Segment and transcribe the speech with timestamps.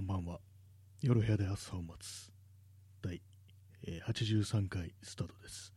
[0.00, 0.40] こんばんは。
[1.02, 2.32] 夜部屋で朝を待つ
[3.02, 3.20] 第、
[3.86, 5.74] え83回スタートです。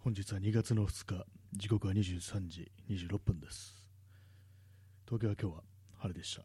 [0.00, 1.24] 本日は2月の2日、
[1.54, 3.88] 時刻は23時26分です。
[5.06, 5.62] 東京は今日は
[6.00, 6.42] 晴れでした。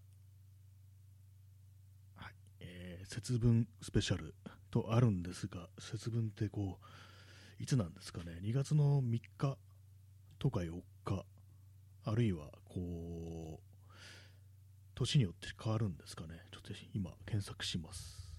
[2.16, 2.34] はい。
[2.62, 4.34] えー節分スペシャル
[4.72, 6.80] とあるんですが、節分ってこ
[7.60, 9.58] う、いつなんですかね、2月の3日
[10.40, 11.26] とか4日、
[12.06, 13.67] あるいはこう、
[14.98, 16.42] 年によって変わるんですかね。
[16.52, 18.34] ちょっと今検索します。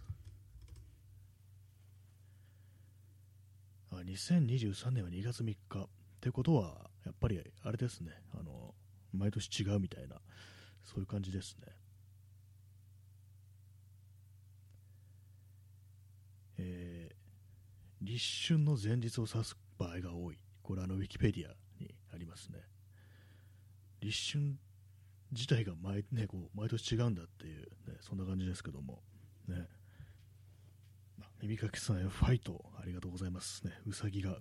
[3.92, 5.86] あ2023年は2月3日っ
[6.20, 8.74] てことは、やっぱりあれですね、あの
[9.12, 10.16] 毎年違うみたいな、
[10.84, 11.66] そういう感じですね。
[16.59, 17.19] えー
[18.00, 20.38] 立春の前日を指す場合が多い。
[20.62, 22.61] これあのウィキペディアにありますね。
[24.00, 24.55] 立春
[25.32, 29.02] 自体が毎,、ね、こう毎年違うんだっていう、ね、そんな感じですけども、
[29.46, 29.66] ね、
[31.42, 34.36] 耳かきさんへファイトありがとうございます、ね、うさぎが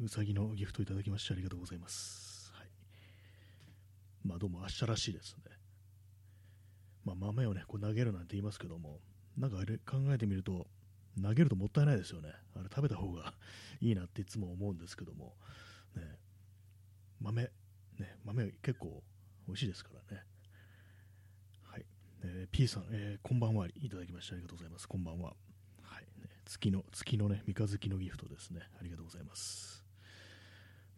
[0.00, 2.68] うさぎのギフトいただきましてありがとうございます、はい、
[4.24, 5.42] まあどうも明日らしいですね、
[7.04, 9.00] まあ、豆をねこう投げるなんて言いますけども
[9.36, 10.66] なんかあれ考えてみると
[11.20, 12.30] 投げるともったいないですよね。
[12.54, 13.34] あれ食べた方が
[13.80, 15.36] いいなっていつも思うんですけども、
[15.94, 16.18] ね、
[17.20, 17.50] 豆
[17.98, 18.18] ね。
[18.24, 19.02] 豆結構
[19.46, 20.24] 美味しいですからね、
[22.24, 24.86] えー P さん、えーこんばんはいただきましてありがとうございます。
[24.86, 25.30] こんばんは。
[25.82, 28.60] はい、ね、月の、月のね、三日月のギフトですね。
[28.78, 29.84] ありがとうございます。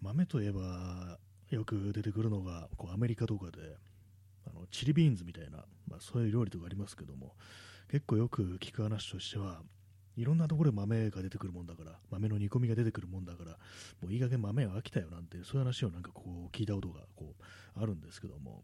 [0.03, 1.19] 豆といえば、
[1.51, 3.77] よく出てくるのが、こうアメリカとかで、
[4.47, 7.33] あのチリビーンズみたいな、まあ、そういう料理とかありますけども、
[7.91, 9.63] 結構よく聞く話としては、
[10.17, 13.53] いろんなところで豆が出てくるもんだから、豆の煮込みが出てくるもんだから、
[14.03, 18.63] もういい加減豆は飽きたよなんて、そういう話をなんかこう聞いたことがこうあるんですけども、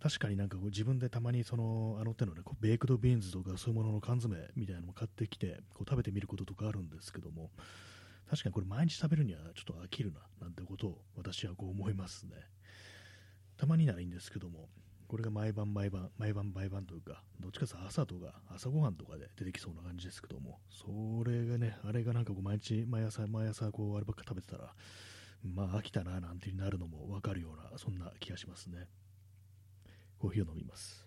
[0.00, 7.50] 確かになんかこう自分でたまにそのあの手のねこうベイクドビーンズとかそういうものの缶詰みたいなのも買ってきてこう食べてみることとかあるんですけども
[8.28, 12.32] 確かにこれ毎日食べるにはちょっと飽きるななんてことを私はこう思いますね。
[13.56, 14.68] たまにならいいんですけども
[15.08, 20.88] これが毎晩毎晩毎晩毎晩というかどっちかというと朝とか朝ごはんとかで出てきそうな感じですけどもそ
[21.24, 24.74] れがねあれがなんかこう毎日毎朝毎朝こうあればっか食べてたら
[25.42, 28.88] まあ飽きたななんていう風になるのも分かるようなそんな気がしますね。
[30.18, 31.06] コーヒーを飲みます。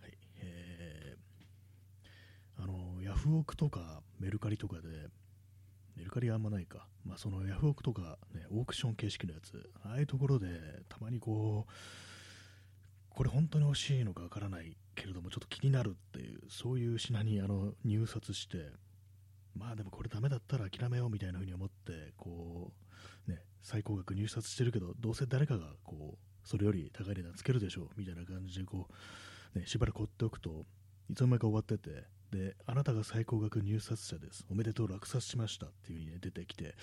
[0.00, 4.88] はい、えーあのヤフオクとかメルカリとかで、
[5.96, 10.48] メルカリはあんまないか、まあ、そのヤフオクとか、ね、オークション形式のやつ、ああいうところで
[10.88, 11.72] たまにこう、
[13.10, 18.70] これ本当に欲しいのかわからないけれども、ちょっと気になるっていう、そういう品にあの入札して、
[19.56, 22.72] まあでもこれダメだったら諦めようみたいな風に思ってこ
[23.28, 28.88] うね最高額入札してるけどどうせ誰かがこうそれより高い値段つけるでしょうみたいな感じでこ
[29.54, 30.66] うねしばらく放っておくと
[31.10, 34.44] いつの間にか終わっててであなたが最高額入札者です。
[34.50, 36.74] おめでとう落札しましたっていう風にね出てきて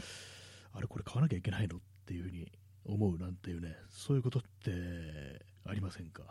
[0.74, 2.52] あれこれ買わなきゃいけないのっていう風に
[2.86, 6.24] 思うなんていうねそういうことってありませんか？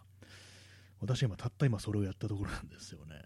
[1.01, 3.23] 私は今たった今それをやったところなんですよね。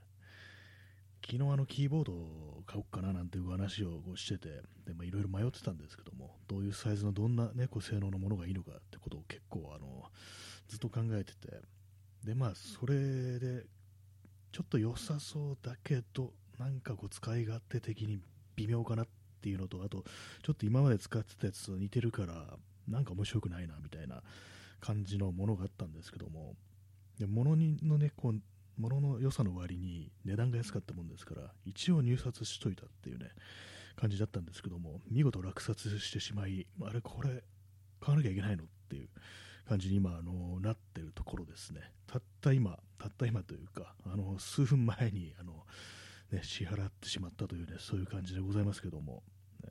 [1.25, 4.49] 昨日あのキーボードを買おうかななんていう話をしてて
[4.87, 10.05] でまあいろいろ迷ってたんですけどもどういうサイズのどんな、ね、こう性能のものがいいのかってことを結構あの
[10.69, 11.61] ずっと考えてて
[12.25, 12.95] でまあそれ
[13.39, 13.65] で
[14.53, 18.19] ちょっと良さそうだけどなんかこう使い勝手的に
[18.57, 19.07] 微妙かなっ
[19.41, 20.05] ていうのとあと
[20.43, 22.34] ちょっと今まで使ってたやつと似てるから
[22.87, 24.23] なんか面白くないなみたいな
[24.81, 26.55] 感じのものがあったんですけども
[27.19, 28.41] で物にのねこう
[28.79, 33.31] 物の良さの割に値段が安かったもんですから一応入札しといたっていうね
[33.97, 37.45] 感じだったんですけども見事落札してしまいあれこれ
[38.01, 39.09] 買わなきゃいけないのっていう
[39.69, 41.81] 感じに今あのなってるところですね。
[42.07, 45.65] たった今たった今というかあの数分前にあの、
[46.31, 49.23] ね、支払ってしまったというねそういう感じでございますけども、
[49.63, 49.71] ね。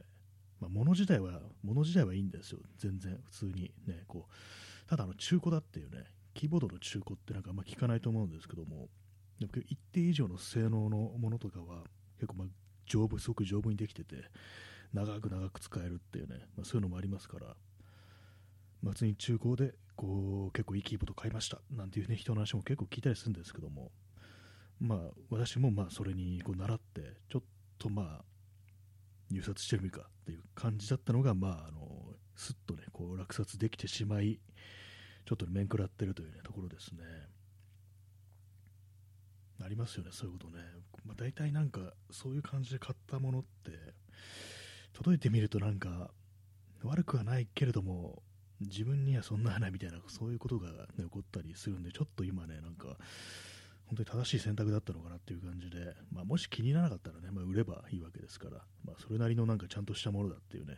[0.60, 2.60] まあ、物自体は物自体はいいんですよ。
[2.80, 4.90] 全然普通にねこう。
[4.90, 8.90] ただあの中古だっていうねキーボードの中古ってなんかあんま聞かないと思うんですけども、
[9.40, 11.84] でも一定以上の性能のものとかは
[12.18, 12.48] 結構まあ
[12.86, 14.16] 丈夫、すごく丈夫にできてて、
[14.94, 17.48] 長く長く使えるっていうね、まあ、そういうのもありますから、
[18.82, 23.92] まあ、普通に中古でこう結構いいキーボード買いましたなんていう、ね、人の話も結構聞いたりするんですけども、
[24.80, 25.00] まあ、
[25.30, 27.44] 私もまあそれにこう習って、ちょっ
[27.80, 28.24] とまあ
[29.32, 31.88] 入札してみるかっていう感じだったのが、まあ、あの
[32.36, 34.40] すっとねこう落札できてしまい、
[35.26, 37.04] ちょっと面食らってるという、ね、ところですね。
[39.64, 40.64] ありますよね、そういうことね。
[41.06, 43.72] まあ、大体なんか、そういう感じで買ったものって、
[44.94, 46.12] 届いてみるとなんか、
[46.84, 48.22] 悪くはないけれども、
[48.62, 52.98] 自分にはそんなないみたいな、そういうことが、ね、起こったりするんで、ちょっと今ね、なんか、
[53.86, 60.78] 本当に正しい選択だったのかなっていう感じで、まあ、もし気にならなかったらね、まあ、売ればいいわけですから、まあ、それなりのなんかちゃんとしたものだっていうね、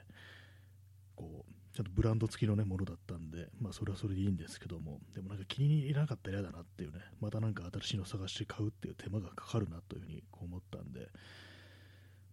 [1.15, 11.09] こう、ちゃんとブランド付きの、ね、ものだったんで、まあ、それはそれでいいんですけども、でもなんか気に入らなかったら嫌だなっていうね、またなんか新しいの探して買うっていう手間がかかるなというふうに思ったんで、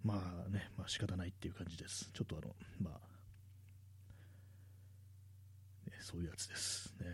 [0.05, 2.09] まあね、まあ仕方ないっていう感じです。
[2.15, 2.95] ちょっとあの、まあ、
[5.91, 7.07] ね、そういうやつですね。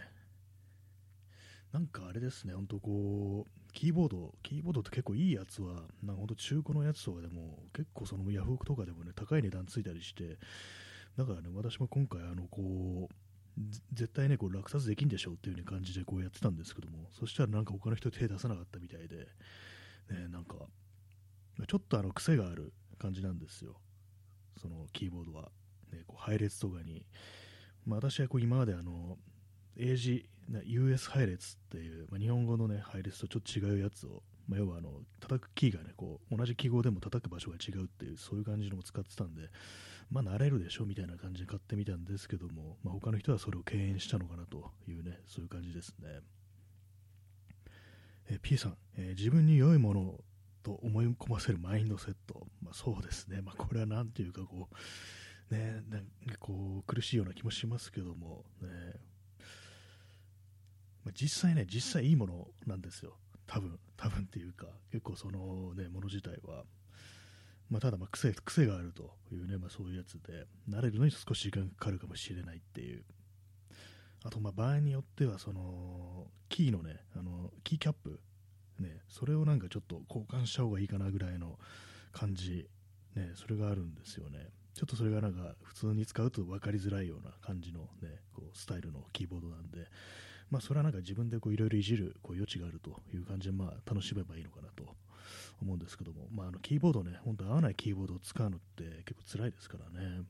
[1.72, 10.36] なんかあれですね、本当こう、キーボード、キーボードって結構いいやつは、なんか本当中古のやつとかでも、結構そのヤフオクとかでもね、高い値段ついたりして、
[11.19, 13.15] だからね、私も今回、あの、こう、
[13.93, 19.17] 絶対ね、こう落札できんでしょうっていう風に感じでこうやってたんですけども、そしたらなんか他の人手出さなかったみたいで、
[20.11, 20.55] ね、なんか、
[21.67, 23.81] ちょっとあの癖がある感じなんですよ、
[24.62, 25.50] そのキーボードは。
[25.93, 27.05] ね、こう配列とかに。
[27.85, 29.19] まあ、私はこう今まであの、
[29.76, 30.29] 英字、
[30.67, 39.43] US 配列っていう、まあ、日本語の、ね、配列とちょっと違うやつを、まあ、要はあの叩くキーがねこう同じ記号でも叩く場所が違うっていうそういう感じのを使ってたんで
[40.10, 46.20] まあ慣れるでしょみたいな感じで買ってみたんですけども、まあ、他の人はそれを敬遠したのかなというねそういう感じですね
[48.31, 50.14] え P さん、え、自分に良いもの
[50.62, 54.69] と思い込ませるマインドセット、まあ、そうですね、まあ、これは何ていうかこ
[55.50, 56.06] うねなんか
[56.38, 58.69] こう苦しいような気もしますけどもね
[61.08, 63.16] まあ、実際ね、実際いいものなんですよ。
[63.46, 66.64] 多分、多分っていうか、結構そのね、もの自体は。
[67.70, 73.05] まあ、ただ、まあ癖、癖があるというね、まあ、そういうやつで、慣れるのに少し時間かかるかもしれないっていう。
[74.25, 78.20] あと、まあ、場合によっては、その、キーのね、あの、キーキャップ、
[78.81, 81.59] ね、それをなんかちょっと交換した方がいいかなぐらいの
[82.12, 82.69] 感じ、
[83.15, 84.49] ね、それがあるんですよね。
[84.75, 89.87] ちょっとそれがなんか普通に使うと分かりづらいような感じのね、こうスタイルのキーボードなんで、
[90.50, 94.85] まあ、それはなんか自分でいろいろいじるこう余地があるという感じで、まあ、楽しめばいいのかなと
[95.60, 100.22] 思うんですけども、まあ、あのキーボードね、本当合わないキーボードを使うのって結構辛いですからね。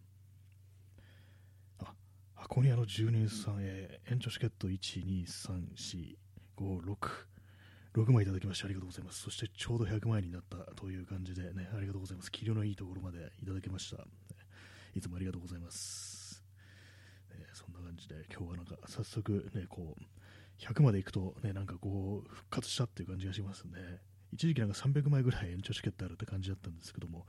[1.80, 1.92] あ、
[2.34, 6.16] 箱庭の住人さんへ延長チケット1、2、3、4、
[6.56, 9.22] 5、6、6枚いただきましてありがとうございます。
[9.22, 12.30] そしてちょうど100枚になったという感じでね、ありがとうございます。
[12.30, 14.04] 気量のいいところまでいただきました。
[14.94, 16.42] いつもありがとうございます。
[17.30, 20.02] えそんな感じで今日はなんか早速ねこう
[20.62, 24.00] 100まで行くとねなんかこう復活したっていう感じがしますね
[24.32, 27.26] 一時期なんか300枚ぐらい延長チケットあるって感じだったんですけども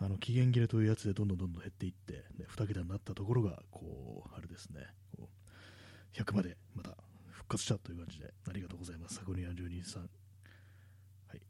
[0.00, 4.86] あの期限切れというやつでどんどんどんどん減っていって、ね、2桁になったところがこうあれですね
[5.16, 6.90] こう100までまた
[7.30, 9.16] 復活したという感じでありがとうございます。
[9.16, 10.02] サコニア住人さん。
[10.02, 10.08] は
[11.34, 11.40] い。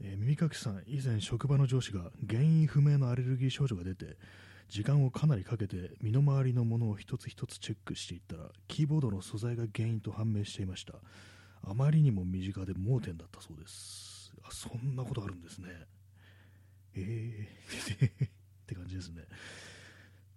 [0.00, 4.16] えー、耳かきさん以前職場の上司が原因不明のアレルギー症状が出て
[4.68, 10.94] 時間をかなりかけて身の回りのものを一つ一つチェックしていったらキーボードの素材が原因と判明していました。
[11.62, 14.32] あまりにも身近で盲点だったそうです。
[14.42, 15.68] あそんなことあるんですね。
[16.94, 18.26] えー。
[18.26, 18.30] っ
[18.66, 19.22] て感じですね、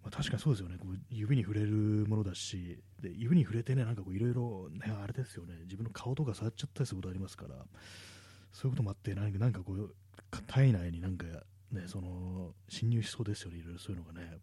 [0.02, 0.78] まあ、確かにそうですよね。
[0.78, 1.72] こう指に触れる
[2.08, 4.70] ものだしで指に触れてねなんかいろいろ
[5.04, 5.60] あれですよね。
[5.64, 7.66] 自分の顔とか触っちゃったりすることありますから
[8.54, 9.96] そういうこともあってなんかこう
[10.48, 11.26] 体内になんか
[11.72, 14.38] ね、その侵入しそうですよね、いろいろそういうのがね。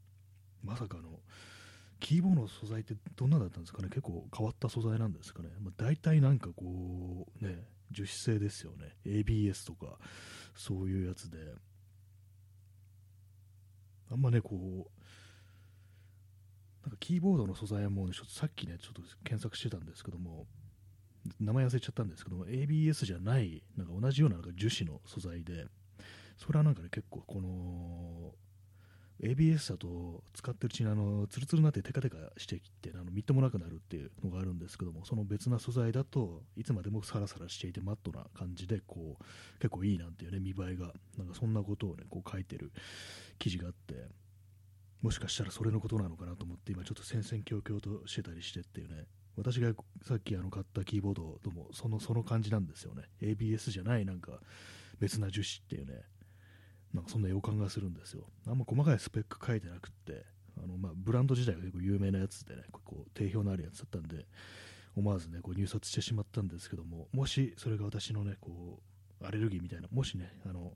[0.62, 1.20] まさかの、
[2.00, 5.50] キーボードの素材ってどんなだったんですかね、結構変わった素材なんですかね？
[5.60, 8.96] まあ、大体なんかこう、ね、樹脂製ですよね。
[9.04, 9.98] ABS とか、
[10.54, 11.38] そういうやつで。
[14.10, 14.90] あんまね、こう、
[16.82, 20.46] なんかキーボードの素材はもう、ね、ちょっとさっきね、ちょっと検索してたんですけども、
[21.40, 25.66] 名前忘れちゃったんですけども、ABS じゃない、なんか同じようななんか樹脂の素材で、
[26.38, 28.34] それはなんかね、結構この、
[29.22, 39.24] ABS だと使ってるうちにあのツルツルになってテカテカしてきてあのみっともなくなるっていうのがあるんですけどもその別な素材だといつまでもサラサラしていてマットな感じでこう
[39.58, 42.72] 結構いいなんていうね見栄えがなんかそんなことをねこう書いてる
[43.38, 44.06] 記事があって
[45.02, 49.04] もしかしたらそれのことなのかなと思って今ちょっと戦々恐々としてたりしてっていうね
[49.36, 49.72] 私が
[50.04, 53.04] さっきあの買ったキーボードともそのその感じなんですよね。
[53.22, 54.32] ABS じゃないなんか
[54.98, 56.02] 別な樹脂っていうね
[56.94, 58.24] なんかそんな予感がするんですよ。
[58.46, 60.24] あんま細かいスペック書いてなくって、
[60.62, 64.26] あのまあ、ブランド自体が結構有名なやつでね、こう定評のあるやつだったんで、
[64.96, 68.80] 思わずね、こう入札してしまったんですけども、もしそれが私のね、こ
[69.20, 70.72] う、アレルギーみたいな、もしね、あの、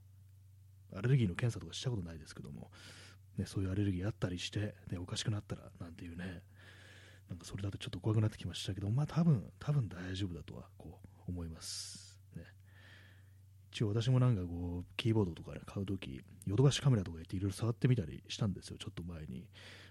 [0.95, 2.69] アレルギーの検査とかしたことないですけども、
[3.37, 6.43] ね、そういうアレルギーあったりして、ね、おかしくなったらなんていうね、
[7.29, 12.12] なんかそれだとちょっと怖くなってきましたけど、まあ多分、多分大丈夫だとはこう思います。
[13.73, 19.47] 一応私もなんかこう、キーボードとか、ね、買うとき、ヨドバシカメラとか言っていろいろ触ってみたりしたんですよ、ちょっと前に。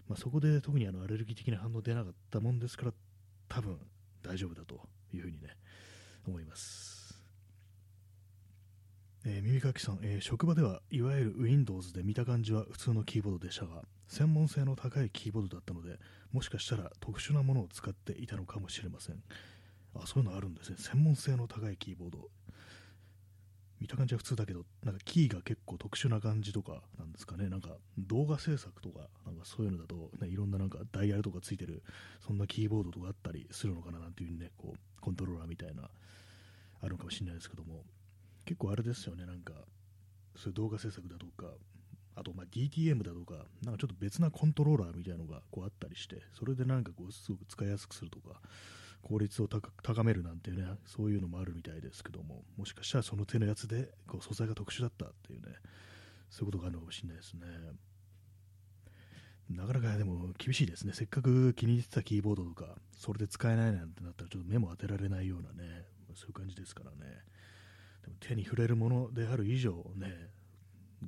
[0.09, 2.93] まあ、そこで特にあのアレルギー的な反応出なかったもんですから、
[3.49, 3.77] 多分
[4.23, 5.57] 大丈夫だというふうにね、
[6.29, 7.21] 思います。
[9.25, 15.99] えー、耳かきさん、えー、職場ではいわゆる Windows で見た感じは普通のキーボードでしたが、専門性の高いキーボードだったので、
[16.31, 19.23] もしかしたら特殊なものを使っていたのかもしれません。
[19.95, 20.77] あ、そういうのあるんですね。
[20.79, 22.31] 専門性の高いキーボード。
[23.83, 31.83] 見た感じは普通だけど、なんかキーが結構特殊な感じとかなんですかね、なんか動画制作とか、なんかそういうのだと、ね、いろんななんかダイヤルとかついてる、
[32.25, 35.91] そんなキーボードとかあったりするのかななんていうね、こう、コントローラーみたいな、
[36.81, 37.83] あるかもしれないですけども、
[38.45, 39.53] 結構あれですよね、なんか、
[40.37, 41.53] そういう動画制作だとか、
[42.15, 48.41] あとま DTM だとか、なんかちょっと別なコントローラーみたいなのがこうあったりして、それでなんかこう、すごく使いやすくするとか、
[49.03, 55.55] 効率を高めるなんていうね、そういうのもあるみたいですけども、もしかしたらその手のやつでこう素材が特殊だったっていうね、
[56.31, 57.43] そういうことがあるのかもしれないですね。
[59.51, 60.93] なかなかでも厳しいですね。
[60.95, 66.97] せっかく気に入ってたキーボードとか、それで使えないなんてなったらちょっと目も当てられないようなね、そういう感じですからね。
[68.03, 70.31] でも手に触れるものである以上ね、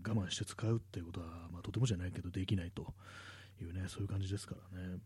[0.07, 2.95] 我慢して使うっていうことは、まあ、とてもじゃないけどできないと
[3.61, 4.99] いうね、そういう感じですからね。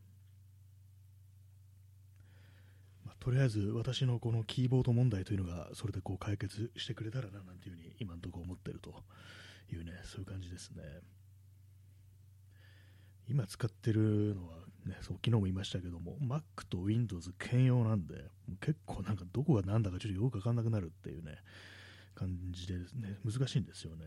[3.04, 8.94] まあ、とりあえず私のこのキーボード問題というのがそれでこう解決してくれたらななんていうふうに今のところ思ってると
[9.72, 10.82] いうねそういう感じですね。
[13.28, 14.56] 今使ってるのは
[14.86, 18.14] ねそう昨日も言いましたけども Mac と Windows 兼用なんで
[18.60, 21.36] 結構なんかどこが何だかちょっとよく分かんなくなるっていうね
[22.14, 24.06] 感じでね難しいんですよね。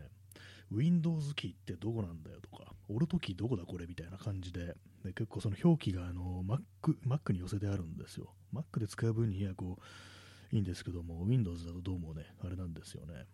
[0.74, 4.74] Windows キーってどこなんだよとか、オルトキーどこだこれみたいな感じで、
[5.04, 8.34] で結構その表記があの Mac, Mac に寄せてあるんですよ。
[8.54, 13.26] Mac で使う分にはこういいんですけども、Windows だとどうもね、あれなんですよね。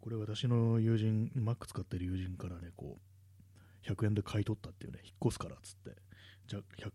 [0.00, 6.00] これ私の友人、Mac 使ってる友人からね、こう、100円で買い取ったっていうね、引っ越すからっつって、
[6.46, 6.90] じゃあ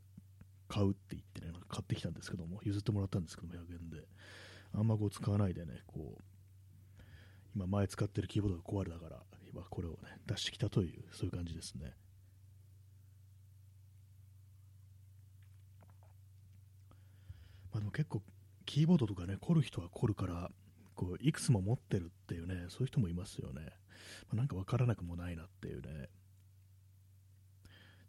[0.67, 4.07] 買うって言ってね、買ってきたんですけども、譲ってもらったんですけども、100円で。
[4.73, 6.23] あんまこう使わないでね、こう、
[7.55, 11.93] 今前使ってるキーボードが壊れたから、今これをね、出してきたという、そういう感じですね。
[17.71, 18.21] まあでも結構、
[18.65, 20.51] キーボードとかね、凝る人は凝るから、
[20.95, 23.61] こういくつも持ってるっていうね、そういう人もいますよね。
[24.27, 26.09] まあ、なんか分からなくもないなっていうね。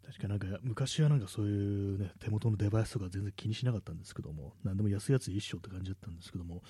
[0.05, 6.63] 確かなんか昔はなんかそういうね、手元のデバイスとか全然気にしなかったんですけども、何でも安いやつ一緒って感じだったんですけども、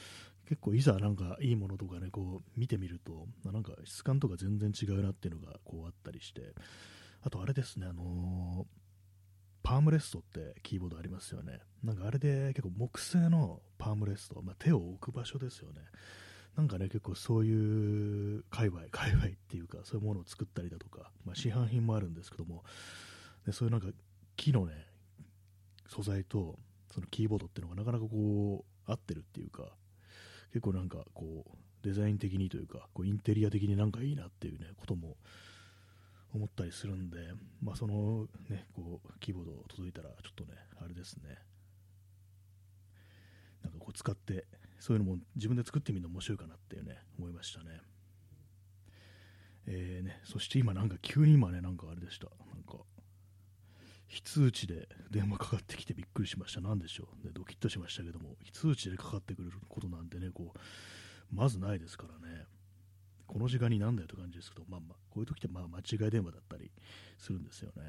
[0.48, 6.54] 結構いざなんかいいものとかね、こう見てみると、なんか質感とか全然違うなっていうのがこうあったりして、
[7.22, 8.66] あとあれですね、あのー、
[9.62, 11.60] パームレストってキーボードありますよね。
[11.84, 15.82] なんかあれで結構木製のパームレスト、まあ、手を置く場所ですよね。
[16.56, 22.64] なんかね、結構そういう界隈、 界隈っていうか、そういうものを作ったりだとか、まあ、市販品もあるんですけども、
[23.46, 23.90] でそういうなんか
[24.38, 24.88] 木のね、
[25.88, 26.58] 素材と
[26.94, 29.76] そのキーボードっていうのがなかなかこう合ってるっていうか、
[30.54, 31.52] 結構なんかこう
[31.84, 35.18] デザイン的にというかこうインテリア的になんかいいなっていうねことも
[36.34, 37.18] 思ったりするんで、
[37.62, 41.38] まあ、そのねこうキーボード届いたらちょっとねあれですね。
[43.64, 44.46] なんかこう使って
[44.80, 47.82] そういうのも自分で作ってみるの面白いかなっていうね思いましたね。
[49.70, 52.28] えーね、そして今なんか急に今ねなんかあれでした。
[52.28, 52.84] なんか
[54.08, 56.62] 非通知で電話かかってきてびっくりしました。
[56.62, 57.26] なんでしょう。
[57.26, 60.60] ね、ドキッとしましたけども、非通知でかかってくることなんてね、こう、
[61.36, 62.46] まずないですからね。
[63.28, 66.72] この時間になんだよって感じですけど、まあまあ、こういう時ってまあ間違い電話だったり
[67.18, 67.84] するんですよね。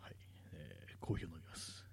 [0.00, 0.16] はい、
[0.52, 1.86] えー、コーヒーを飲みます。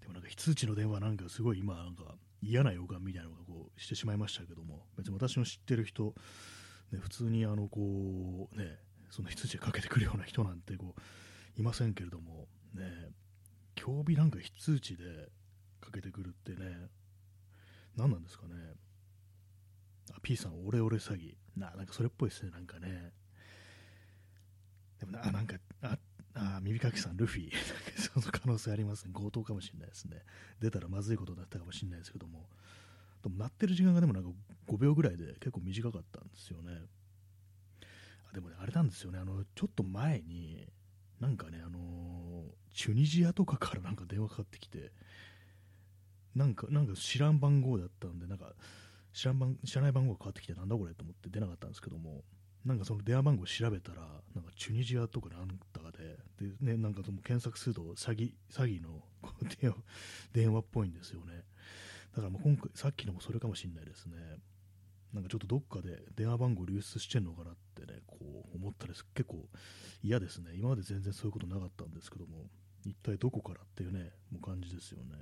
[0.00, 6.14] でもなんか非通知の電話なんかすごい今なんか嫌な予感みたいなのがこうしてしまいましたけども、別に私の知ってる人、
[6.92, 8.78] ね、普通にあのこう、ね、
[9.10, 13.10] その羊でかけてくるような人なんてこういませんけれども、ね、
[13.74, 15.04] 競技なんか非通知で
[15.80, 16.88] かけてくるってね、
[17.96, 18.54] 何なんですかね。
[20.12, 21.34] あ、P さん、オレオレ詐欺。
[21.56, 23.12] な、なんかそれっぽいですね、なんかね。
[24.98, 26.00] でもな、なんか、あっ、
[26.34, 27.50] あ耳かきさん、ルフィ、
[27.98, 30.24] その可能性ありますね、強盗かもしれないですね、
[30.60, 32.48] 出たらまずいことだったかもしれないですけども、
[33.22, 34.30] でも鳴ってる時間がでもなんか
[34.68, 36.86] 5秒ぐらいで結構短かったんですよね。
[38.30, 40.68] あでもね、あれなんですよね、あのちょっと前に、
[41.18, 44.92] なんかね、あのチュニジアとかからなんか電話かかってきて、
[46.34, 48.54] なんかなんか知らん番号だったんで、なんか
[49.12, 52.22] 知らん番知らない番号がかかってきて、なんだこれと思って出なかったんですけども、
[52.64, 54.02] なんかその電話番号調べたら、
[54.34, 59.02] なんかチュニジアとかなんだかで、でね、なんかその検索すると詐欺詐欺の
[60.32, 61.44] 電話っぽいんですよね。
[62.12, 64.16] だからもう今回、さっきのもそれかもしれないですね。
[65.12, 69.48] なんかちょっとどっかで電話番号流出してんのかなってね、こう思ったりす結構
[70.02, 70.52] 嫌ですね。
[70.54, 72.46] 今まで全然そういうことなかったんですけども、
[72.84, 75.16] 一体どこからっていうね、もう感じですよね。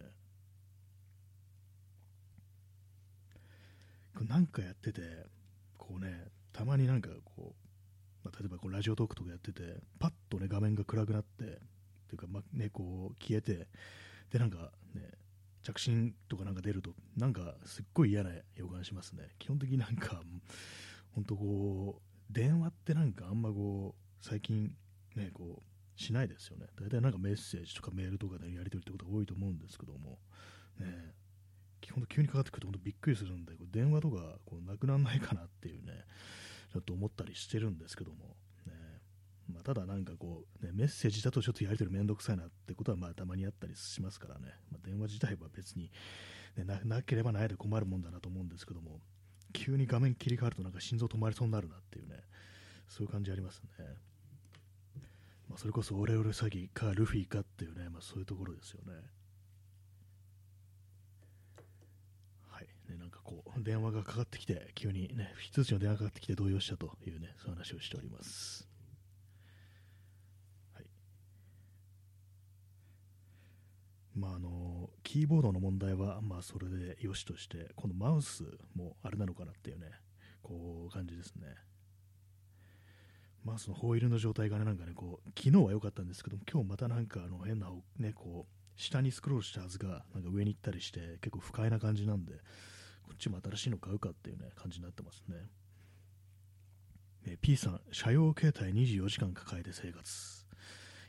[4.29, 5.01] なんかやってて、
[5.77, 6.27] こうね、
[6.59, 9.63] たまになんかこう、まあ、例えばこうラジオトークとかやってて、
[10.01, 11.61] パッとね、画面が暗くなって、ってい
[12.15, 13.69] うか、まあ、ね、こう消えて、
[14.33, 15.09] で、なんかね、
[15.63, 19.29] 着信とかなんか出ると、なんかすっごい嫌な予感しますね。
[19.39, 20.21] 基本的になんか、
[21.15, 24.75] 本当こう、電話ってなんかあんまこう、最近
[25.15, 26.67] ね、こう、しないですよね。
[26.75, 30.19] 大体なんかメッセージとかメールとかでやり取りってことが多いと思うんですけども、
[30.81, 31.15] ね、
[31.81, 36.05] 基本急にかかってくると本当びっくりするんで、こう電話とかこうなくならないかなっていうね、
[36.73, 38.73] ちょっと思ったりしてるんですけども、ね
[39.53, 45.91] まあ、ただなんかこう、ね、メッセージだとちょっとやり取りめんどくさいなってことはまあたまにあったりしますからね、まあ、電話自体は別に、
[46.57, 49.01] ね、なければないで困るもんだなと思うんですけども、
[49.53, 52.17] 急に画面切り替わるとなんか心臓止まりそうになるなっていうね、
[52.89, 53.69] そういう感じありますね。
[55.49, 58.93] まあ、それこそオレオレ詐欺かルフィかっていうね、まあ、そういうところですよね。
[62.89, 68.67] ね、なんかこう、電話がかかってきて、急にね、非通知の電話がかかってきて動揺したというね、そういう話をしております。
[70.73, 70.87] はい。
[74.15, 78.45] まあ、あの、キーボードの問題は、まあ、それでよしとして、今度マウス
[78.75, 79.91] もあれなのかなっていうね、
[80.43, 81.55] こう、感じですね。
[83.45, 92.41] マウスのホイールの状態がね、なんかね、こう、昨日は良かったんですけども、今日またなんか、あの、変な、ね、こう、下にスクロールしたはずが、なんか上に行ったりして、結構不快な感じなんで、
[93.09, 95.37] こっちも新しいの買うかっていうね、感じになってますね。
[97.27, 100.47] え P さん、車用携帯24時間抱えて生活。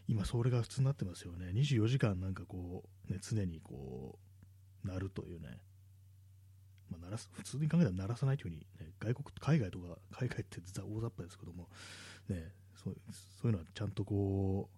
[0.08, 1.52] 今、それが普通になってますよね。
[1.54, 4.18] 24時間なんかこう、ね、常にこ
[4.84, 5.60] う、鳴るというね。
[6.90, 11.70] まあ、鳴らす普通に考えたら鳴らさないというふうに、ね、外国、海外とか、海外って実は大雑把ですけども、
[12.30, 12.96] ね、そう
[13.42, 14.70] そういうのはちゃんとこ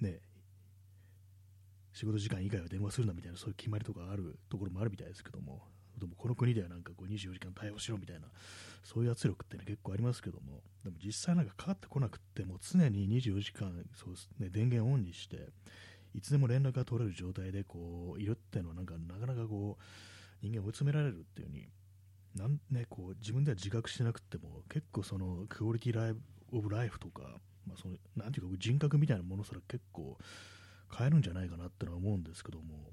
[0.00, 0.20] う、ね、
[1.92, 5.62] 仕事時間以外は電話するなみたいなそういう決まりとかあるところもあるみたいですけども、
[5.98, 8.26] でもこの国ではなんかこう24時間対応しろみたいな、
[8.84, 15.48] そういう圧力って、ね、結構ありますけども、でも実際なんかかかってこなくても常に24時間そうです、ね、電源オンにして、
[16.14, 19.82] いつでも連絡が取れる状態でこういるっていうのはなんかなかなかこう
[20.42, 21.66] 人間を追い詰められるっていう風に
[22.36, 26.20] なんね、こう自分では自覚してなくても結構そのクオリティライブ
[26.52, 27.22] オブライフとか、
[27.66, 30.16] まあ、そのなんていうか人格みたいなものすら結構
[30.96, 32.92] 変えるんじゃないかなってのは思うんですけども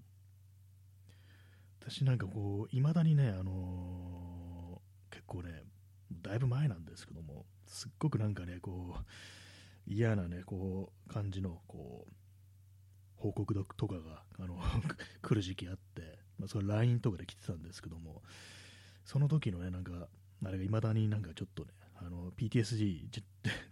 [1.85, 5.63] 私なんかこう、いまだにね、あのー、結構ね、
[6.21, 9.03] だいぶ前なんですけども、すっごくなんかね、こう、
[9.85, 12.13] 嫌なね、こう、感じの、こう、
[13.17, 14.57] 報告とかが、あの
[15.21, 18.23] 来る時期あって、まあ、それ LINE とかで来てたんですけども、
[19.03, 20.07] その時のね、なんか、
[20.45, 23.23] あれがいまだになんかちょっとね、あの PTSD って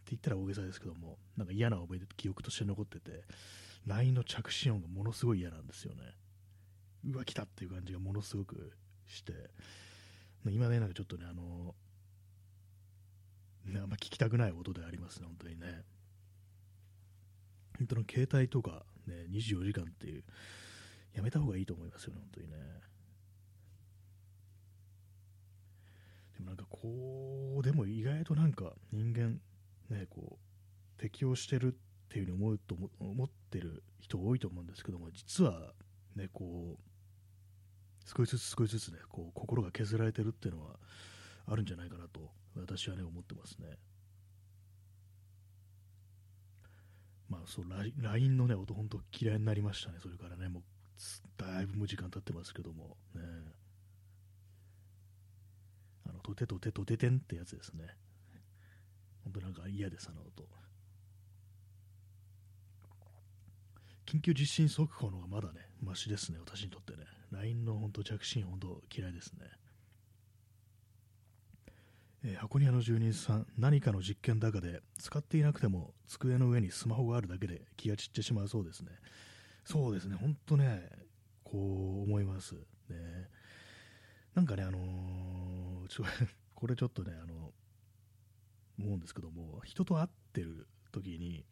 [0.10, 3.24] 言ったら大げさですけども、なんか嫌な覚えで記憶として残ってて、
[3.86, 6.14] LINE の着信音がものすごい嫌なんですよね。
[7.06, 8.74] うわ、来たっていう感じがものすごく
[9.08, 9.34] して、
[10.46, 11.76] 今ね、なんかちょっとね、あの、
[13.66, 15.84] ね、あんま聞きたくない音でありますね、本当にね。
[17.78, 20.24] 本当の携帯とか、ね、24時間っていう、
[21.14, 22.58] やめた方がいいと思いますよね、本当にね。
[26.38, 29.40] でもなんかこう、でも意外となんか人間、
[29.90, 31.78] ね、こう、適応してるっ
[32.10, 35.74] ていうふうに思うと思ってる人多いと思うんですけども、実は
[36.16, 36.91] ね、こう、
[38.06, 40.80] 少しずつ少しずつね、こう心が削られてるっていうのは
[41.48, 43.78] あるんじゃないかなと、私はね、思ってますね。
[47.30, 47.66] まあ、そう、
[48.02, 50.64] LINE のね、音、本当嫌いになりましたね、それからね、もう、
[51.38, 53.22] だいぶもう時間経ってますけども、ね。
[56.10, 57.88] あの、とてとてとててんってやつですね。
[59.24, 60.44] 本当なんか嫌です、あの音。
[64.06, 67.21] 緊急地震速報の方がまだね、マシですね、私にとってね。
[67.32, 69.46] LINE の本当着信本当嫌いですね。
[72.24, 78.92] えー、箱庭の住人さん、何かの実験だかで使っていなくても机の上にスマホがあるだけで気が散ってしまうそうですね。
[79.66, 80.88] そうですね、本当ね、
[81.44, 82.56] こう思います。
[82.90, 83.30] ね、
[84.36, 86.04] なんかね、あのー、ちょ
[86.54, 87.54] これちょっとね、あの
[88.80, 91.46] 思うんですけども、人と会ってる時に、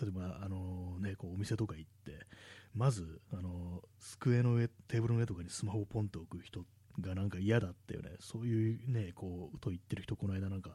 [0.00, 2.26] 例えば、あのね、こうお店とか行って、
[2.74, 6.64] まず、あの机の上、テーブルの上とかにスマホをポンと置く人
[7.00, 10.70] がなんか嫌だっていうね、そういうね、こう、と言ってる人、この間なんか、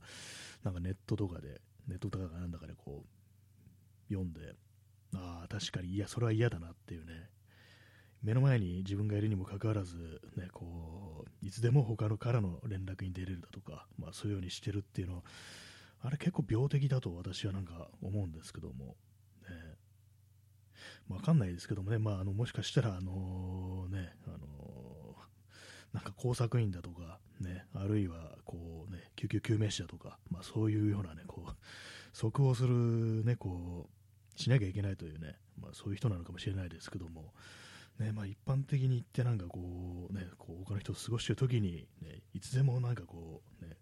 [0.61, 4.55] なんかネットとかで、ネットとかなんだかでこう、読んで、
[5.15, 7.29] ああ、確かに、いや、それは嫌だなっていうね、
[8.21, 9.95] 目の前に自分がいるにもかかわらず、
[10.35, 15.23] ね、こう、いつでも他のからの連絡に出れるだとか、まあそういうようにしてるっていうのは、
[16.01, 18.97] あれ結構病的だと私はなんか思うんですけども、
[21.09, 25.15] わかんないですけどもね、まあ、あのもしかしたら、あのね、あの
[25.93, 31.51] なんか工作員だとか、ね、あるいはこう、ね、救急救命士だとか、まあ、そういうような、ね、こう
[32.13, 37.33] 即応する、ね、こうしなきゃいけないというね、まあ、そういう人なのかもしれないですけども、
[37.99, 43.77] ねまあ、一般的に言ってなんかこう、ね、こう他の人と過ごしている時に、ね、いつでもなんかこう、ね、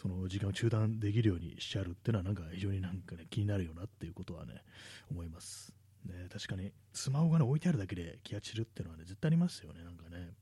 [0.00, 4.62] その時間を中断できるようにしちゃうっていうのはなんか非常になんか、ね、気になるよなっていうことはね
[5.10, 5.72] 思います。
[6.06, 10.32] ね、確かにスマホが、ね、置いてあるだけで気が散るっていうのはね絶対ありますよね、なんかね。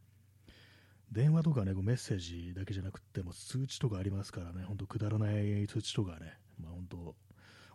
[1.12, 7.14] 電話とかね、メッセージだけじゃなくても通知とかありますからね、本当くだらない通知とかね、まあ本当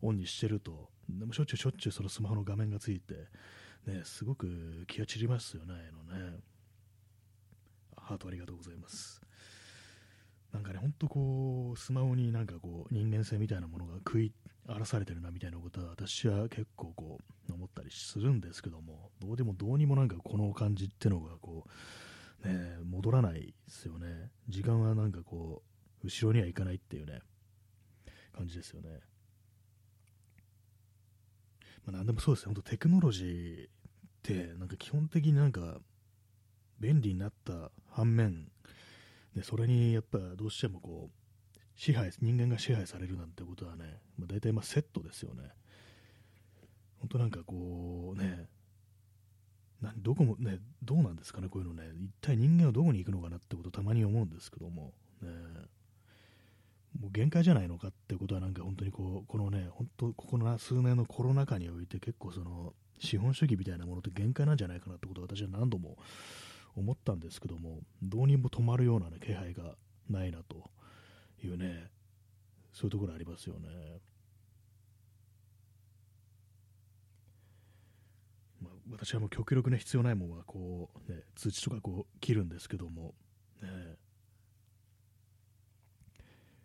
[0.01, 3.27] オンにしてると、でもしょっちゅうしょっちゅうそのスマホの画面がついて、
[3.85, 6.39] ね、すごく気が散りますよね、のね。
[7.95, 9.21] ハートありがとうございます。
[10.51, 14.33] なんかね、ほんとこう、スマホになんかこう、人間性みたいなものが食い
[14.69, 17.17] 荒らされてるなみたいなことは私は結構こ
[17.49, 21.65] う、思ったりするんですけども、どうでもどうにもなんかこの感じってのがこ
[22.43, 24.31] う、ね、戻らないですよね。
[24.47, 25.63] 時間はなんかこ
[26.03, 27.21] う、後ろには行かないっていうね、
[28.35, 28.99] 感じですよね。
[31.85, 33.71] まあ、なんでもそうですね、本当テクノロジーっ
[34.21, 35.79] て、なんか基本的になんか
[36.79, 38.51] 便利になった反面、
[39.35, 41.18] でそれにやっぱどうしてもこう
[41.79, 45.43] 支配人間が支配されるなんてことはね、まあ、大体まセットですよね。
[46.99, 48.49] 本当なんかこうね、
[49.81, 55.29] などこもね、どうなんですかね、こういうのね、一体人間はどこに行くのかなってことたまに思うんですけども、ね、
[56.99, 65.95] もう限界じゃないのかってことはなんか本当にこう、このね、本当ここの数年のコロナ禍において結構その資本主義みたいなものって限界なんじゃないかなってことを私は何度も
[66.75, 69.75] 思ったんですけども、どうにも止まるような、ね、気配が
[70.09, 70.69] ないなと。
[71.47, 71.89] いうね、
[72.73, 73.69] そういうところありますよね。
[78.61, 83.13] まあ、私はもう極力ね、必要ないものはこう、ね、通知とかこう切るんですけども、
[83.61, 83.69] ね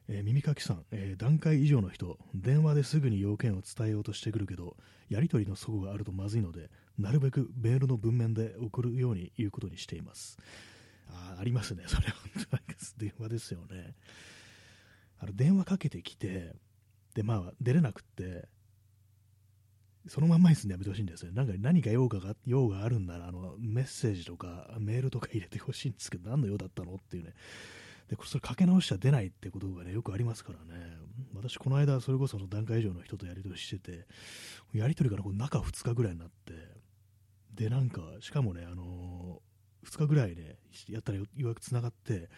[0.08, 4.76] えー、耳かきさん、えー、段階以上の人、電話ですぐに要件を伝えようとしてくるけど、
[5.08, 10.38] やり取りの齟齬があるとまずいので、なるべくメールの文面で送るように言うことにしています。
[11.08, 12.62] あありますね、それは本当に
[12.98, 13.94] 電話ですよね。
[15.18, 16.54] あの電話かけてきて、
[17.14, 18.48] で、まあ、出れなくって、
[20.06, 21.32] そのまんまにすんでやめてほしいんですよ。
[21.32, 27.32] なんか何か用がが用があるんならあの、メッセージとかメールとか入れてほしいんですけど、何の用だったのっていうね、
[28.08, 30.98] で、それかけ直しちゃ出ないってことがね、よくありますからね。
[31.34, 34.06] 私、この間、それこその段階以上の人とやり取りしてて、
[34.74, 36.52] やり取りからこう中2日ぐらいになって、
[37.54, 40.56] で、なんか、しかもね、あのー、2日ぐらいね、
[40.88, 42.28] やったらようやく繋がって、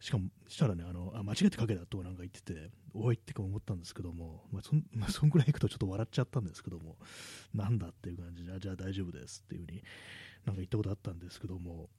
[0.00, 6.98] しかも、したらね、あの、あ、間違ってかけたとなんか言ってて、おいって思ったんですけども、まあ、そん、 まあ、そんぐらい行くとちょっと笑っちゃったんですけども、
[7.52, 9.82] なんだっていう感じで、じゃあ大丈夫ですっていう風に
[10.44, 11.90] なんか言ったことあったんですけども、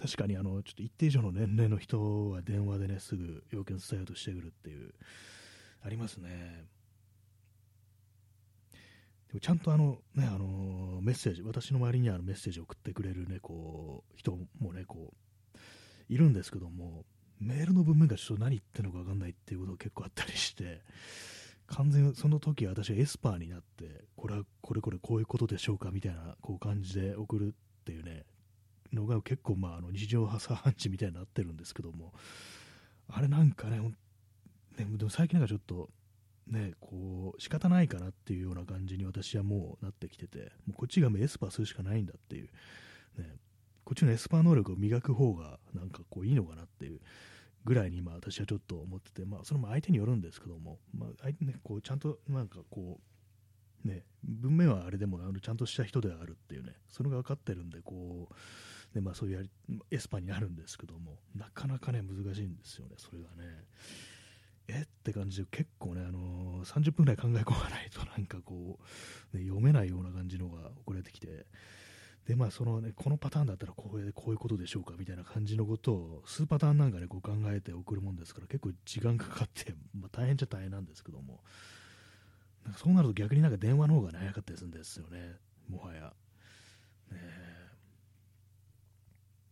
[0.00, 4.94] 確かにあのちょっと一定以上の年齢の人は電話でねすぐ要件伝えようとしてくるっていう
[5.82, 6.64] ありますね。
[9.28, 15.58] でもちゃんとあの、ね、あのメッセージ私の周りにあるメッセージを送ってくれる、ね、こう人もねこう
[16.08, 17.04] いるんですけども
[17.40, 20.82] メールの文面がちょっと何言ってるのか分かんないっていうことが結構あったりして
[21.66, 28.24] 完全にその時私はエスパーになってこれはこれこれこういうことでしょうかみたいなこう感じで送るっていうね
[28.92, 32.12] のが結構、まあ、あの日常茶飯事みたいになってるんですけども、
[33.08, 33.94] あれなんかね、ね
[34.78, 35.88] でも最近なんかちょっと、
[36.46, 42.48] ね、こう仕方ないかなっていうような感じに私はもうなってきてて、もうこっちがエスパーするしかないんだっていう、
[43.18, 43.36] ね、
[43.90, 47.00] こっちのエスパー能力を磨く方がなんかこういいのかなっていう
[47.64, 53.00] ぐらいに今私はちょっと思ってて、まあ、それも相手によるんですけども、まあ相手ね、こうちゃんとなんかこ
[53.84, 59.50] う、ね、文面はあれでもあのちゃんとした人ではあるっていうね、それが分かってるんで、こう、でまあ、そういうやり
[59.90, 63.64] エスパーになるんですけども、なかなかね、難しいんですよね、それがね。
[64.68, 68.78] えって感じで、結構ね、あのー、30分ぐらい考え込まないと、なんかこ
[69.34, 71.46] う、ね、読めないような感じのが送られてきて、
[72.30, 81.42] で、まあ、そのね、このパターンだったらこうこういうことでしょうかみたいな感じのことを、数パターンなんかね、こう考えて送るもんですから、結構時間かかって、 まあ、大変っちゃ大変なんですけども、
[82.62, 85.38] なんかそうなると逆になんか電話の方が、早かったりするんですよね、
[85.68, 86.14] もはや。
[87.10, 87.18] ね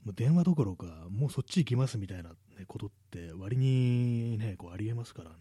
[0.04, 2.36] もう電話どころか、もうそっち行きますみたいな、ね、
[2.68, 5.36] ことって割にね、こうありえますからね、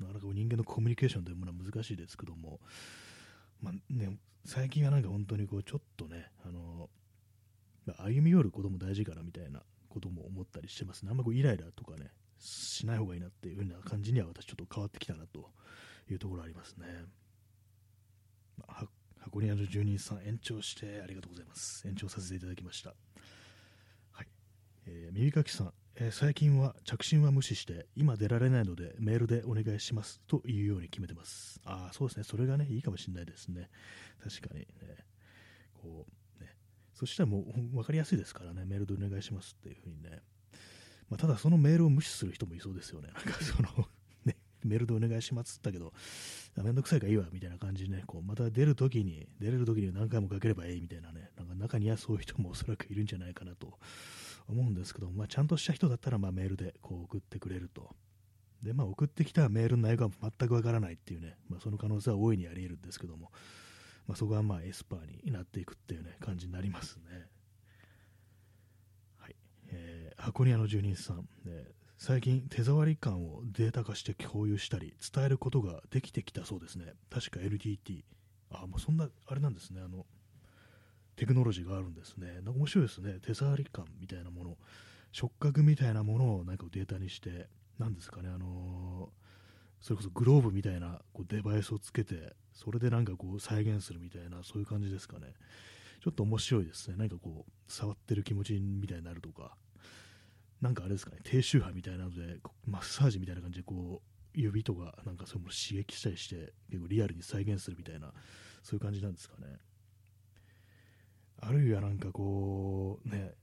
[0.00, 2.60] なかなか人間のコミュニケーションというものは難しいですけども、
[3.60, 6.88] まあね、最近はなんか本当にこうちょっとね、あの
[7.98, 11.10] 歩み寄ることも大事かなみたいなことも思ったりしてますね。
[11.10, 15.50] あんまこうイライラとかね、しない方がいいなっていう風な感じには私ちょっと変わってきたなと
[16.10, 16.86] いうところありますね。
[18.58, 18.86] まあ、
[19.20, 21.86] 箱庭の住人さん延長してありがとうございます。
[21.86, 22.94] 延長させていただきました。
[24.12, 24.28] はい。
[24.86, 31.60] えー、耳かきさん、えー、最近は着信は無視して今出られないのでメールでお願いしますというように決めてます。
[31.64, 32.22] ああ、そうですね。
[32.22, 33.68] それがね、いいかもしれないですね。
[34.22, 34.66] 確かにね。
[35.82, 36.06] こ
[36.38, 36.50] う、ね。
[36.94, 40.22] そしたらもう分かりやすいですからね、メールでお願いしますっていうふうにね。
[41.10, 43.08] まあ、ただそのメールを無視する人もいそうですよね。
[43.12, 43.88] なんかその
[44.24, 45.92] ね、メールでお願いしますって言った
[46.54, 53.80] けど、めんどくさいからいいわみたいな感じでね、こうまた出るときに、出れるときに何回もかければいいみたいなね、なんか中にはそういう人もおそらくいるんじゃないかなと
[54.48, 57.90] 思うんですけど、まあ、ちゃんとした人だったらまメールでこう送ってくれると。
[58.62, 63.30] で、まあ、送ってきたメールの内容が全くわからないっていうね、まあ、その可能性は大いにあり得るんですけども、
[64.06, 67.26] まあ、そこはまあエスパーになっていくっていうね、感じになりますね。
[69.18, 69.36] はい。
[69.70, 78.04] えー、箱庭の住人さん、ね、最近手触り感をデータ化して共有したり伝えることができてきたそうですね確か LTT
[78.50, 80.06] あもうそんなあれなんですねあの
[81.18, 82.34] テクノロジーがあるんですね。
[82.36, 83.18] なんか面白いですね。
[83.20, 84.56] 手触り感みたいなもの。
[85.10, 87.48] 触覚みたいなものをなんかデータにして。
[87.78, 88.28] 何ですかね。
[88.28, 95.34] あのー、それこそグローブみたいなこうデバイスをつけてそれでなんかこう再現するみたいなそういう感じですかね。
[96.02, 96.96] ちょっと面白いですね。
[96.96, 99.56] 何かこう触ってる気持ちみたいになるとか。
[100.60, 108.12] なんかあれですかね、低周波みたいなので、マッサージみたいな感じで、こう、指とか、なんかそういうもの刺激したりして、結構リアルに再現するみたいな、
[108.64, 109.58] そういう感じなんですかね。
[111.40, 113.34] あるいはなんかこう、ね、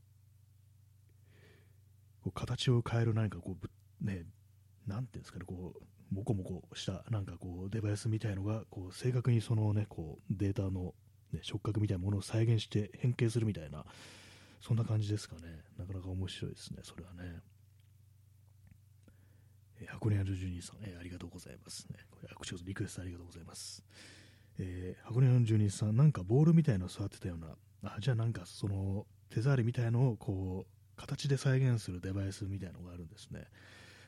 [2.24, 4.24] こう形を変える何かこう、ね、
[4.88, 10.94] なんていうんですかね、こう、もこもこしたなんかこうデバイスみたいのがこう正確にそのねこうデータの、
[11.34, 13.86] ね、触覚みたいなものを再現して変形するみたいな
[14.62, 15.42] そんな感じですかね。
[15.78, 17.40] なかなか面白いですね、それはね。
[19.88, 22.00] 箱根あるジュニーさん、えー、ありがとうございますね。
[22.10, 23.84] これ、アクションリクエストありがとうございます。
[24.58, 33.48] えー、箱根あるジュニーさん、なんかボールみたいなの触ってたような、あじゃあなんかその手触りみたいのをこう、形で再現するデバイスみたいのがあるんですね。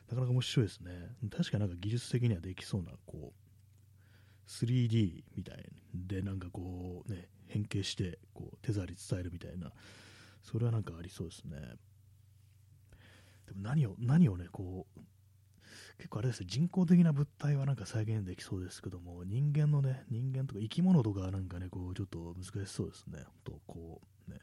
[0.08, 0.90] なかなか面白いですね。
[1.30, 5.64] 確かなんか技術的にはできそうな、こう、3D みたい
[5.94, 9.70] で、なんかこうね、変形して、こう、手触り伝えるみたいな、
[10.42, 11.58] それはなんかありそうですね。
[13.46, 15.00] でも何を、何をね、こう、
[15.98, 23.24] 結構あれです、人工的な物体はなんか再現できそうですけども、人間のね、人間とか生き物とかなんかね、こう、ちょっと難しそうですね。
[23.44, 24.38] とこう、ね、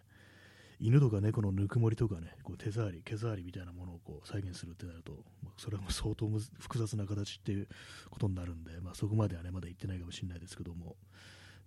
[0.79, 5.13] 犬とか猫のぬくもりとかね、こう手触り、毛触りみたいなものをこう再現するってなると、
[5.43, 6.27] まあ、それはもう相当
[6.59, 7.67] 複雑な形っていう
[8.09, 10.97] ことになるんで、まあ、そこまではね、まだ言ってないかもしれないですけども、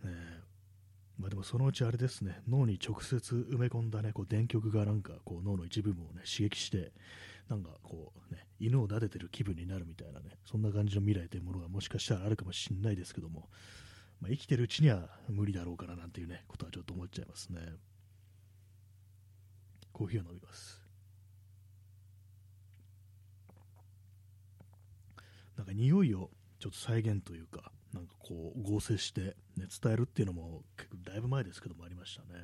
[0.04, 0.10] ね、
[1.18, 6.92] まあ、でもそのうちあれですね、脳に直接埋め込んだ、ね、こう電極がなんかこう脳の一部分を、ね、刺激して、
[7.48, 13.48] なんかこう、ね、犬を撫でてる気分になるみたいなね、そんな感じの未来というものがもしかしたらあるかもしれないですけども、
[14.20, 17.60] まあ、生きてるうちには無理だろうかななんていうね、ことはちょっと思っちゃいますね。
[19.92, 20.80] コーヒーを飲みます。
[25.56, 32.40] なんか匂いをちょっと再現というか、なんかこう合成して、ね、伝えるっていうのも結構だいぶ前ですけどもありましたね。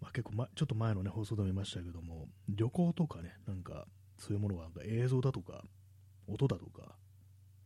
[0.00, 3.86] まあ、結構、ま、ちょっと前の、ね、放送でも言いましたけども旅行とかねなんか
[4.20, 5.64] そういうものは映像だとか
[6.28, 6.94] 音だとか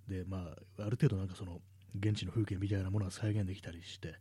[0.08, 1.60] で、まあ、ある程度なんかその
[1.98, 4.14] 現地の風景みたいなものは再現できたりして、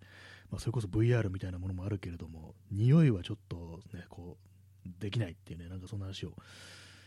[0.51, 4.37] まあ、それこそ VR みたいなものもあるけれども匂いはちょっとねこ
[4.85, 6.33] うできないっていうねなんかそんな話を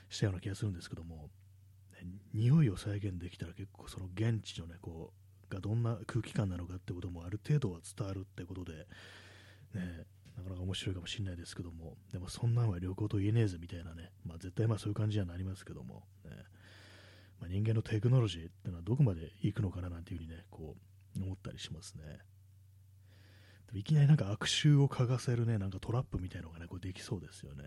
[0.09, 1.29] したような気がするんですけども
[2.33, 5.13] 匂いを再現できたら結構その現地のねこ
[5.51, 8.73] うがどんな空気感なのかってこともある程度は伝わるってことで、
[9.75, 10.05] ね、
[10.37, 16.31] なかなか面白いかもしれないですけどもでもそんなんは旅行と言えねえぜみたいなね、まあ、絶対まあそういう感じにはなりますけども、ね
[17.41, 20.77] まあ、人間のテクノロジーっていうのはどこまで行くのかななんていうふうにねこ
[21.17, 22.19] う思ったりしますね。
[23.75, 27.65] いきなりなんか悪臭を嗅がせるね、なんかトラップみたいなのがね、こうできそうですよね。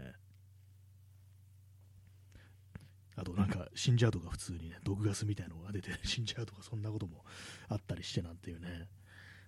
[3.16, 7.26] あとなんか死んじゃうとか普通にね、毒ガスみたいなのが出て 死んじゃうとかそんなことも
[7.68, 8.88] あったりしてなんていうね、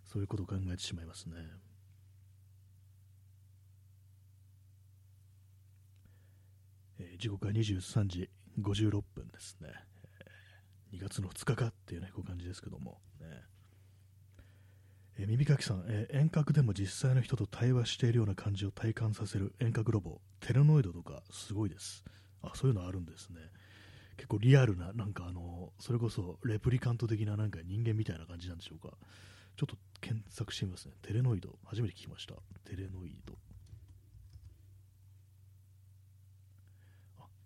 [0.06, 1.36] そういうことを考えてしまいますね。
[7.14, 9.70] え、時刻は23時56分ですね。
[10.92, 13.28] えー、2月の2日かっていうね、こう感じですけども、ね。
[15.18, 22.04] えー耳かきさん、えー遠隔でも実際の人と対話しているような感じを体感させる遠隔ロボ、テレノイドとかすごいです。
[22.42, 23.40] あ、そういうのあるんですね。
[24.18, 28.96] 結構リアルな、なんかあの、それこそレプリカント的ななんか人間みたいな感じなんでしょうか。
[29.58, 30.94] ちょっと検索してみますね。
[31.02, 32.36] テレノイド、初めて聞きました。
[32.66, 33.34] テレノイド。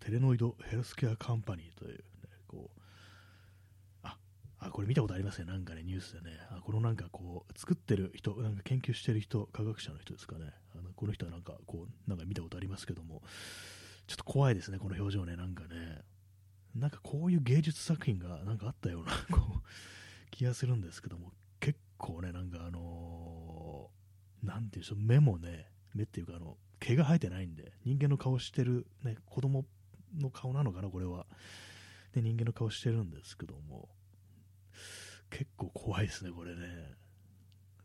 [0.06, 2.00] テレノイドヘルスケアカンパニーという、ね、
[2.46, 2.80] こう、
[4.04, 4.16] あ、
[4.60, 5.46] あ、これ見たことありますね。
[5.46, 6.38] なんかね、ニュースでね。
[6.48, 10.52] あ、このなんかこう、作ってる人、なんか研究してる人、科学者の人ですかね。
[10.78, 13.20] あのこの人はなんかこう、なんか見たことありますけども、
[14.06, 15.34] ちょっと怖いですね、この表情ね。
[15.34, 16.02] なんかね、
[16.76, 29.64] なんかこういう芸術作品がなんかあったような、 こう、気がするんですけども、結構ね、なんかあのーなんていうんでしょう、目もね、目っていうか、あの、毛が生えてないんで、人間の顔してる、ね、子供
[30.18, 31.26] の顔なのかな、これは。
[32.12, 33.88] で、人間の顔してるんですけども、
[35.30, 36.94] 結構怖いですね、これね。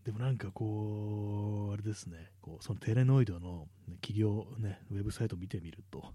[0.03, 3.67] でもなんかこう、あれですね、こうそのテレノイドの、
[4.01, 6.13] 企業、ね、ウェブサイトを見てみると、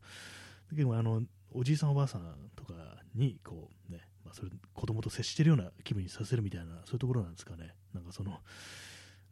[0.71, 2.73] 結構あの、おじいさんおばあさんとか
[3.15, 7.75] に、こうね、まあ、それ子供と接してるような気分にさせるみたいな、そういうところなんですかね。
[7.95, 8.41] なんかその、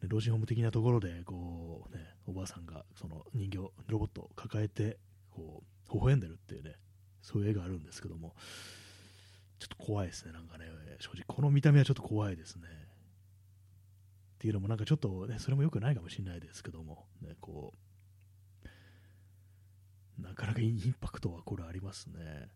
[0.01, 4.97] 老人ホーム的なところで、こうね、おばあさんがその人形、ロボットを抱えて、
[5.35, 6.75] こう、微笑んでるっていうね、
[7.21, 8.35] そういう絵があるんですけども、
[9.59, 10.65] ちょっと怖いですね、なんかね、
[10.99, 12.67] 正直、この見た目はちょっと怖いですね。
[12.67, 17.73] っていうのも、なんかちょっとね、それも良くないかもしれないですけども、ね、こ
[20.17, 22.49] う、なかなかインパクトはこれありますね。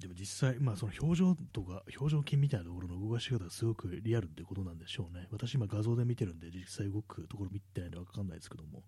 [0.00, 5.28] でも実際、まあその表情とか、表情筋みたいなところの動かし方がすごくリアルってことなんでしょうね。
[5.30, 8.82] 私今画像で見てるんで、実際動くところ見てないんでわかんないですけども、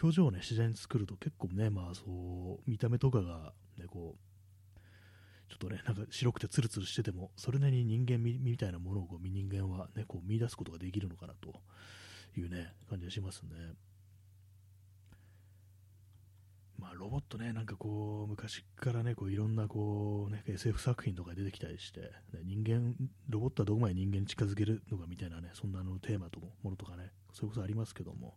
[0.00, 4.28] 表情をね、自然に作ると結構ね、まあそう、見た目とかが、ね、こう、
[5.48, 11.60] ちょっとね、なんか白くてツルツルしてても、それなりに人間みたいなものをこう人間はね、こう見出すことができるのかなと
[12.38, 13.50] いうね、感じがしますね。
[16.78, 22.08] まあ、ロボットね、なんかこう、昔からね、こういろんなこう、ね、SF 作品とか出てきたりして、ね
[22.44, 22.94] 人間、
[23.28, 28.36] ロボットはどこまで人間に近づけるのかみたいなね、そんなのテーマとも、ものとかね、それこそありますけども、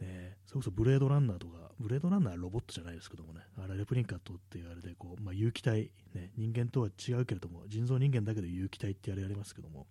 [0.00, 9.86] ね、それこそブレードランナーとか、ブレードランナーはロボットじゃないですけどもね、あれレプリンカットっていうあれでこう、まあ、有機体、ね、人間とは違うけれども、人造人間だけど有機体ってあれやりますけども、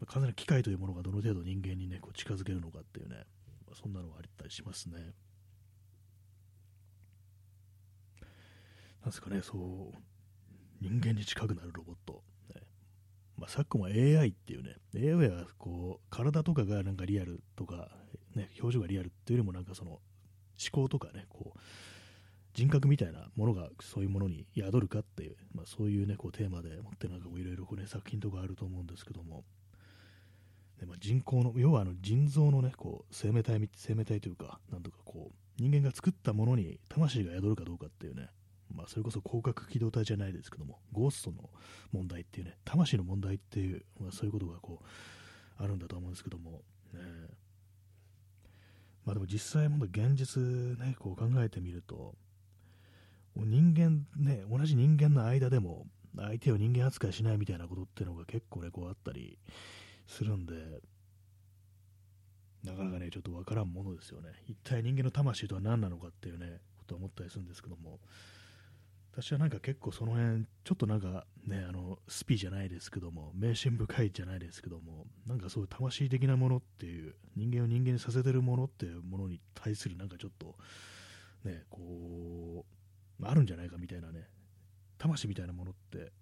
[0.00, 3.24] まあ、完全に機械というものがどの程度人間にね、こう近づけるのかっていうね、
[3.66, 5.14] まあそんなのがあったりしますね。
[9.00, 9.96] なんですかね、そう、
[10.80, 12.22] 人間に近くなるロボット。
[12.54, 12.60] ね。
[13.36, 17.90] まあ、昨今は AI っていうね、AI はこう体とかがなんかリアルとか、
[18.36, 20.00] ね、表情がリアルっていうよりもなんかその思
[20.70, 21.58] 考とかね、こう
[22.54, 29.44] 人格みたいなものがそういうものに宿るかっていう、まあ、そういうね、こうテーマでもってなんかいろいろね、作品とかあると思うんですけども、
[30.80, 38.28] ねまあ、人工の、要はあの人造のね、こう生命体、生命体というか、なんとかこう、人間が作ったものに魂が宿るかどうかっていうね、
[38.74, 41.50] まあ、それこそ広角機動隊じゃないですけども、ゴーストの
[41.92, 46.62] 問題っていうね、魂の問題っていう、まあ、そういうことがこう、あるんだと思うんですけども、
[46.94, 47.00] ね、
[49.06, 50.42] まあでも実際、も現実
[50.78, 52.16] ね、こう考えてみると、
[53.36, 59.38] 人間ね、同じ人間の間でも、相手を人間扱いしないみたいなことっていうのが結構ね、こうあったり
[60.08, 60.54] するんで、
[62.64, 64.30] なかなかね、ちょっとわからんものですよね。
[64.48, 68.00] 一体人間の魂とは何なのかっていうね、ことは思ったりするんですけども、
[69.18, 80.54] 私はなんか結構その辺、ちょっとなんかね、あの、スピじゃないですけども、迷信深いじゃないですけども、なんかそういう魂的なものっていう、人間を人間にさせてるものっていうものに対するなんかちょっと、
[81.48, 82.66] ね、こ
[83.18, 84.28] う、あるんじゃないかみたいなね、
[84.98, 86.12] 魂みたいなものって、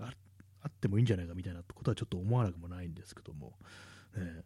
[0.00, 0.10] あ
[0.62, 3.58] あってもいいんじゃないかみたいなことはちょっと思わなくもないんですけども、
[4.16, 4.42] ね、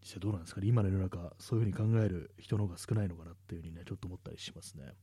[0.00, 4.94] 実際どうなんですかね、今の世の中、そういうふうに考える人の方が少ないのかなっていうふうにね、ちょっと思ったりしますね。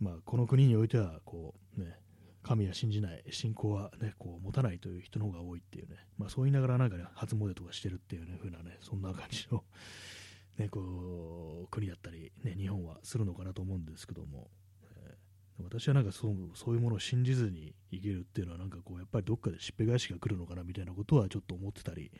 [0.00, 1.98] まあ、この国においてはこう、ね、
[2.42, 9.64] 神は信じない、信仰は、ね、こう持たないという人の方が多いっていうね、まあ、そう言いながらなんか、ね、初詣とかしてるっていう、ね、風なね、そんな感じの、
[10.56, 14.50] ね、こう国だったり、ね、日本はするのかなと思うんですけども、
[14.82, 15.28] えー
[15.60, 22.12] 私はなんかそうそういうものを信じずに生きるっていうのは、なんかこうやっぱりどっかでしっぺ返しが来るのかなみたいなことはちょっと思ってたり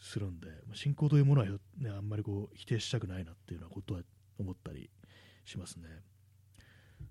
[0.00, 1.46] するんで、信仰というものは、
[1.78, 4.02] ね、あんまりこう否定したくないなっていうようなことは
[4.38, 4.90] 思ったり
[5.46, 5.88] しますね。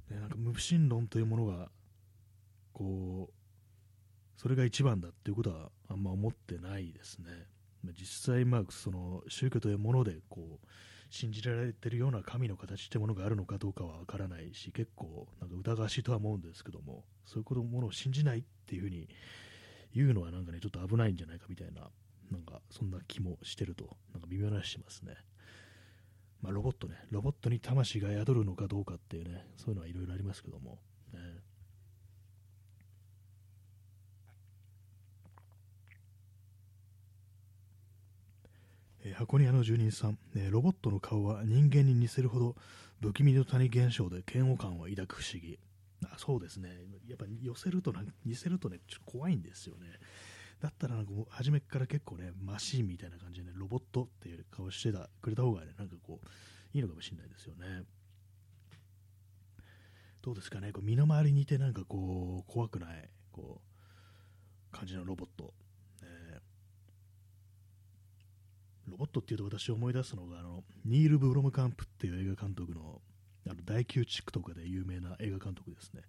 [0.10, 1.70] ね、なんか無神論というものが
[2.74, 3.34] こう
[4.40, 7.28] それが一番だっていうことはあんま思ってないですね
[8.00, 10.68] 実際、まあ、その宗教というものでこう
[11.10, 19.08] 信じられてるような神の形ってものがあるのかどうかは分からないし結構なんか疑わしいとは思うんですけどもそういうものを信じないっていうふうに
[19.96, 21.90] 言うのはなんかねちょっと危ないんじゃないかみたいな
[22.32, 25.16] なんかそんな気もしてるとなんか微妙な話しますね。
[26.42, 30.80] まあ、ロボットね、ロボットに魂が宿るのかどうかっていうね、そういうのはいろいろありますけども、
[31.14, 31.20] ね、
[39.06, 42.56] え、箱庭の住人さん、ね、ロボットの顔は人間に似せるほど
[43.02, 45.60] 不気味の谷現象で嫌悪感を抱く不思議。
[46.04, 46.70] あそうですね。
[47.08, 47.94] やっぱ寄せると
[48.26, 49.88] 似せるとねちょっと怖いんですよね。
[50.60, 56.28] だったらなんかもう初めから結構ねマシンみたいな感じでねロボットっていう顔してたくれた方がねなんかこう
[56.74, 57.84] いいのかもしれないですよね。
[60.22, 65.54] どうですかねこう身の回りにいてなんかこう怖くないこう感じのロボット。
[68.88, 73.02] ロボットっていうと私思い出すのがあのニール・ブロムカンプっていう映画監督の
[73.48, 76.02] あの大宮地区とかで有名な映画監督ですね。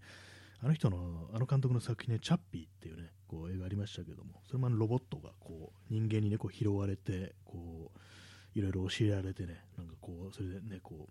[0.63, 11.09] あの人の、あの監督の作品ね、チャッピーっていうね、こう映画ありましたけども、それもあのロボットがこう人間にね、こう拾われて、こう、いろいろ教えられてね、なんかこう、それでね、こ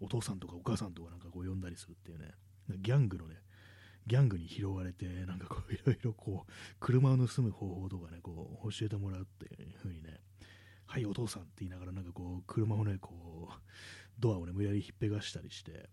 [0.00, 2.32] う、お父さんとかお母さんとかなんかこう呼んだりするっていうね、
[2.82, 3.36] ギャングのね、
[4.06, 10.20] ギャングに拾われて、なんかこう いろいろこう、車を盗む方法とかね、こう教えてもらうっていう風にね、
[10.84, 13.62] はい、お父さんって言いながら、なんかこう、車をね、こう、
[14.18, 15.88] ドアをね、無理やりひっぺがしたりして、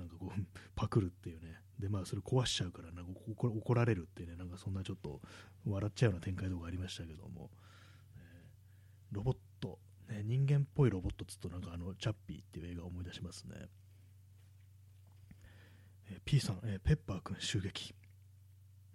[0.00, 5.20] なんかこう、 パクるっていうね、で、まあ、それ壊しちゃうから、なんか怒られるっていうね、なんかそんなちょっと
[5.64, 7.50] 笑っちゃうような展開とかありましたけども、
[8.16, 9.78] えー、ロボット、
[10.08, 13.68] ね、人間っぽいロボットっつうと、なんかあの、チャッピーっていう映画を思い出しますね。
[16.06, 17.94] えー、P さん、えー、ペッパーくん襲撃。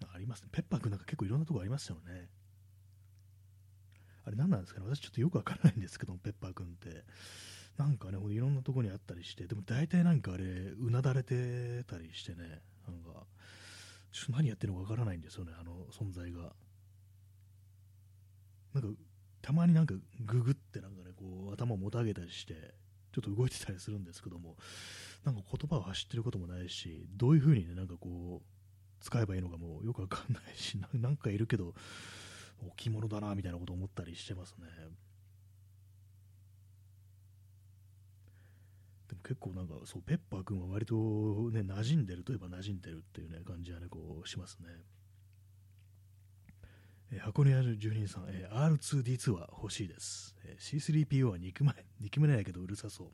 [0.08, 0.50] ありますね。
[0.52, 2.30] ペッパーくんなんか結構いろんなとこありますよね。
[4.26, 7.06] あれ何なんですかね私ちょっとよくわからないんですけどもペッパーくんって。
[7.78, 13.26] なんかね、いろんなとこにあったりして、でも大体なんかあれ、うなだれてたりしてね、なんか、
[14.12, 16.54] ちょっと何やってるのかわからないんですよね、あの存在が。
[18.74, 18.90] なんか、
[19.42, 22.54] たまになんかググってなんかね、こう頭をもたげたりして、
[23.14, 24.56] ちょっと動いてたりするんですけども、
[25.26, 31.74] なんか言葉を発してることもないし、どういうふうにね、なんかこう、使えばいいのかもよくわかんないし、なんかいるけど、
[32.62, 34.66] 置物だなみたいなこと思ったりしてますね
[39.10, 40.96] でも結構なんかそうペッパー君は割と
[41.52, 44.68] ね馴染んでるといえば馴染んでるっていうね感じはねこうしますね。
[47.12, 53.08] え箱根屋住人さん、えー、R2D2 は欲しいです、えー、C3PO は憎ま憎めないけどうるさそう。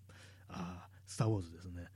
[0.49, 1.87] ああスター・ウォーズですね。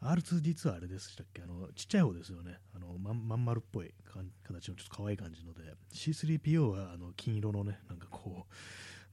[0.00, 1.42] R2D2 はあれでしたっけ？
[1.42, 2.58] あのちっちゃい方ですよね。
[2.74, 3.92] あのままん丸っぽい
[4.44, 8.54] 形のちょっと可愛い感じので、C3PO はあの金色のね、なんかこう、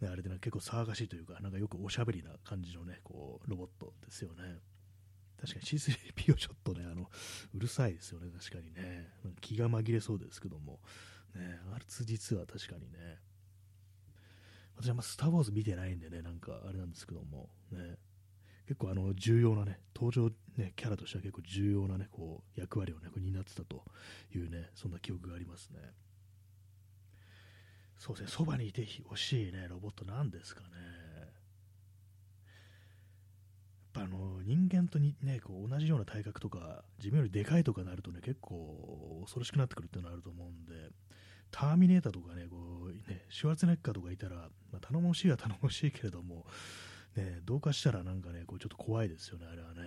[0.02, 4.60] ね、あれで、ね、結構騒がしいというか、なんかよくおしゃべりな感じのね、こうロボットですよね。
[5.40, 7.10] 確かに C3PO ちょっとね、あの
[7.54, 9.10] うるさいですよね、確かにね。
[9.42, 10.80] 気が紛れそうですけども、
[11.36, 13.20] ね、R2D2 は確かにね。
[14.78, 17.98] 私はまスター・ウォーズ見てないんでね、なんかあれなんですけども、ね、
[18.68, 23.84] 結構あの重要なね、登場、ね、キャラとしては結構重要なね、こう役割をね、担ってたと
[24.34, 25.80] いうね、そんな記憶がありますね。
[27.98, 30.68] そうですね、そばにいてほしいね、ロボットなんですかね。
[33.96, 40.92] やっぱあの人間とに、ね、こう同じような体格とか、自分よりでかいとかなるとね、結構恐ろしくなってくるっていうのがあると思うんで、
[41.52, 42.58] ターミネーターとかね、こ
[42.90, 46.46] うねシュワルツネッカーとかいたら、まあ、頼もしいは頼もしいけれども、
[47.16, 49.82] ね、どうかしたらなんかね、こうちょっと怖いですよね、あれはね。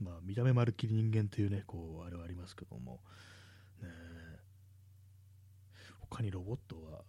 [0.00, 3.00] まあ、見た目まるっきり人間っていうね、こう、あれはありますけども、
[3.82, 3.88] ね、
[6.10, 7.02] 他にロボットは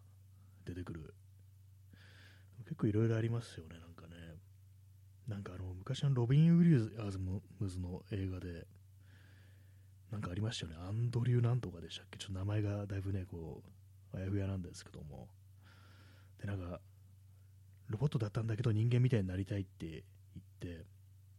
[0.66, 1.14] 出てくる。
[2.64, 4.36] 結構いろいろありますよね、なんかね。
[5.28, 7.06] なんかあの、昔のロビン・ウィリア
[7.60, 8.68] ムズの映画で、
[10.12, 10.78] なんかありましたよね。
[10.88, 12.18] アンドリューなんとかでしたっけ？
[12.18, 13.64] ちょっと名前がだいぶね、こ
[14.14, 15.28] う、あやふやなんですけども。
[16.39, 16.80] で、なんか、
[17.89, 20.04] ロボットだったんだけど人間みたいになりたいって言っ
[20.60, 20.86] て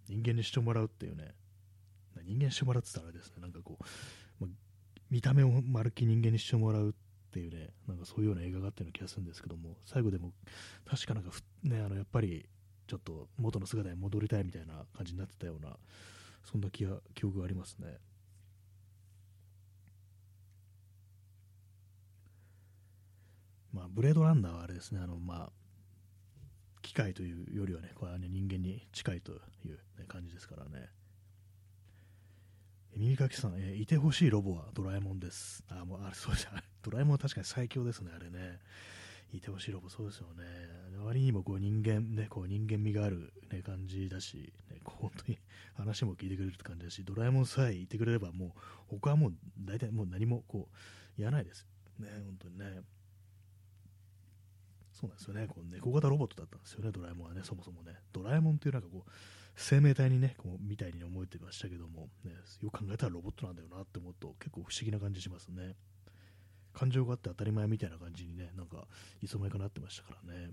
[0.09, 1.33] 人間にしてもらうっていうね
[2.25, 3.85] 人間にしてもらうって言ったらあれですねなんかこう、
[4.45, 4.49] ま
[5.11, 6.93] 見た目をまるっきり人間にしてもらうっ
[7.31, 10.33] ていうねなんかそういうような映画があったような気がするんですけども最後でも
[10.89, 11.31] 確かなんか
[11.63, 12.47] ねあのやっぱり
[12.87, 15.77] ちょっと元の姿に戻りたいみたいな感じになってたような
[16.45, 17.99] そんな気が記憶がありますね
[23.73, 25.51] まあ、ブレードランナーはあれですね、あの、まあ、
[26.83, 29.37] 機械というよりはね、これはね、人間に近いとい
[29.69, 30.89] う、ね、感じですからね。
[32.97, 35.65] 耳かきさん、えー、いてほしいロボはドラえもんです。
[35.69, 36.65] あ、もう、あれ、そうじゃない。
[36.83, 38.59] ドラえもんは確かに最強ですね、あれね。
[39.33, 40.45] いてほしいロボ、そうですよね。
[41.05, 45.39] 割にもこう人間、ね、こう人間味がある、ね、感じだし、ね、こう本当に
[45.75, 48.53] 話も聞いてくれるって感じだし、ドラえもんさえいてくれれば、もう
[48.89, 50.77] 他はもう大体もう何もこう
[51.17, 51.67] 言わないです。
[51.99, 52.83] ね、本当にね。
[54.93, 55.47] そうなんですよね。
[55.47, 57.95] こう猫型ロボットだったんですよね、ドラえもんはね、そもそもね。
[58.13, 59.11] ドラえもんっていうなんかこう、
[59.57, 62.33] 生命体にね、こうみたいに思えてましたけども、ね、
[62.63, 65.77] よく考えたらロボットなんだよなって思うと結構不思議な感じしますね。
[66.73, 68.87] 感情があって当たり前みたいな感じにね、なんか
[69.21, 70.51] いつの間にかなってましたからね。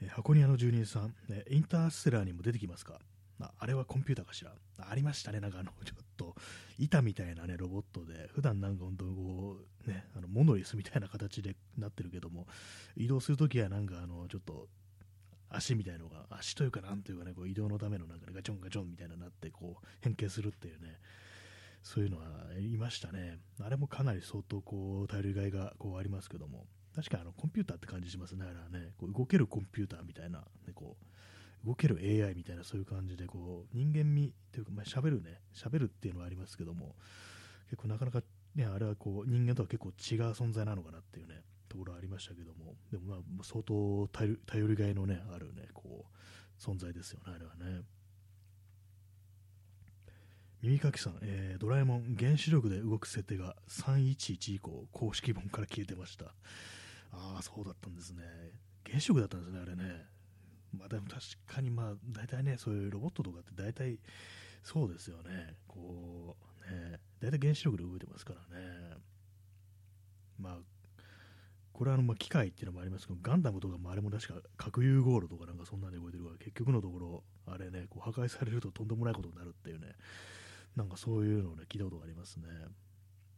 [0.00, 3.00] え箱庭の住人さん、ね、インターステラーにも出てきますか？
[3.40, 4.52] ああれはコンピューターかしら？
[4.78, 6.36] ありましたね、なんかあの、 ちょっと、
[6.78, 12.46] 板みたいなね、ロボットで、普段なんか本当こう、ね、あの、モノリスみたいな形でなってるけども、
[12.96, 14.68] 移動するときはなんかあの、ちょっと、
[15.50, 20.98] 足みたいのが、足というかなんというかね、こう移動のためのなんか、ね、ガチョンガチョンみたいななって、こう、変形するっていうね、
[21.82, 22.24] そういうのは
[22.58, 23.38] いましたね。
[23.60, 30.96] あれもかなり相当こう、頼りがいがこうありますけども、確かにあのコンピューターって感じしますね、あれはね、こう動けるコンピューターみたいな、ね、こ
[31.64, 36.96] う動ける AI みたいなそういう感じでこう人間味というか、まあ、喋るね、喋るっていうのはありますけども、
[37.70, 38.22] 結構なかなか、
[38.54, 47.82] ね、あれはこう人間とは結構違う存在なのかなっていうね、ところありましたけども、でもまあ相当頼りがいの、ね、あるね、こう存在ですよね、あれはね。
[50.60, 56.34] 耳かきさん、えー、ドラえもん原子力で動く設定が311以降公式本から消えてました。
[57.12, 58.22] ああそうだったんですね。
[58.84, 60.06] 原子力だったんですねあれね。
[60.76, 64.00] まあでも確かにまあ大体ねそういうロボットとかって大体
[64.64, 65.54] そうですよね。
[65.68, 66.36] こ
[66.68, 68.96] うね大体原子力で動いてますからね。
[70.38, 70.58] まあ
[71.78, 79.94] これはあのまあ機械っていうのもありますけど、ガンダムとかもあれも確か核融合炉とかなんかそんなんで動いてるから、結局のところ、あれね、こう破壊されるととんでもないことになるっていうね、
[80.74, 82.48] なんかそういうのをね、聞いたことがありますね。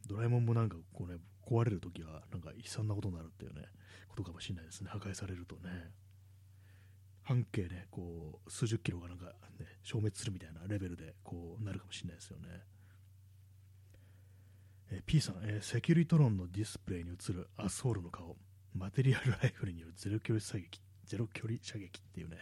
[0.07, 3.61] ドラえもんもなんかこうね、壊れるときはなんか悲惨なことになるっていうね、
[4.09, 4.89] ことかもしれないですね。
[4.89, 5.91] 破壊されるとね。
[7.21, 9.25] 半径ね、こう、数十キロがなんか
[9.59, 12.47] ね、消滅するみたいなレベルでこうなるかもしれないですよね。
[14.93, 18.35] え P さん、えー、セキュリトロンのディスプレイに映るアスホールの顔、
[18.75, 22.39] マテリアルライフルによるゼロ距離射撃、ゼロ距離射撃っていうね、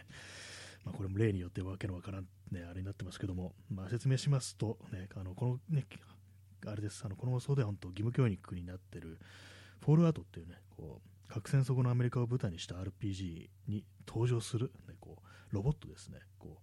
[0.84, 5.86] まあ、これも例によってわけのわからん、ね、あれになってますけども、まあ、説明しますと、ね、あのこのね、
[6.66, 9.20] あれです、あのこの放送では本当義務教育になってる
[9.78, 16.58] フォールアウトっていうね、こう核戦争後のアメリカを舞台にした RPG に登場する、ね、こうロボットですね、こ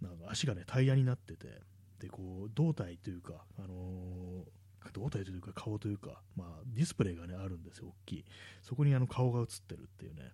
[0.00, 1.60] うなんか足がねタイヤになってて、
[2.00, 4.44] でこう胴体というか、あの、
[4.92, 8.24] 胴体というか顔というか、まあ、ディスプレイが、ね、あるんですよ、大きい。
[8.62, 10.32] そこにあの顔が映ってるっていうね、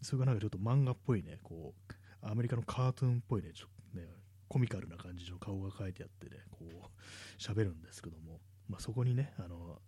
[0.00, 1.92] それがなんかちょっと漫画っぽいね、こう
[2.22, 4.06] アメリカのカートゥーンっぽいね、ちょね
[4.48, 9.80] コミカルな感じの顔が描いてあってね、こう、喋るんですけども、まあ、そこにね、あの、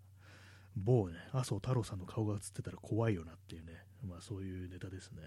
[0.76, 5.22] 某ね、麻生太郎さんの顔が映ってたら怖いよなっていうね、まあそういうネタですね。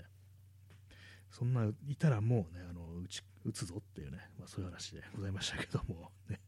[1.32, 6.40] そんないたらもうね、あの、打ち、打つぞっていうね、まあそういう話でございましたけども、ね。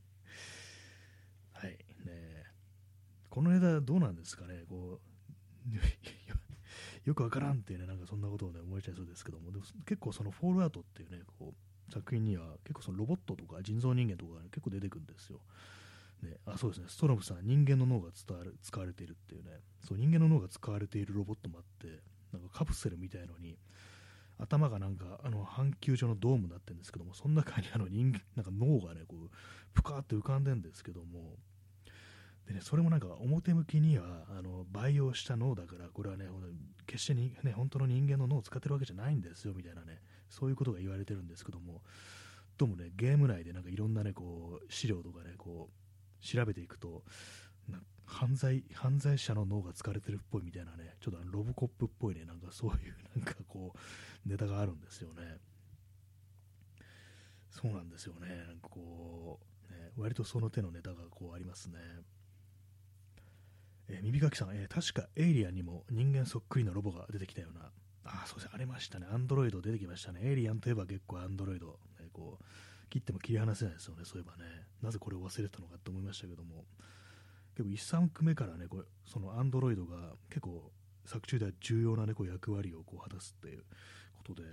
[1.54, 2.46] はい、ね
[3.30, 5.70] このネタどうなんですかね、こう、
[7.06, 15.40] よくわからんっていうね、なんかそんなことをね、思えちゃいそうですけども、でも結構そのフォールアウトっていうね、こう、作品には結構そのロボットとか人造人間とか、ね、結構出てくるんですよ。
[16.22, 22.02] ね、あそうですね、ストロムさん、人間の脳が伝わる使われているっていうね、そう人間の脳が使われているロボットもあって、
[22.34, 23.58] なんかカプセルみたいのに、
[24.38, 29.30] 頭がなんかあの半球状のドームになってるんですけども、その中にあの人なんか脳がね、こう、
[29.74, 31.38] ぷかって浮かんでるんですけども、
[32.50, 36.26] でね、それもなんか表向きにはあの培養した脳だから、これはね、
[36.88, 41.84] 決してに、ね、本当の人間の脳を使ってるわけじゃないんですよみたいなね、そういうことが言われてるんですけども、
[42.58, 47.04] どうもね、ゲーム内でなんかいろんなね、こう資料とかね、こう調べていくと、
[48.04, 55.38] 犯罪犯罪者の脳が使われてるっぽいみたいなね、ちょっとロボコップっぽいね、なんかそういうなんかこう、ネタがあるんですよね。
[57.52, 59.40] そうなんですよね、なんかこ
[59.70, 61.78] う、ね、割とその手のネタがこうありますね。
[63.90, 67.72] えー、耳かきさん、えー、確かエイリアンにも人間そっくりのロボが出てきたような、
[68.06, 72.44] あ、そうですね、ありましたね、アンドロイド出てきましたね、エイリアンといえば結構アンドロイド、ね、こう
[72.90, 74.46] 切っても切り離せないですよね、そういえばね、
[74.82, 76.66] なぜこれを忘れたのかと思いましたけども、
[77.56, 80.72] 結構1作目からね、こうそのアンドロイドが結構
[81.06, 83.64] 作中では重要な、ね、こう役割をこう果たすっていう
[84.16, 84.44] ことで、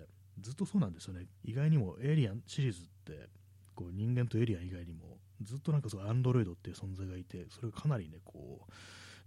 [0.41, 3.29] ずっとそうなんですよね、意外にもエイリアンシリーズって、
[3.75, 8.73] こう人間とエイリアン以外にも、ずっとなんかそうアンドロイドっていう存在がいて、それがかなりね、こう、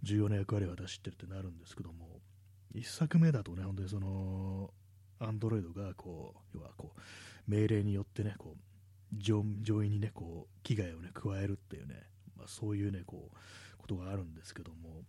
[0.02, 2.20] 重要な役割を果たしてるってなるんですけども、
[2.74, 4.70] 1作目だとね、本当にその、
[5.18, 7.00] アンドロイドがこう、要はこう、
[7.50, 13.36] 命令によってね、こう、上上位にね、こう、危害をね、加えるっていうね、まあ、そういうね、こう、
[13.78, 15.02] ことがあるんですけども、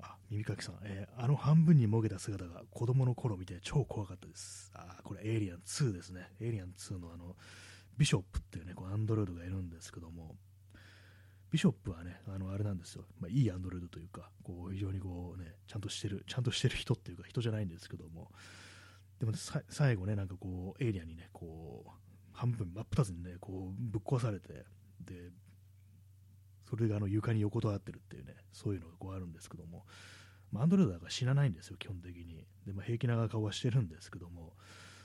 [0.00, 4.70] あ、耳かきさん、えーあの半分にもげた姿が子供の頃見て超怖かったです。
[4.74, 6.28] あ、これエイリアン2ですね。
[6.40, 7.36] エイリアン2のあの、
[7.96, 10.36] ビショップっていうね、こうアンドロイドがいるんですけども、
[11.50, 13.04] ビショップはね、あの、あれなんですよ。
[13.20, 18.30] まあ、いいアンドロイドというか、こう、非常にこうね、ちゃんとしてる、ちゃんとしてる人っていうか、人じゃないんですけども、
[19.18, 19.38] でもね、
[19.68, 21.90] 最後ね、なんかこう、エイリアンにね、こう、
[22.32, 24.64] 半分真っ二つにね、こう、ぶっ壊されて、
[25.00, 25.30] で、
[26.68, 29.86] それがあの床に横たわってるっていうね、そういうのがこうあるんですけども、
[30.50, 32.44] まあ、アンドロイドだから死なないんですよ、基本的に。
[32.66, 34.54] で、まあ、平気な顔はしてるんですけども、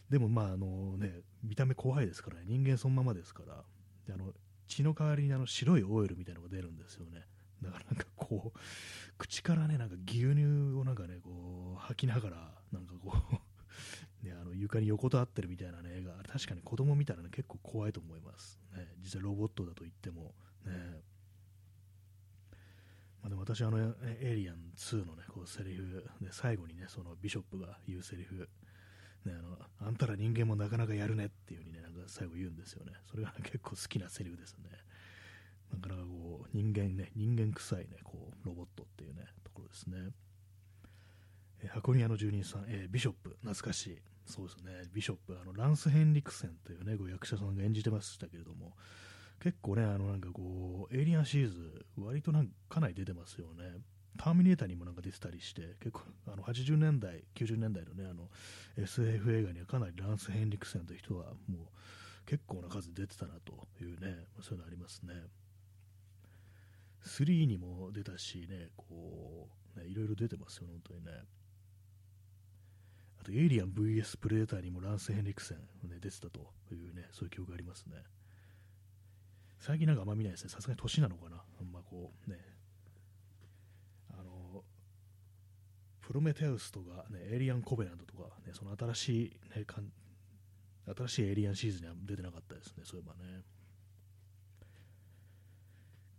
[0.09, 3.63] でもまあ、あのね、見た目怖いですからね、人間そのままですから、
[4.07, 4.33] であの
[4.71, 7.25] 血の代わりにあの白いオイルみたいなのが出るんですよね。
[7.61, 8.59] だからなんかこう、
[9.17, 10.45] 口からね、なんか牛乳
[10.79, 12.37] をなんかね、こう、吐きながら、
[12.71, 13.13] なんかこ
[14.23, 18.59] う、ね、あの床に横たわってるみたいなね、映画、あれ確かに子供見たらね、結構怖いと思います。
[18.73, 20.33] ね、実際ロボットだと言っても、
[20.65, 21.01] ね。
[23.21, 28.49] まあ、でも私はあの、エイリアン2のね、こうセリフ、で最後にね、そのビショップが言うセリフ、
[29.25, 29.57] ね、あの
[29.87, 32.93] あんたら人間もなかなかやるねっていう風にね、なんか最後言うんですよね。
[33.09, 34.69] それが、結構好きなセリフですね。
[35.71, 39.97] なかなかこう、人間ね、人間臭いね、こう、ロボットっていうね、ところですね。
[41.63, 43.99] えー箱庭の住人さん、えービショップ、懐かしい。
[44.25, 48.75] そうですね、ビショップ、あのランス・ヘンリクセンというね、こう役者さんが演じてましたけれども、
[49.41, 53.81] 結構ね、あのなんかこう、エイリアンシリーズ、割となんかかなり出てますよね。
[54.17, 58.29] ターミネーターにもなんか出てたりして、結構あの80年代、90年代のね、あの
[58.77, 65.13] SF 映画にはかなりランス・ヘンリクセンという人はもう結構な数出てたなというね、そういうのありますね。
[67.05, 71.11] 3にも出たしね、こう、ね、いろいろ出てますよ、本当にね。
[73.19, 75.57] あと、エイリアン VS プレデターにもランス・ヘンリクセン、
[75.89, 77.97] ね、出てたというね、そういう記憶がありますね。
[79.59, 80.49] 最近なんかあんま見ないですね。
[80.49, 81.43] さすがに年なのかな。
[81.59, 82.37] あんまこうね。
[84.09, 84.63] あの、
[86.11, 89.85] プロメテウスとか、ね、エイリアン・コベナントとか、ね、その新しい、ね、かん
[90.93, 93.43] 新しいエイリアンシーズンには出てなかったですね、そういえばね。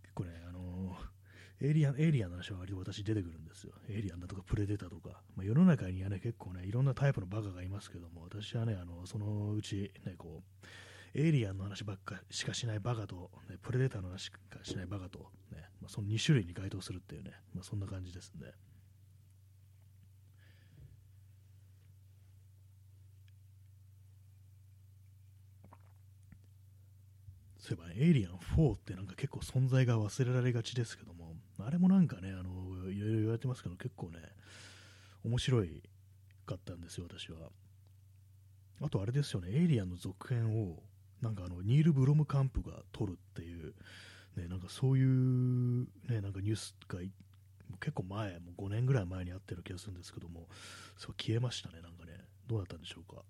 [0.01, 0.97] 結構ね、あの
[1.61, 3.73] エイリアン、エイリアンの話は割と私出てくるんですよ。
[3.87, 5.21] エイリアンだとかプレデターとか。
[5.35, 15.19] まあ、世の中にはね、結構ね、いろんなタイプのバカがいますけども、私はね、あの、そのうち、ね、こう、エイリアンの話ばっかしかしないバカと、ね、プレデターの話しかしないバカと、
[15.51, 18.47] ね、まあ、その2種類に該当するっていうね、まあ、そんな感じですね。
[27.63, 34.19] そういえば、エイリアン4ってなんか結構存在が忘れられがちですけども、あれもなんかね、あのいろいろ言われてますけど、結構ね、
[35.23, 35.81] 面白い
[36.45, 37.37] かったんですよ、私は。
[38.81, 40.83] あとあれですよね、エイリアンの続編を、
[41.21, 43.73] なんかあの、ニール・ブロムカンプが撮るっていう、
[44.35, 46.99] ね、なんかそういう、ね、なんかニュースが
[47.79, 50.49] 結構前、もう5年ぐらい前にあってる気がするんですけども、
[50.97, 53.23] そう消えましたね、なんかね、どうだったんでしょうか。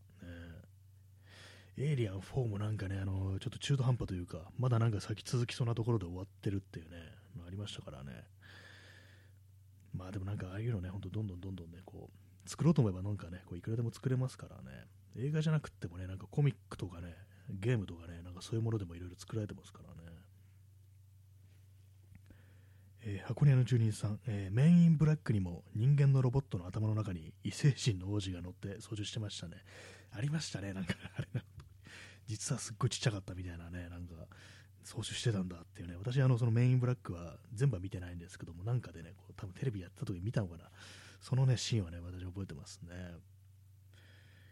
[1.78, 6.98] エイリアン4もなんかね、あのちょっと中途半端というか、まだなんか先続きそうなところで終わってるっていうね、
[7.48, 8.26] ありましたからね。
[9.96, 12.10] まあでもなんかああいうのね、ほんとどんどんどんどんね、こ
[12.46, 14.86] う、作ろうと思えばなんかね、こういくらでも作れますからね。
[15.18, 17.16] 映画じゃなくてもね、なんかコミックとかね、
[17.50, 20.12] ゲームとかね、なんかそういうものでもいろいろ作られてますからね。
[23.06, 29.58] えー箱庭の住人さん、えーメインブラックにも人間のロボットの頭の中に異星人の王子が乗って操縦してましたね。
[30.12, 31.44] ありましたね、なんかあれな。
[32.28, 34.16] 実はすっごいちっちゃかったみたいなね、なんか
[34.84, 40.70] 操縦してたんだっていうね、私あのそのメインブラックは全部は見てないんですけども、なんかでね、こう多分テレビやった時に見たのかな、
[41.22, 42.90] そのね、シーンはね、私覚えてますね。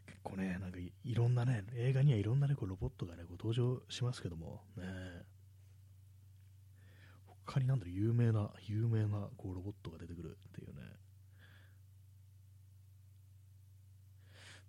[0.05, 4.85] 結構ね、なんかいろんなね、映画にはいろんなね、こうロボットがね、こう登場しますけども、ね、
[7.45, 10.81] 他になんだろう、有名な、有名なこうロボットが出てくるっていうね。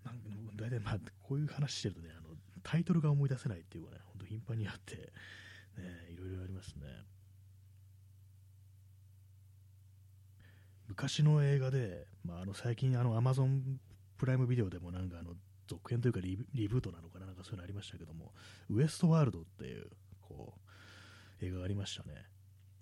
[0.04, 0.20] なんか
[0.56, 2.08] 大体まあ、こういう話してるとね、
[2.62, 5.02] タイトルが思い出せないっていうかね、本当頻繁にあって、ね、
[6.10, 6.86] いろいろありますね。
[10.88, 13.60] 昔の映画で、まあ、あの最近あの Amazon
[14.18, 15.32] プライムビデオでもなんかあの
[15.66, 16.36] 続編というかリ
[16.68, 18.32] ブートなのかななんかそういうのありましたけども
[18.68, 19.86] ウエストワールドっていう
[20.20, 20.52] こ
[21.40, 22.26] う映画がありましたね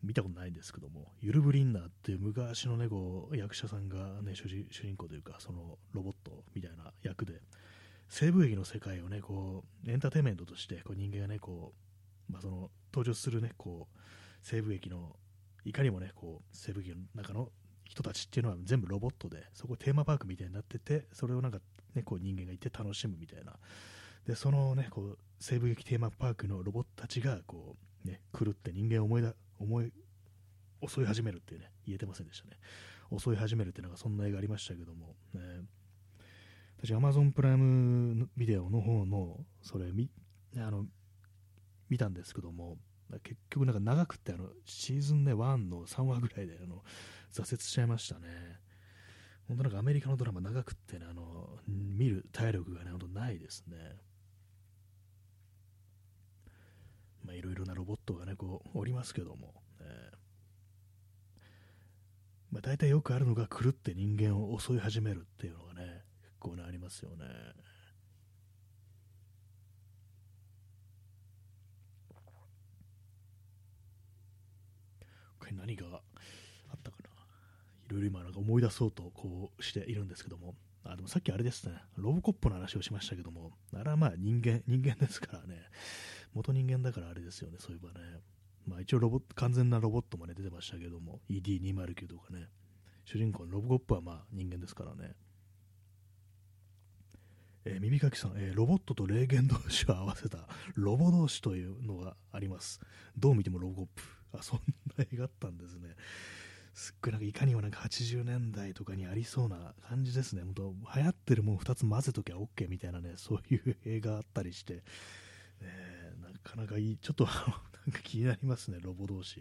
[0.03, 7.35] 見たことないんですけどもユル・ブリンナーっていう昔のねこう役者さんがね主人公というかそのロボットみたいな役で
[8.11, 11.73] 西部劇の世界をねこうエンターテインメントとしてこう人間がねこ
[12.29, 13.99] う、まあ、その登場するねこう
[14.43, 15.15] 西部劇の
[15.65, 17.49] いかにもねこう西部劇の中の
[17.85, 21.59] 人たちっていうのは全部ロボットでそこテーマパークみたいになっててそれをなんか、
[21.95, 23.53] ね、こう人間がいて楽しむみたいな。
[24.27, 29.93] でそのねこう西部劇テーマパークのロボットたちがこう、ね、来るって人間を思いだ思い
[30.87, 32.59] 襲い始めるっていうね言えてませんでしたね。
[33.19, 35.41] 襲い始めるっていうのがそんな映画ありましたけども、ね、
[36.83, 40.09] 私 Amazon プライムビデオの方のそれ見
[40.57, 40.87] あの
[41.91, 42.79] 見たんですけども
[43.23, 46.83] 結局なんか長くてあのシーズン、ね、1の3話ぐらいであの
[47.33, 48.61] 挫折しちゃいましたね。
[49.49, 53.77] 本当なんかアメリカのドラマ長くってねあの見る体力がね本当ないですね。
[57.25, 60.17] まあいろいろなロボットがねこうおりますけども、えー。
[62.53, 66.00] まあ、大体よくあるのが狂って人間を襲い始めるっていうのがね
[66.41, 67.27] 構ねありますよね。
[75.39, 76.01] 他に何があ
[76.75, 77.09] ったかな。
[77.89, 80.55] いろいろ今なんか思い出そうとこうしているんですけども。
[80.83, 81.75] あでもさっきあれですね。
[81.97, 83.53] ロボコップの話をしましたけども。
[83.75, 85.63] あれはまあ人間人間ですからね。
[86.33, 87.59] 元人間だからあれですよね。
[87.61, 88.21] そういえばね。
[88.67, 91.21] まあ一応ロボ完全なロボットもね出てましたけども。
[91.29, 92.49] ED209 とかね。
[93.05, 95.15] 主人公のロボコップはまあ人間ですからね。
[97.65, 100.39] えー、耳かきさん、えー、ロボットと霊言同士を合わせた
[100.75, 102.81] ロボ同士というのがあります。
[103.19, 104.03] どう見てもロボコップ。
[104.39, 104.61] あ、そん
[104.97, 105.95] な映画あったんですね。
[106.73, 110.43] すっごいなんかいかにもなんか80年代とかにありそうな感じですね。
[110.43, 114.83] 本当流行ってるもん2つ混ぜときゃ OK みたいなね、そういう映画あったりして、ね、
[116.23, 117.35] なかなかいい、ちょっと なん
[117.93, 119.41] か気になりますね、ロボ同士。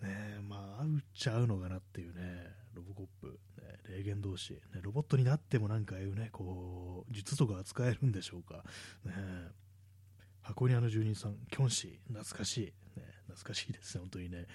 [0.00, 8.64] ねまあ、合うっちゃ合うのかなっていうね、ロボコップ、ね、霊言同士、ね、ロボットになってもなんかああいうね、こう、術とか使えるんでしょうか。
[9.04, 9.12] ね
[10.42, 12.60] 箱庭の住人さん、キョンシー、懐かしい、
[13.00, 13.04] ね。
[13.26, 14.46] 懐かしいですね、本当にね。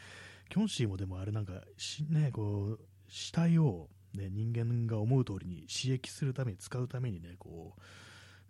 [0.49, 1.53] キョンシーもでもあれなんか、
[2.09, 7.81] ね、こう、死体を、ね、人間が思う通りに刺激するために、使うためにね、こう、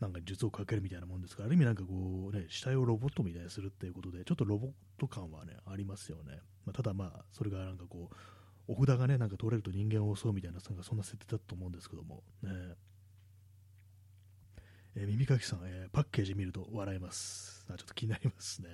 [0.02, 6.40] なんか術をかけるみたいなもんですから、ある意味なんかこうね、死体をロボットみたいにするっていうことで、ちょっとロボット感はね、ありますよね。
[6.66, 8.16] まあ、ただまあ、それがなんかこう、
[8.68, 12.50] お札がね、なんか取れると人間を襲うみたいな、なんかそんな設定だと思うんですけども、ね。
[14.96, 17.66] えー、耳かきさん、えー、パッケージ見ると笑います。
[17.70, 18.70] あちょっと気になりますね。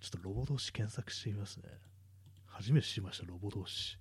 [0.00, 1.64] ちょっとロボ同士検索してみますね。
[2.46, 3.98] 初めて知りました、ロボ同士。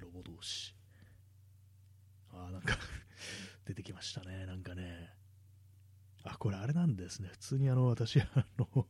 [0.00, 0.74] ロボ同士。
[2.32, 2.78] ああ、なんか
[3.66, 5.13] 出てきましたね、なんかね。
[6.24, 7.28] あ、これあれなんですね。
[7.32, 8.26] 普通にあの、私、あ
[8.58, 8.86] の、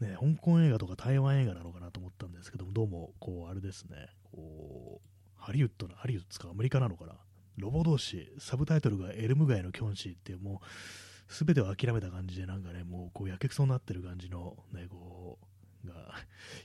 [0.00, 7.14] ね、香港映画とか台湾映画なのかなと思ったんですけども、どうも、こう、あれですね、こう、ハリウッドの、ハリウッドですか、アメリカなのかな。
[7.56, 15.38] ロボ同士、サブタイトルがエルム街のキョンシーっていう、もう、すべてを諦めた感じで、なんかね、もう、こう、やけくそになってる感じの、ね、こ
[15.84, 15.94] う、が、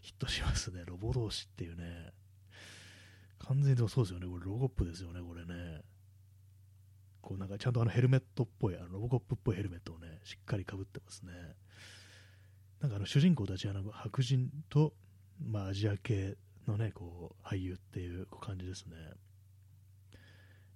[0.01, 0.84] ヒットしますね。
[0.86, 2.12] ロボ同士っていうね。
[3.39, 4.28] 完全にでもそうですよね。
[4.28, 5.82] これ、ロゴップですよね、これね。
[7.26, 11.34] こう、なんか、ちゃんとあのヘルメットっぽい、あのロボコップっぽいヘルメットをね、しっかりかぶってますね。
[12.80, 14.94] なんかあの主人公たちはなんか白人と、
[15.44, 18.96] まあ、アジア系のね、こう、俳優っていう感じですね。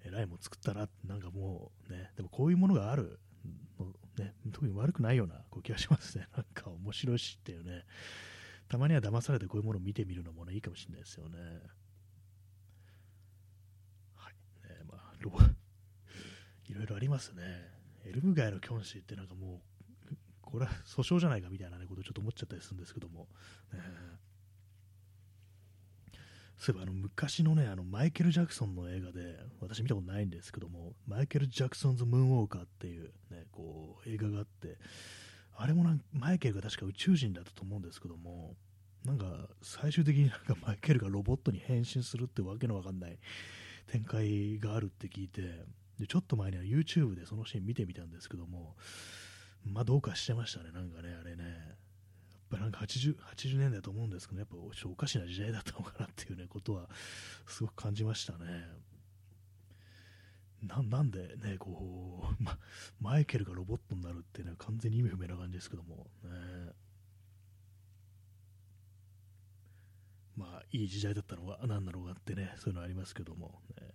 [0.04, 3.20] えらいもん作ったななんかもうね、でもこういうものがある
[3.78, 3.86] の、
[4.18, 6.26] ね、特に悪くないようなこう気がしますね。
[6.36, 7.84] なんか面白いしっていうね。
[8.68, 11.38] たまには騙されてこういうものを見てみるのもね、いいかもしれないですよね。
[14.14, 14.34] はい。
[14.68, 15.14] ね、まあ、
[16.70, 17.42] いろいろありますね。
[18.04, 19.60] エルム街のキョンシーってなんかも
[20.08, 23.26] う、これは訴訟じゃないかみたいな、ね、ことをちょっと思っちゃったりするんですけども、
[26.56, 34.78] そういえばあの昔のね、あのマイケル・ジャクソンの映画で、私見たことないんですけども、マイケル・ジャクソンズ・ムーンウォーカーっていう、ね、こう映画があって、
[35.56, 38.54] あれもなんマイケルが確か宇宙人だったと思うんですけども、
[39.04, 43.18] なんか最終的になんか マイケルがロボットに変身するってわけのわかんない
[43.86, 45.64] 展開があるって聞いて、
[46.00, 48.74] でちょっと前には YouTube でそのシーン見てみたんですけども、
[49.64, 51.44] まあどうかしてましたね、なんかね、あれね。
[51.44, 56.88] やっぱなんか 80, 80年代だと思うんですけど、やっぱちょおかしな時代だったのかなっていうね、ことは
[57.46, 58.66] すごく感じましたね。
[60.62, 62.58] ななんでね、こう、ま、
[63.00, 66.72] マイケルがロボットになるってね、完全に意味不明な感じですけども、ね、
[70.36, 73.86] まあ、いい時代だったのが何なのかってね、そういうのありますけども、ね、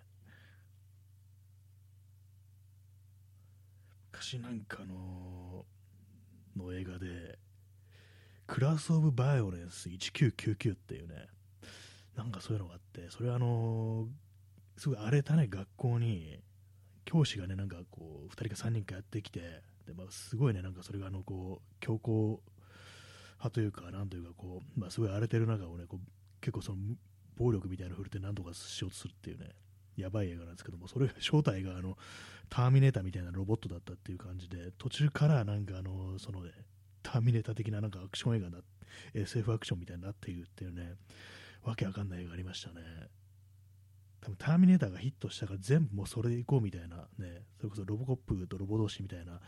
[4.15, 5.65] 昔なんかの
[6.55, 7.37] の映画で、
[8.47, 11.27] クラス・オブ・バイオレンス1999っていうね、
[12.15, 14.07] なんかそういうのがあって、それはあの、
[14.77, 16.39] すごい荒れたね、学校に、
[17.03, 19.41] 教師がね、なんかこう、2人か3人かやってきて、
[19.85, 22.11] でまあ、すごいね、なんかそれがあの、こう、強硬
[23.33, 26.07] 派というか、なんというか、こう、まあ、すごい荒れてる中をね、こう
[26.39, 26.77] 結構その、
[27.35, 29.49] 暴力みたいなの振るって何とかしようとするっていうね、
[29.97, 31.97] やばい映画なんですけども、それ正体があの、
[32.49, 36.51] ターミネーターみたいなロボットだったっていう感じで、途中からなんかあの、そのね、
[37.03, 38.59] ターミネーター的ななんかアクション映画だ、
[39.13, 40.95] SF アクションみたいになっているっていうね、
[41.63, 42.81] わけわかんない映画ありましたね。
[44.21, 49.39] 多分ターミネーターがヒットしたから全部もうそれでいこうみたいなね、それこそロボコップとロボ同士みたいな、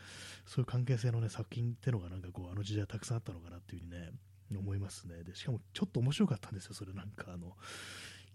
[0.45, 4.11] そういう関係性のね、作品ってのがなんかこう、あの時代たくさんあったのかなっていうふうにね、
[4.55, 5.23] 思いますね。
[5.23, 7.57] で、しかもちょっと面白かったんですよ、それなんかあの、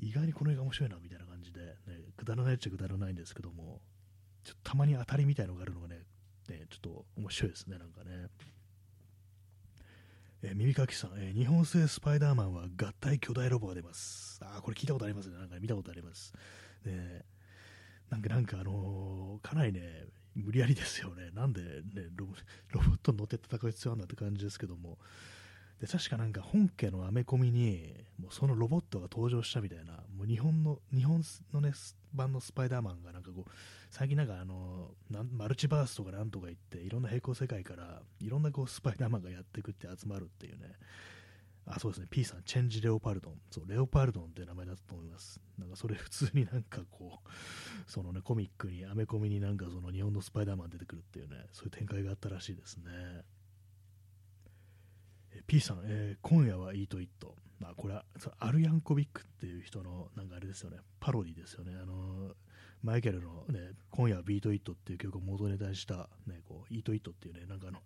[0.03, 1.74] 意外にこの映画面白いなみたいな感じで、ね、
[2.16, 3.80] くだらないっちゃくだらないんですけども、
[4.42, 6.00] ちょっとたまに当たりみたいのがあるのがね、
[6.48, 8.26] ねちょっと面白いですね、なんかね。
[10.42, 14.40] えー、耳かきさん、えー、日本製スパイダーマンは合体巨大ロボが出ます。
[14.42, 15.36] ああこれ聞いたことありますね。
[15.36, 16.34] なんか見たことあります。
[16.84, 17.24] ね、
[18.11, 21.30] なんか、なんかあのー、かなりね、無理やりですよね。
[21.32, 24.98] なんでね、ロボットに乗って戦う必要あるんだって感じですけども、
[25.83, 31.22] で確かなんか本家のアメコミにもうそのロボットが登場したみたいなもう日本の日本
[31.53, 31.72] の、ね、
[32.14, 33.51] 版のスパイダーマンがなんかこう
[33.91, 34.91] 最近なんかあの
[35.37, 40.68] マルチバースとかなんとか言っていろんな平行世界からいろんなこうスパイダーマンがやってくって集まるっていうね。
[41.66, 42.07] あそうですね。
[42.09, 43.35] P さんチェンジレオパルドン。
[43.51, 45.41] そうレオパルドンって名前だったと思います。
[45.59, 47.28] なんかそれ普通になんかこう
[47.91, 53.24] そのねコミックにアメコミになんかその日本のスパイダーマン出てくるっていうねそういう展開があったらしいですね。
[55.47, 57.35] P さん、えー、今夜はイートイット。
[57.59, 58.05] まあ、これは、
[58.39, 61.72] アルヤンコビックっていう人の、なんかあれですよね、パロディですよね。
[61.80, 62.35] あのー、
[62.83, 67.80] マイケルのね、今夜はビートイットっていう曲を元ネタにした、ね、こう、イートイットっていうね、なんかあの、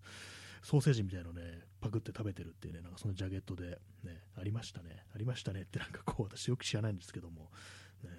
[0.63, 1.43] ソーセージみたいのね、
[1.81, 5.05] パクって食べてるっていうね、なんかそのジャケットで、ね、ありましたね。
[5.15, 7.51] ありましたねってなんかこう、私よく知らないんですけども、
[8.03, 8.11] ね、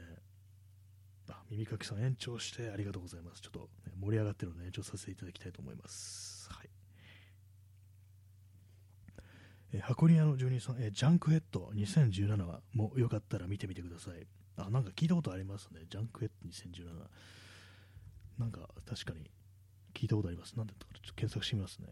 [1.29, 3.41] あ、耳かきさん延長してありがとうございます。
[3.41, 6.47] ちょっと、ね、盛り上がってるので延長させていただきたいと思います。
[6.51, 6.69] はい。
[9.73, 14.27] えー、箱庭の住人さん、えー、ジャンクヘッド2017はもうよかったら見てみてください。
[14.57, 15.81] あ、なんか聞いたことありますね。
[15.89, 16.85] ジャンクヘッド2017。
[18.39, 19.29] なんか確かに
[19.93, 20.55] 聞いたことあります。
[20.55, 21.87] なんでちょっと検索してみますね。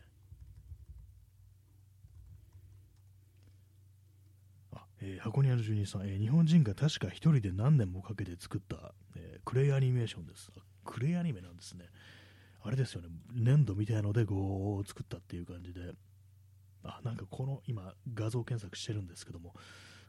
[4.73, 10.51] あ、えー、箱庭の住人さん、えー、日本人が確か一人で何年もかけて作った、えー、クレイアニメーションです。
[10.83, 11.85] クレイアニメなんですね。
[12.61, 13.09] あれですよね。
[13.33, 15.93] 粘土みたいのでこう作ったっていう感じで。
[16.85, 19.53] あ、なんかこの、今、画像検索してるんですけども、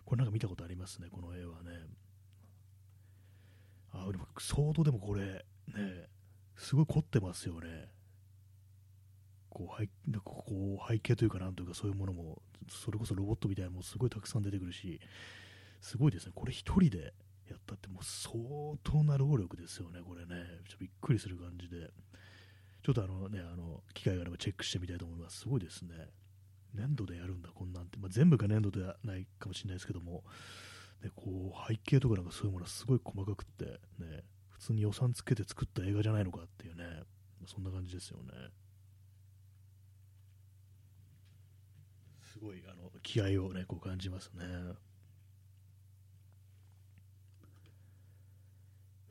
[0.04, 1.70] これなんか見たことありますね、この絵はね。
[3.92, 6.08] あ、でも相当でもこれ、ね、
[6.56, 7.88] すごい凝ってますよね。
[9.48, 9.88] こう背
[10.22, 10.44] こ
[10.86, 15.00] う背景というか、なんというか、そういうものも、それこそロボットみたいなのもすごいたくさん出てくるし、
[15.80, 16.32] すごいですね。
[16.34, 17.14] これ一人で
[17.48, 18.36] やったってもう相
[18.82, 20.44] 当な労力ですよね、これね。
[20.68, 21.90] ちょっとびっくりする感じで。
[22.82, 25.40] ちょっとあのね、あの、機会があればチェックしてみたいと思います。
[25.40, 26.08] すごいですね。
[26.76, 27.98] 粘土でやるんだ、こんなんて。
[27.98, 30.24] まあ、全部が粘土ではないかもしれないですけども、
[31.02, 33.64] ね、こう背景とかなんかそういうものはすごい細かくって、
[33.98, 37.02] ね、普通に予算つけて作った映画じゃないのかっていうね、
[37.46, 38.32] そんな感じですよね。
[42.32, 44.44] すごいあの気合をね、こう感じますね。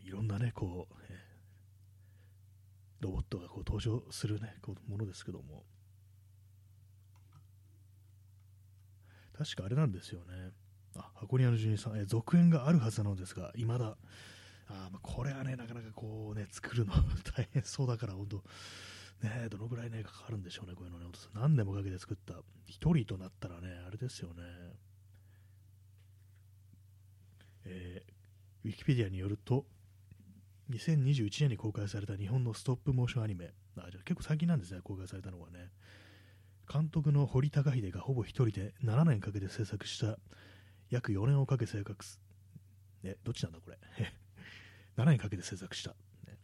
[0.04, 0.96] いろんなね、こう、
[3.00, 5.64] ロボットがこう登場するね、こうものですけども、
[9.38, 10.52] 確かあれなんですよね。
[10.96, 13.98] あ、箱庭の住人さん、え続編があるはずなのですが、未だ、
[14.68, 16.94] あまあ、これはね、なかなかこうね、作るの
[17.36, 18.44] 大変そうだから、本当、
[19.22, 24.44] ね、どのぐらいね、かかるんでしょうね、こういうのね、何年もかけて作った、一人となったらね、あれですよね。
[27.66, 29.66] えー、ウィキペディアによると、
[30.70, 35.72] 2021年に公開された日本のストップモーションアニメ、あじゃ結構最近なんですね、公開されたのはね。
[36.72, 40.18] 監督の堀高秀がほぼ一人で7年かけて制作した
[40.90, 42.20] 約4年をかけ制作す、
[43.04, 43.78] ね、どっちなんだこれ？
[44.98, 45.96] 7年かけて制作した、
[46.26, 46.38] ね、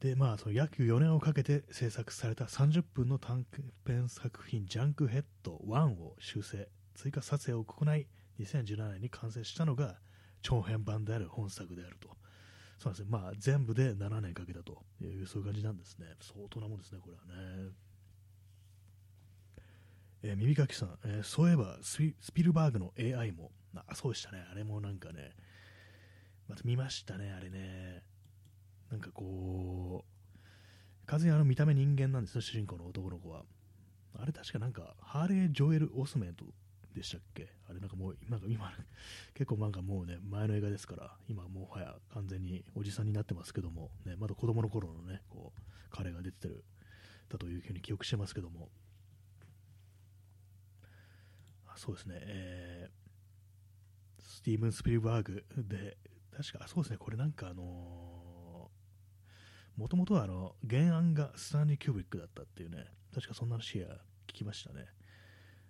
[0.00, 3.46] でまあその約4年をかけて制作された30分の短
[3.86, 8.06] 編作品ジャンクヘッド1を修正追加撮影を行い
[8.40, 9.98] 2017年に完成したのが
[10.42, 12.16] 長編版である本作であると。
[12.78, 16.06] そうですねまあ全部で7年かけたというそういう感じなんですね。
[16.20, 17.70] 相当なもんですねこれはね。
[20.28, 21.98] えー、耳かきさん、えー、そういえばス
[22.34, 25.36] ピルバーグの AI も、あ、そうでしたね、あれもなんかね、
[26.48, 28.02] また見ましたね、あれね。
[28.90, 33.44] なんかこう、完全にあの見た目人間なんですよ、主人公の男の子は。
[34.18, 36.44] あれ確かなんか、ハーレー・ジョエル・オスメント
[36.92, 37.48] でしたっけ？
[37.68, 38.72] あれなんかもう、なんか今、
[39.34, 45.60] 結構なんかもうね、前の映画ですから、今もはや完全におじさんになってますけども、ね、まだ子供の頃のね、こう、
[45.90, 46.64] 彼が出てる、
[47.28, 48.70] だというふうに記憶してますけども、
[51.76, 55.96] そうですね、えー、スティーブン・スピルバーグで、
[56.36, 58.70] 確か、そうですね、これなんかあの
[59.76, 63.98] もともとはあの原案がスタンリー・キューブリックだったっていうね、確かそんな話が聞
[64.36, 64.86] きましたね。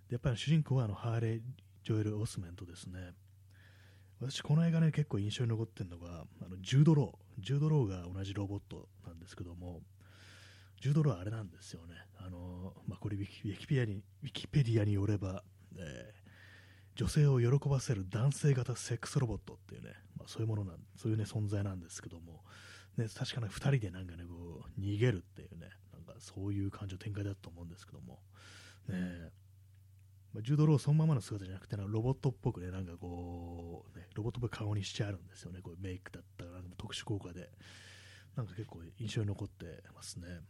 [0.09, 1.41] でやっぱり主人公はあのハーレー・
[1.85, 3.13] ジョエル・オスメントですね。
[4.21, 7.43] 私、この映画ね、結構印象に残ってるのが、あのジュード・ロー。
[7.43, 9.83] ジュード・ローが同じロボットなんですけども、
[10.81, 11.95] ジュード・ローはあれなんですよね。
[12.17, 15.45] あのまあ、これウィキ、ウィキペディアに、ウィキペディアによれば、
[15.79, 16.27] えー
[16.97, 22.43] 女性を喜ばせる男性型セックスロボットっていうね、まあ、そういうものなん、そういうね、存在なんですけども、
[22.97, 28.21] ね、確かに2人でなんかね、こう、逃げるっていうね、なんかそういう感情展開だと思うんですけども、
[28.89, 29.31] ね、
[30.33, 37.51] まあ、ジュードローそのままの姿じゃなくて、ロボットっぽくね、なんかこう、ね、ロボットっぽい顔にしてあるんですよね、こうメイクだったら、特殊効果で、
[38.37, 40.41] なんか結構印象に残ってますね。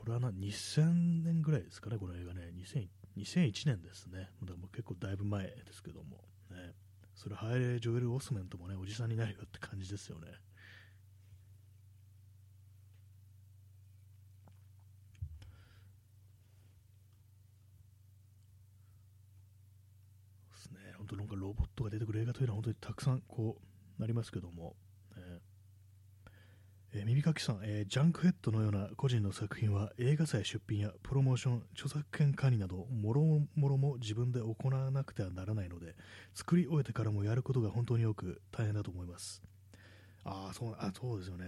[0.00, 2.50] これはな2000年ぐらいですかね、この映画ね、
[3.18, 6.72] 2001年ですね、だもう結構だいぶ前ですけども、ね、
[7.14, 10.28] それ、ハイレ・ジョエル・オスメントもね、おじさんになるよって感じですよね。
[20.72, 23.60] ね、本当なんかロボットが出てくる映画というのは本当にたくさんこ
[23.98, 24.76] うなりますけども、
[26.92, 33.22] えー、耳かきさん、えー、ジャンクヘッドのような個人の作品は映画祭出品やプロモーション、著作権管理などもろ
[33.54, 35.94] もろも自分で行わなくてはならないので
[36.34, 39.40] 作り終えてからもやることが本当によく大変だと思います。
[40.24, 41.46] ああそうあそうですよね。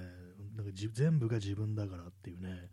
[0.56, 2.70] なんか全部が自分だからっていうね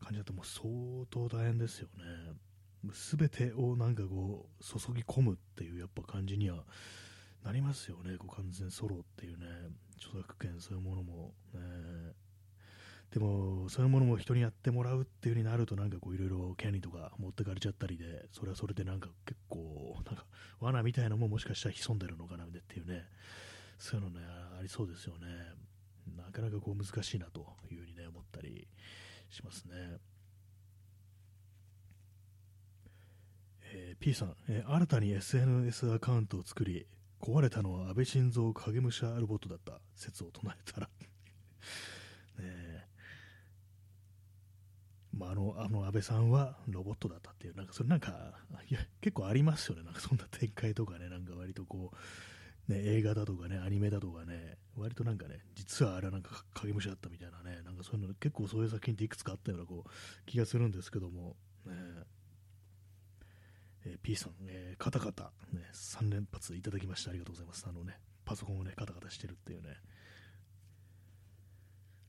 [0.00, 0.66] 感じだともう相
[1.10, 2.34] 当大変ですよね。
[3.18, 6.64] 全てをなんかこう注ぎ込むっていうやっぱ感じには
[7.44, 8.16] なりますよね。
[8.18, 9.46] こう完全ソロっていうね。
[9.98, 11.60] 著作権そういうものも、ね、
[13.10, 20.24] でもそういうものも人にやってもらうっていう風になるとなんかこういろいろ権利とか持ってかれちゃったりでそれはそれでなんか結構なんか
[20.60, 23.04] 罠みたいなのももしかしたら潜んでるのかなっていうね。
[23.78, 24.26] そういうのね
[24.58, 25.26] ありそうですよね。
[26.16, 28.66] なかなかこう難しいなというふうにね思ったり
[29.30, 29.98] しますね。
[33.70, 36.86] えー、P さん、えー、新たに SNS アカウントを作り
[37.20, 40.88] 壊れたのは安倍晋三影武者ロボットだった説を唱えたら。
[42.38, 42.84] ねえ。
[45.12, 48.34] まあ、あのあの安倍さんはロボットだったっていう、なんかそれなんか
[48.70, 51.92] いや結構ありますよね、なんかそんな展開とかね、なんか割とこ
[52.68, 59.90] う、ね、映画だとかね、アニメだとかね、割となんかね、実はあれはなんか影武者だったみたいなね、なんかそういうの結構そういう作品っていくつかあったようなこう
[60.26, 61.34] 気がするんですけども、
[61.66, 61.74] ね、
[63.84, 67.66] えー、P さん、えー、カタカタ、ね、3連発いただきましてありがとうございます。
[67.68, 69.68] あのね、パソコンをね、カタカタしてるっていうね。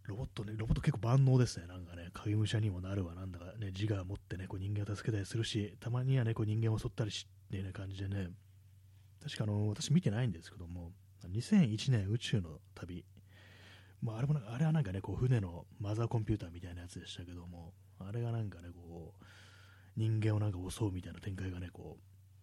[0.06, 1.68] ロボットね、ロボット結構万能ですね。
[1.68, 8.30] なんかね、影武者にもなるわ、なんだかね、自我を持ってね、こう人間を助けたりするし、たまにはね、こう人間を襲ったりしっていう、ね、感じでね、
[9.24, 10.92] 確かあの、私見てないんですけども、
[11.28, 13.06] 2001年宇宙の旅、
[14.02, 19.24] まあ、あれもなあれはなんかね、こう船のマザーコンピューターみたいなやつでしたけども、あれがなんかね、こう、
[20.00, 21.98] 人間をなんか襲うみたいな展開がね、こ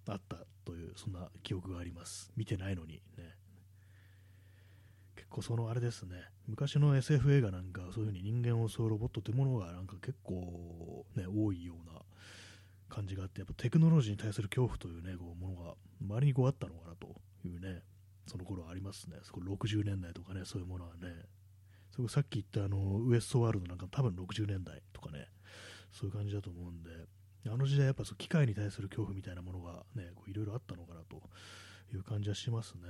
[0.06, 0.36] う、あった
[0.66, 2.30] という、そんな記憶があります。
[2.36, 3.34] 見てないのにね。
[5.16, 12.02] 結構そのあれですね、昔の SF 映画なんか、そういう風に人間を襲うロボットというものがなんか結構ね、多いような
[12.90, 17.06] 感じがあって、やっぱテクノロジーに対する恐怖というね、こうものが周りにこうあったのかなと
[17.42, 17.82] いうね、
[18.26, 19.16] その頃ありますね。
[19.22, 21.08] そこ60年代とかね、そういうものはね。
[21.90, 25.28] それさっき言ったあのウエストワールドなんか多分60年代とかね、
[25.92, 26.90] そういう感じだと思うんで、
[27.48, 31.16] あの時代やっぱそ機械に対する恐怖みたいなものがね、いろいろあったのかなと
[31.94, 32.80] いう感じはしますね。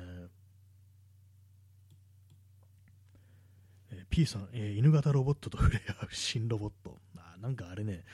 [3.91, 6.97] えー、P さん、えー、犬型ロボットと触れ合う新ロボット。
[7.17, 8.05] あなんかあれね、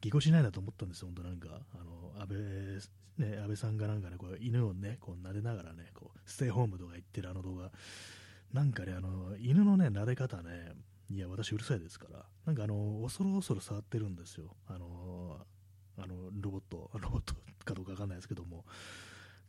[0.00, 1.60] ぎこしないなと思ったんですよ、本当なんか。
[1.74, 2.28] あの、安
[3.18, 7.70] 倍、ね、安倍さんがなんかね、こう犬をね、こう撫でながらね、こう、ステイホームとか言ってるあの動画。
[8.52, 10.72] なんかね、あの、犬のね、撫で方ね、
[11.10, 14.56] いや、私うるさいですから、なんかあの、恐る恐る触ってるんですよ。
[14.66, 15.46] あの、
[15.98, 17.34] あのロボット、 ロボット
[17.64, 18.64] かどうかわかんないですけども、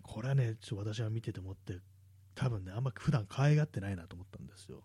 [0.01, 1.79] これはね、ちょ私は見てて思って、
[2.35, 4.83] 多分ね、あんま普段可愛がってないなと思ったんですよ。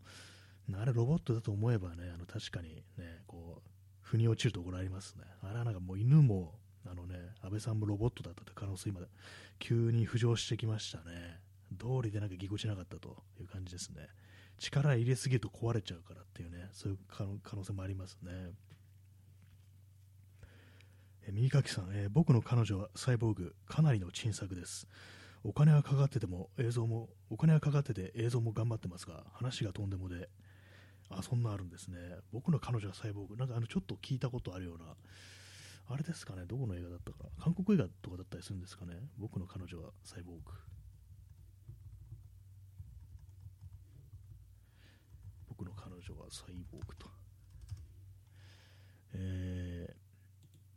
[0.75, 3.71] あれロボットだと思えばね、あの確かにね、こう、
[4.03, 5.25] 腑に落ちるところありますね。
[5.43, 9.01] あれはなんかもう犬も、あのね、安倍さんもロボットだったって可能性今、
[9.59, 11.41] 急に浮上してきましたね。
[11.73, 14.09] 道理でなんかぎこちなかったという感じですね。
[14.59, 18.53] 力入れすぎると壊れちゃうからっていうね、そういう可能性もありますね。
[21.29, 24.89] え右かきさん、えー、僕の彼女はサイボーグ、かなりの珍作です。
[25.45, 30.31] お金はかかってても映像も、お金はかかってて映像も頑張ってますが、話がとんでもで、
[31.11, 31.99] あ、そんなあるんですね。
[32.33, 34.97] 僕の彼女はサイボーグ、なんかあのちょっと聞いたことあるような、
[35.91, 40.43] あれですかね、どこの映画だったか、韓国映画とかだったりするんですかね、僕の彼女はサイボーグ。
[45.51, 47.07] 僕の彼女はサイボーグと。
[49.13, 50.08] えー、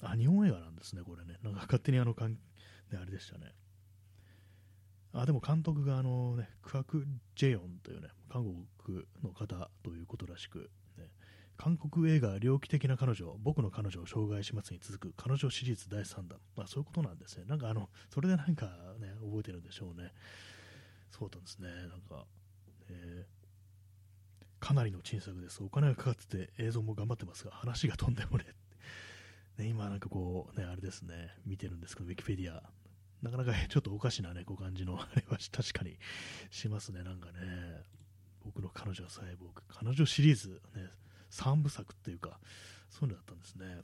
[0.02, 1.38] あ、日本映画なんですね、これね。
[1.44, 2.38] なんか勝手にあの、かんね、
[3.02, 3.54] あれでしたね。
[5.14, 8.44] あ、でも監督があのね、クアク・ジェヨンというね、韓
[8.78, 11.10] 国の方ということらしく、ね、
[11.58, 16.40] 韓国映画、猟奇的な彼女、僕の彼女を障害しますに続く彼女シリーズ第3弾。
[16.56, 17.46] まあそういうことなんですね。
[17.46, 18.68] なんかあの、それでなんか
[19.00, 20.14] ね、覚えてるんでしょうね。
[21.10, 21.70] そうなんですね。
[21.90, 22.26] なんか、
[22.90, 25.62] えー、かなりの珍作です。
[25.62, 28.61] お金がかかってて映像も頑張ってますが、話がとんでもねえ。
[29.58, 32.64] ね、今なんかこう、ね、あれですね、見てるんですけど、ウィキペディア、
[33.22, 35.98] なかなか ちょっとおかしなね、こう感じの あれは確かに
[36.50, 37.86] しますね、なんかね。
[38.44, 39.62] 僕の彼女はサイボーグ。
[39.68, 40.90] 彼女シリーズ、ね、
[41.30, 42.40] 3部作っていうか、
[42.90, 43.84] そういうのだったんですね。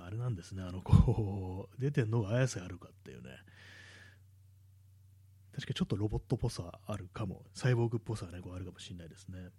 [0.00, 3.30] あれなんですね、あの、こう、 出てんのが綾瀬はるかっていうね。
[5.52, 9.50] 確かにちょっとロボットっぽさあるかも、サイボーグっぽさがね、こうあるかもしれないですね。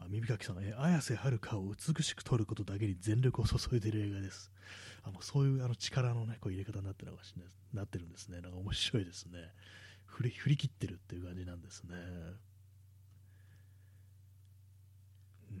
[0.00, 4.50] あ耳かきさん、え綾瀬はるかを美しく撮ることだけに全力を注いでいる映画です。
[5.02, 8.40] あもうそういうあの力の、ね、こう入れ方になってるのかしれないなってるんですね。
[8.40, 9.38] なんか面白いですね。
[10.06, 11.94] 振り振り切ってるっていう感じなんですね。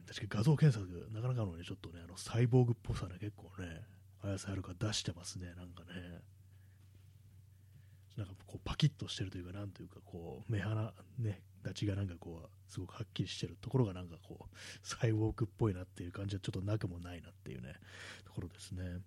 [0.06, 3.82] 確かに画像検索、なかなかのね、ちょっとね、あのサイボーグっぽさね、結構ね、
[4.22, 6.20] 綾瀬はるか出してますね、なんかね。
[8.16, 17.74] なんかこうパキッとしてるというか、なんというか、こう、目鼻、ね、立ちがなんかこう、すごくはっきりしてるところがなんかこう、 サイボーグっぽいなっていう感じはちょっとなくもないなっていうね、
[18.24, 19.00] ところですね。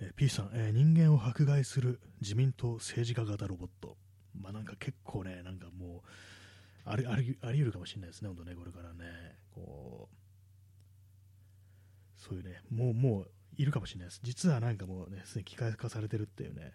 [0.00, 3.96] えー、P さん、えー、人間を迫害する自民党政治家型ロボット。
[4.34, 6.08] まあなんか結構ね、なんかもう、
[6.84, 9.38] ありありあり得るかもしれないですね、本当ね、これからね。
[9.50, 14.20] こう、そういうね、もう、もう、いるかもしれないです。
[14.22, 16.72] 実はなんかもうね、すでに機械化されてるっていうね、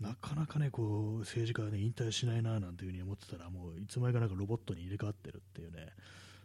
[0.00, 5.92] なかなかね、こう、政治家がね、引退しないな、なんていうふうに思ってたら、もう、いつまでかなんかロボットに入れ替わってるっていうね、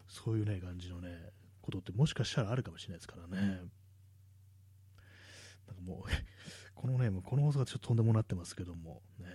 [0.07, 3.61] そういうね、感じのね、ことってもしかしたらあるかもしれないですからね。
[5.67, 6.09] なんかもう
[6.75, 9.27] このね、この放送がちょっととんでもなってますけども、ね、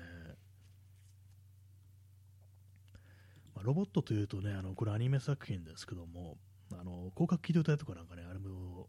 [3.54, 6.38] まあ、ロボットというとね、あのこれアニメ作品ですけども、
[6.72, 8.88] あの広角機動隊とかなんかね、あれも、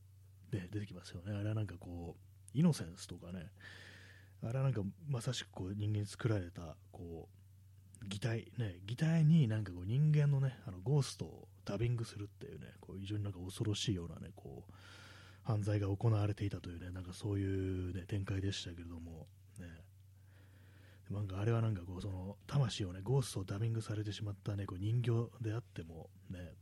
[0.55, 1.33] ね、出てきますよね。
[1.33, 3.51] あれはなんかこう、イノセンスとかね、
[4.43, 7.27] あれはなんかまさしくこう人間作られた、こ
[8.03, 14.71] う、擬態、ね、擬態になんかこう人間のね、あのゴーストをダビングするっていうね、こう非常になんか恐ろしいようなね、こう、
[15.43, 19.27] 犯罪が行われていたというね、なんかそういう、ね、展開でしたけれども、
[19.59, 19.67] ね、
[21.11, 26.53] なんかあれはなんかこう、その魂をね、ゴーストをダビングされてしまったね、こう人形であっても、ね、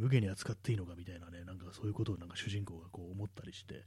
[0.00, 3.84] 無下に扱っていいのかみたいなね、なんかそういうことをなんか主人公がこう思ったりして、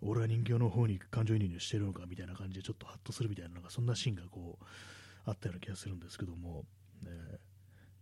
[0.00, 4.64] 俺は人形の方に感情移入してるのかみたいな感じでちょっとハッとするみたいな、なんかそんなシーンがこう、
[5.24, 6.64] あったような気がするんですけども、
[7.02, 7.10] ね、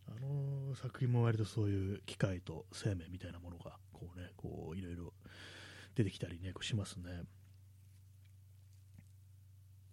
[0.08, 5.12] あの作品も割とそういう機械と生命みたいなものがこうねこういろいろ
[5.94, 7.22] 出てきたりねこうしますね。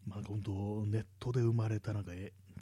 [0.06, 2.12] まあ本当ネットで生まれたなんか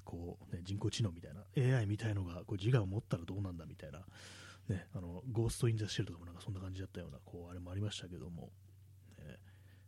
[0.04, 1.34] こう、ね、人工知能みたい
[1.68, 4.00] な AI みたいのがこう自我を持ったらどうなんだみたいな、
[4.70, 8.52] ね、あのゴースト・イン・ザ・シェルとかもなんかそんな感じだったようなこうあれもありましたけども、
[9.20, 9.38] ね、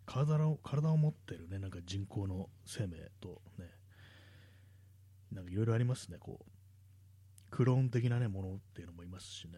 [0.05, 3.65] 体を体を持ってる、ね、なんか人工の生命とね
[5.31, 6.51] なんかいろいろありますねこう。
[7.49, 9.53] クローン的な、ね、ものっていうのもいますしね。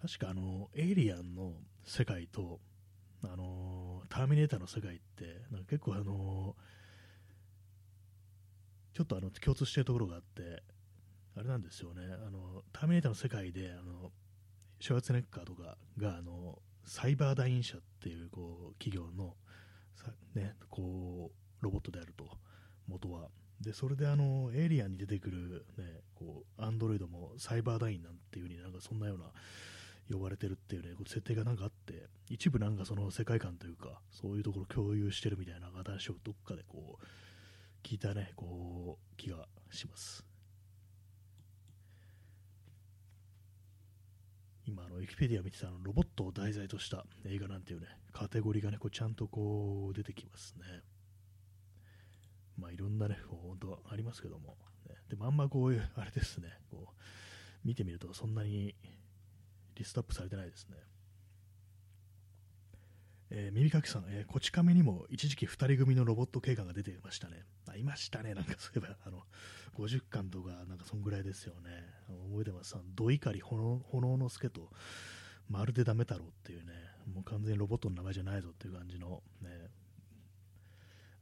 [0.00, 2.60] 確かあのエイリアンの世界と
[3.24, 6.54] あのターミネーターの世界ってなんか結構あの
[8.94, 10.62] ちょっとあの共通しているところがあって
[11.36, 14.10] あれなんですよねあのターミネーターの世界であの
[14.80, 19.34] シュワーツネッカーとかがあのサイバーダイン社っていうこう企業の
[19.96, 22.26] さ、ね、こうロボットであると
[22.86, 23.28] 元は
[23.60, 25.84] でそれであのエイリアンに出てくる、ね、
[26.14, 29.32] こうアンドロイドもサイバーダインなんていう風になんかそんなような
[30.10, 40.24] 呼ばれてるっていうね、設定がなんかあって、一部なんかその世界観というか、そういうところ共有してるみたいな話をどっかでこう、聞いたね、こう、気がします。
[44.66, 50.82] 今、あの、ウィキペディア見てたの、ロボットを題材とした映画なんていうね、カテゴリーがね、こうちゃんとこう、出てきますね。
[52.58, 54.56] まあ、いろんなね、本当はありますけども、
[54.88, 58.74] ね、でもあんまこういう、あれですね、こう、見てみるとそんなに
[59.74, 60.76] リストアップされてないですね。
[63.30, 67.42] えー、耳かきさん、えー、こち亀にも一時期2人組のロボット警官が出ていましたね。
[67.68, 69.22] あいましたね、なんかそういえば、あの
[69.76, 71.70] 50巻とか、なんかそんぐらいですよね。
[72.30, 72.76] 覚えてます？
[72.94, 74.70] 土怒り炎炎の助と、
[75.48, 76.72] まるでダメ太郎っていうね、
[77.12, 79.48] もう完全にロボットの名前じゃないぞっていう感じの、ね、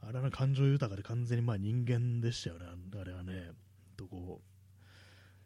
[0.02, 2.66] あれは感情豊かで完全にまあ人間でしたよね、
[3.00, 3.52] あれはね。
[3.96, 4.42] とこ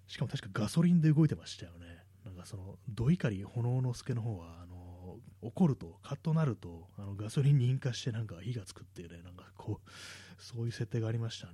[0.09, 1.87] しかも確かガソリンで動いてましたよね。
[2.25, 4.67] なんかその、土怒炎之助の方は、
[5.41, 9.91] 怒ると、カッとなると、あのガソリンに引火してなんか火がつくっていうね、なんかこう、
[10.43, 11.53] そういう設定がありましたね。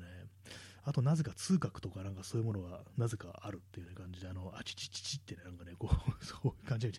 [0.84, 5.94] あと、なぜか通覚とかなんかそういうものがなぜかあるっていう、ね、感じで、あの、あちちちちってね、なんかね、こう、
[6.24, 6.98] そういう感じで、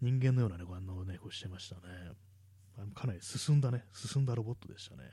[0.00, 2.12] 人間のようなね、反応をね、こうしてましたね。
[2.94, 5.10] かなり進んだね、進んだロボットでしたね。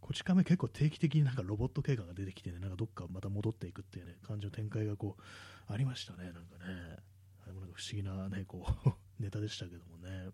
[0.00, 6.96] こち亀結構定期的になんかロボット系が出てきてね、なんかどっかまた戻っていくっていうね、感じの展開がこう、ありましたね、なんかね。
[7.42, 10.30] あれもなんか不思議なね、こうネタでしたけどもね。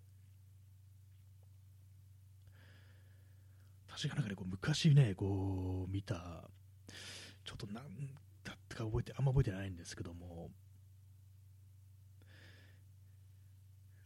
[3.88, 6.48] 確かなんかね、こう昔ね、こう、見た、
[7.44, 7.84] ちょっとなん
[8.44, 10.50] だったか覚えて、あんま覚えてないんですけども、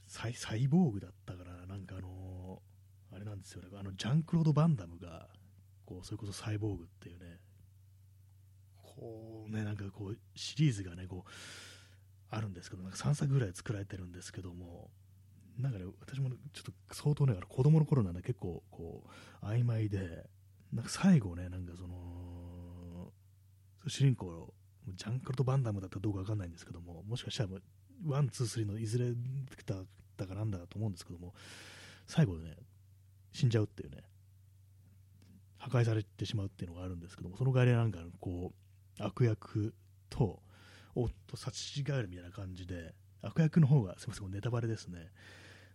[0.06, 2.62] サイサイボーグだったから、なんかあの、
[3.12, 5.28] あれなんですよね、あのジャンクロード・バンダムが、
[5.84, 7.40] こうそれこそサイボーグっていうね、
[8.82, 11.30] こうね、なんかこう、シリーズがね、こう、
[12.30, 14.90] あるんですけど、なんか3作ぐらい作られてるんですけども、
[15.58, 19.04] なんかね、私もちょっと相当ね、子供の頃なんで結構こ
[19.42, 20.28] う、曖昧で、
[20.72, 23.12] なんか最後ね、なんかその、
[23.86, 24.54] 主人公、
[24.94, 27.50] ジャン＝クロード・ヴァン・ダムだったらどうかわかんないんですけども、もしかしたら
[28.06, 29.12] ワン、ツー、スリーのいずれ
[29.66, 29.84] だっ
[30.16, 31.34] たかなんだと思うんですけども、
[32.06, 32.56] 最後ね、
[33.32, 34.04] 死んじゃうっていうね、
[35.58, 38.52] 破壊されてしまうっていうのがあるんですけども、その代わりなんかこ
[38.98, 39.74] う、悪役
[40.08, 40.42] と、
[40.94, 45.10] おっと、殺しがえるみたいな感じで、悪役の方が、すみません、ネタバレですね、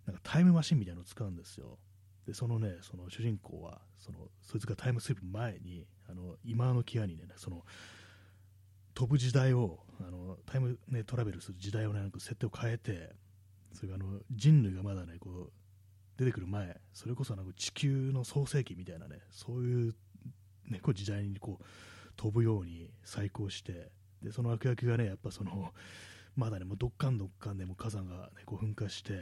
[0.05, 1.77] なんかタイムマシンみたいなのを使うんですよ。
[2.25, 7.65] で、そのね、その主人公は、その、そいつがタイムスリップ前に、あの、今の際にね、その、
[8.95, 13.11] 飛ぶ時代をあのタイム、ね、トラベルする時代を、ね、なんか設定を変えて
[13.73, 15.51] それがあの人類がまだねこう
[16.17, 19.95] 出てくる前それこそなんか地球の創世紀みたいなねそういう,、
[20.69, 21.65] ね、こう時代にこう
[22.15, 23.91] 飛ぶように再興して
[24.26, 25.72] でその悪役がねやっぱその
[26.35, 29.14] まだねもうどっかんどっかんでも火山が、ね、こう噴火して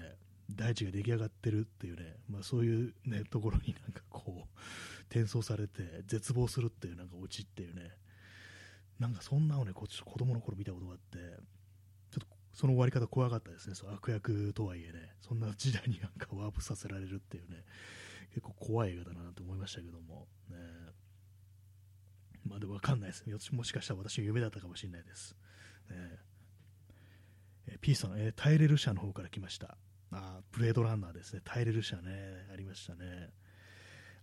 [0.49, 4.59] 大地が出来上がってるっていうね、まあ、そういう、ね、ところになんかこう
[5.09, 7.91] 転送されて絶望するっていうなんかオチっていうね
[8.99, 11.17] なんかそんなのね、こっち子供の頃見たことがあって、
[12.11, 17.63] ちょっとその終わり方怖かったですね、そ悪役とはいえね、そんな時代になんかワープさせられるっていうね、
[18.29, 20.57] 結構怖い映画だなと思いましたけども、ね、
[22.45, 25.35] まあでも分かんないです、もしかしたら私の夢だったかもしれないです。
[25.89, 25.95] ね
[27.67, 29.77] え P さん、えー、タイレル社の方から来ました。
[30.11, 33.31] あブレードランナーですね、タイレル社ね、ありましたね。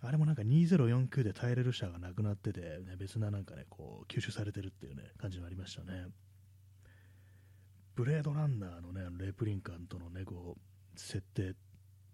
[0.02, 6.06] あれもなんか2049で耐えれる車がなくなってて、ね、別ななんかね、こう、吸収されてるっていうね、感じがありましたね。
[7.94, 11.54] ブレードランナーのね、レプリンカンとのね、こう、設定、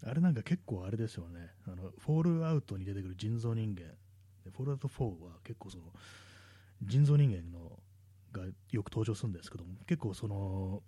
[0.05, 3.95] あれなんか結構あれですよね、あの、フォールアウトに出てくる人造人間、
[4.51, 5.85] フォールアウト4は結構その、
[6.83, 7.79] 人造人間の
[8.33, 10.83] がよく登場するんですけども、結構その、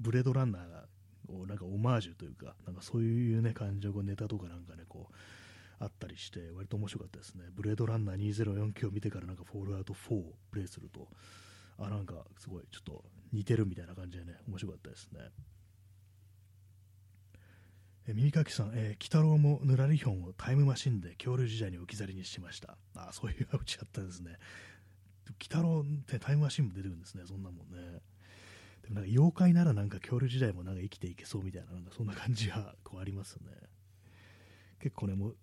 [0.00, 5.14] ブレードランナーをなんかオマージュというか、なんかそういうね、感情、ネタとかなんかね、こう、
[5.80, 7.44] あったりして、割と面白かったですね。
[7.54, 11.08] ブレードランナー2049を見てからなんかフォールアウト4をプレイすると、
[11.78, 15.20] あ、なんかすごいちょっと似てるみたいな感じでね、面白かったですね。
[18.10, 22.78] え耳かきさん、えー、鬼太郎もぬらりひょんをタイムマシンで恐竜時代に置き去りにしました。
[22.96, 24.38] あ、そういううちあったんですね。
[25.28, 28.00] 鬼太郎ってタイムマシンも出てくるんですね、そんなもんね。
[28.80, 33.50] でもなんか妖怪ならなんか恐竜時代もなんか生きていけそうみたいな、なんかそんな感じがこうありますね。
[34.80, 35.36] 結構ね、もう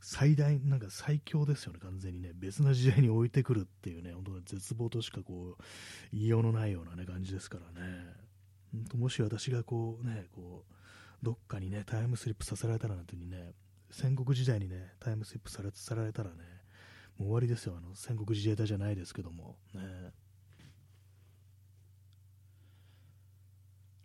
[0.00, 5.62] 最大、なんか最強ですよね、完全にね、別な時代に置いてくるっていうね、本当に絶望としかこう
[6.12, 8.16] 言いようのないような、ね、感じですからね、
[8.72, 10.79] 本当もし私がこうね、こう
[11.22, 13.52] どっかにね、タイムスリップさせられたらなんていうにね、
[13.90, 16.36] 戦国時代にね、タイムスリップされされたらね、
[17.18, 19.82] もう終わりですよ、あの戦国自衛隊じゃないですけども、ね。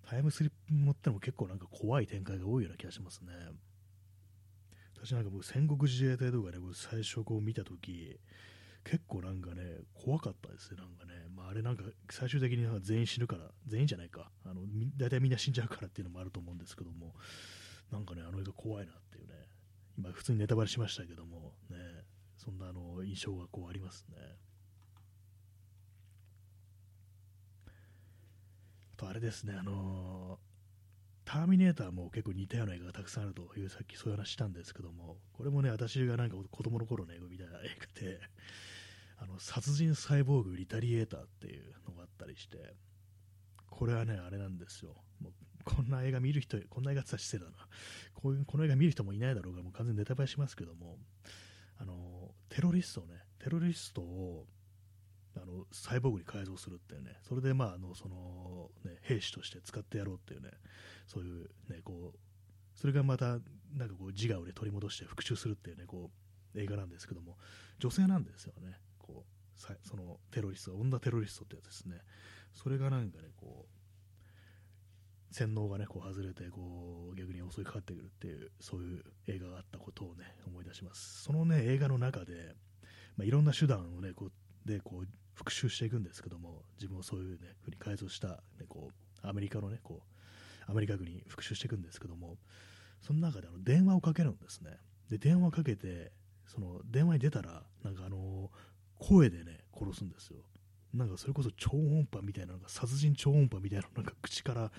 [0.08, 3.32] タイムスリップ持ってのも結構なんか怖い展開が多いような気がしますね。
[4.94, 8.20] 私なんか僕戦国自衛隊とかね、最初こう見たとき、
[8.86, 9.64] 結構なんかね、
[9.96, 11.14] 怖かったですね、なんかね。
[11.36, 14.30] まあ、あれなんか最終的に全員死ぬから、全員じゃないか。
[14.46, 14.62] あの、
[14.96, 17.16] 大体みんな死んじゃうからっていうのもあると思うんですけども、
[17.92, 19.34] なんかね、あの映画怖いなっていうね。
[19.98, 21.78] 今普通にネタバレしましたけども、ね、
[22.38, 24.18] そんなあの印象がこうありますね。
[28.94, 30.40] あとあれですね、あの
[31.26, 38.20] ターミネーターも結構似たような映画がたくさんあるというさっきそういう話したんですけどもこれもね私がなんか子供の頃の映画見たいな映画で
[39.18, 42.74] あの殺人サイボーグリタリエーターっていうのがあったりして
[43.70, 44.96] これはねあれなんですよ。
[45.22, 45.34] もう
[45.64, 47.58] こんな映画見る人こんな映画って失礼だな。
[48.14, 50.98] こういうこの映画見る人もいないだろうからもう完全にネタバレしますけども
[51.78, 54.46] あのテロリストをねテロリストを
[55.38, 60.50] あのサイボーグに改造するっていうね、それで、まああのそのね、兵士として使ってやろうっていうね、
[61.08, 62.20] そういう、ね、こう
[62.80, 63.40] それがまた
[63.74, 66.10] なんかこう自我を、ね、取り戻して復讐するっていうねこ
[66.56, 67.38] う映画なんですけども、
[67.80, 68.80] 女性なんですよね、
[69.56, 72.02] そのテロリスト、女テロリストってやつですね、
[72.54, 73.76] それがなんかね、こう
[75.34, 81.24] 洗脳がね、こう外れて、こう逆に襲いかかってくるっていう、そういう映画があったことをね、思い出します。
[81.24, 82.56] そのね、映画の中で、
[83.18, 84.32] まあ、いろんな手段をね、こう
[84.68, 88.92] でこう復讐していくんですけども、自分をそういうね、ふうに改造した、ね、こ
[89.24, 90.04] うアメリカのね、こ
[90.68, 92.38] うアメリカ軍に復讐していくんですけども、
[93.02, 94.78] その中であの電話をかけるんですね。
[95.10, 96.12] で、電話をかけて、
[96.48, 98.52] その電話に出たら、なんかあの
[99.00, 100.38] 声でね、殺すんですよ。
[100.94, 104.72] なんかそれこそ超音波みたいな、なんか殺人超音波みたいな、なんか口から、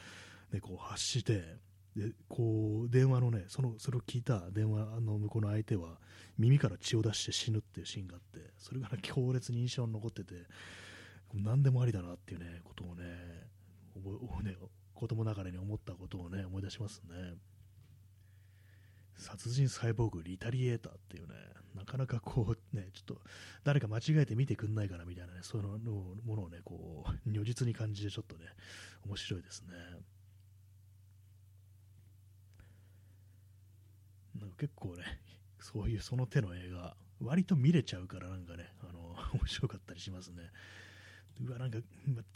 [0.52, 1.58] ね、こう発して、
[1.96, 5.98] でこう電話のねそのそれを聞いた電話の向こうの相手は
[6.38, 10.34] 耳から血を出して死ぬっていうシーンがあってそれが、ね、強烈に印象に残ってて
[11.34, 13.04] 何でもありだなっていうねことをね
[13.94, 14.54] 覚ね
[14.94, 17.34] 子供ながらに思ったことをね思い出しますね
[19.16, 21.34] 殺人サイボーグリタリエーターっていうね
[21.74, 23.20] なかなかこうねちょっと
[23.64, 25.78] 誰か間違えて見てくんないかなみたいなねそういうの
[26.24, 28.46] ものをねこう如実に感じてちょっとね
[29.06, 29.74] 面白いですね
[34.40, 35.04] なんか結構ね、
[35.60, 40.42] そういうその手の映画、割と見れちゃうからなんかね、あの、面白かったりしますね。
[41.44, 41.78] うわ、なんか、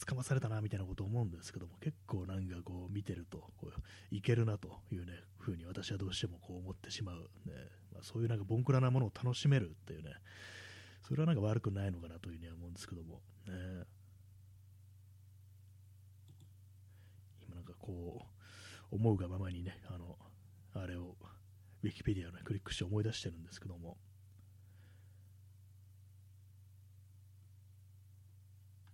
[0.07, 7.31] 捕まされたな、みたいなこと思うんですけども、結構なんかこう見てると、こう、いけるなというね、風に私はどうしてもこう思ってしまう。
[7.47, 7.55] ね、
[7.93, 10.11] まあ、そういうなんかボンクラなものを楽しめるっていうね、
[11.03, 13.87] それはなんか悪くないのかなというふうには思うんですけども、ね。
[17.47, 18.27] 今なんかこ
[18.93, 20.19] う、思うがままにね、あの、
[20.75, 21.17] あれを
[21.83, 23.97] ウィキペディアを、ね、クリックして思い出してるんですけども、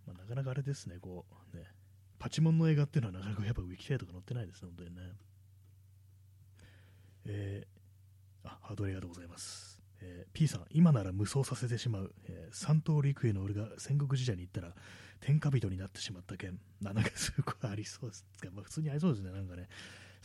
[0.06, 1.64] まあ、なかなかあれですね、こうね、
[2.18, 5.12] パチモンの映画っていうのはなかなか やっぱウィキペアとか載ってないですね、本当にね。
[7.24, 9.82] えー、あ、ハードルありがとうございます。
[10.00, 14.74] えー、P さん、今なら無双させてしまう、えー、三刀陸への俺が戦国時代に行ったら
[15.20, 18.50] 天下人になってしまった件、ななんかすごいありそうですか。
[18.52, 19.68] まあ、普通にありそうですね、なんかね。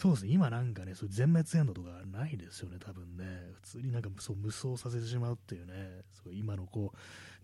[0.02, 3.52] そうですね、今なんかね、そう全滅エンドとかないですよね、多分ね。
[3.53, 6.91] 普通になんかそう無双させてしまうっていうね、すごい今のこ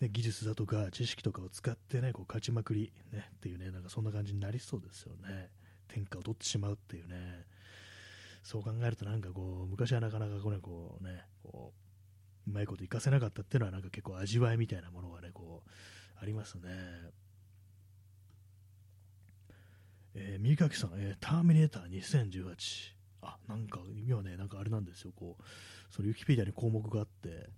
[0.01, 5.51] う、ね、技術だとか知識とかを使ってね、こう勝ちまくり、ね、っていうね、なんかそんな感じになりそうですよね。
[5.87, 7.45] 天下を取ってしまうっていうね。
[8.41, 11.73] そう考えるとなんかこう、昔はなかなかこうね、こうね、こ
[12.47, 15.69] う、うまいこといかせなかったっていうのはなんか結構味わいみたいなものがね、こう、
[16.19, 16.71] ありますね。
[20.19, 22.95] えー、三垣さん、えー、ターミネーター2018。
[23.21, 25.43] あ、なんか、今ね、なんかあれなんですよ、こう、
[25.93, 27.49] そのウィキペディアに項目があって、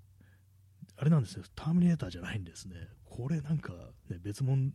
[0.98, 2.76] あれなんですよ、ターミネーターじゃないんですね。
[3.06, 3.74] これなんか、
[4.10, 4.72] ね、別物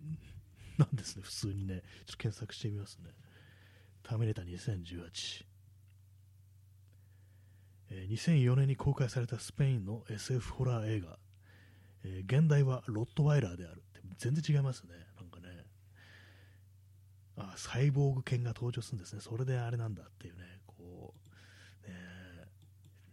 [0.78, 1.74] なんですね、普通にね。
[1.74, 1.82] ちょっ
[2.12, 3.10] と検索してみますね。
[4.02, 5.44] ターミネーター2018。
[7.90, 11.18] え、2004年に公開されたスペインの SF ホラー映画、
[12.04, 13.82] えー、現代はロットワイラーである。
[14.16, 15.03] 全然違いますね。
[17.36, 21.14] あサイボーグ犬が登場するんですね、それであれなんだっていうね、こ
[21.84, 21.94] う、ね、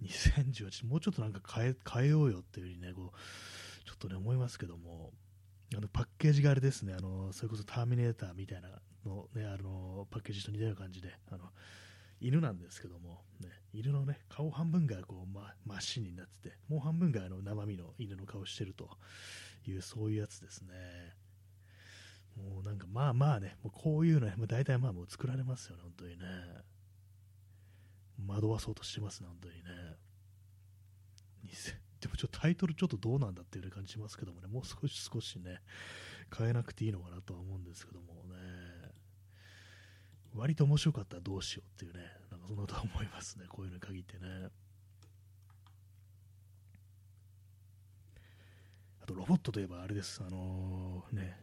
[0.04, 5.12] 2018、もうちょっとなんか変え変えようよっていうふうにね、こう、ちょっとね、思いますけども、
[5.76, 8.70] あのパッケージがあれですね、あのそれこそターミネーターみたいな
[9.06, 11.46] の,、ね、あのパッケージと似たような感じで、あの
[12.20, 18.90] 犬なんですけども、ね、犬のね顔半分がこう、ま、真っ白になってて、もう半分があの生身の犬の顔してると
[19.66, 21.16] いう、そういうやつですね。
[22.36, 26.26] もうなんかまあまあね、もうこういうのね、もう大体まあもう作られますよね、本当にね。
[28.28, 29.62] 惑わそうとしてますね、本当にね。
[32.00, 35.62] でもちょっとタイトルちょっとどうなんだっていう感じしますけどもね、もう少し少しね、
[36.36, 38.92] 変えなくていいのかなとは思うんですけどもね、
[40.34, 42.00] 割と面白かったらどうしようっていうね、
[42.32, 44.50] なんかそんなことは思いますね、こういうのに限ってね。
[49.04, 51.38] あとロボットといえばあれです、あのー、ね、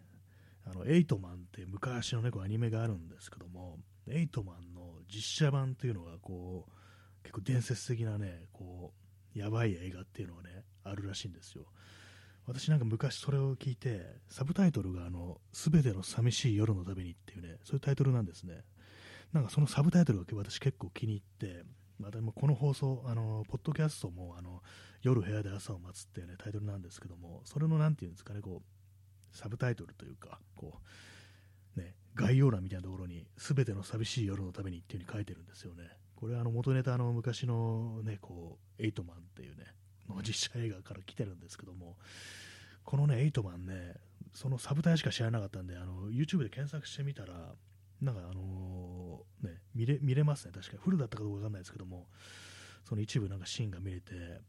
[0.70, 3.78] あのエイトマンって昔の、ね、こうアニメがあるんですけども、
[4.08, 8.92] エイトマンの実写版っていうのがこう結構伝説的なね、こ
[9.34, 11.64] うやばい映画っていうのがね、あるらしいんですよ。
[12.46, 18.64] 私なんか昔それを聞いて、サブタイトルがあの、すべての寂しい夜のためにっていうね、そういうタイトルなんですね。
[19.32, 21.62] なんかそのサブタイトルが私結構気に入って、
[21.98, 24.62] またこの放送、あの、ポッドキャストも、あの、
[25.02, 28.77] 夜部屋で朝を待つっていうね、タイトルなんですけども、それのなんていうんですかね、こう、
[29.32, 30.80] サブタイトルというか、こ
[31.76, 35.84] う、ね、概要欄みたいなところに、すべての寂しい夜のためにっていう風に書いてるんですよね。
[36.16, 39.66] これはあの元ネタの昔のね、こう、エイトマンっていうね、
[40.08, 41.96] の実写映画から来てるんですけども、
[42.84, 43.94] このね、エイトマンね、
[44.34, 47.54] そのサブタイしか知らなかったんで、あの YouTube で検索してみたら、
[48.00, 50.78] なんかあのー、ね、見れ見れますね、確かに。
[50.82, 52.08] フルだったかどうかわかんないですけども、
[52.88, 54.40] その一部なんかシーンが見れて、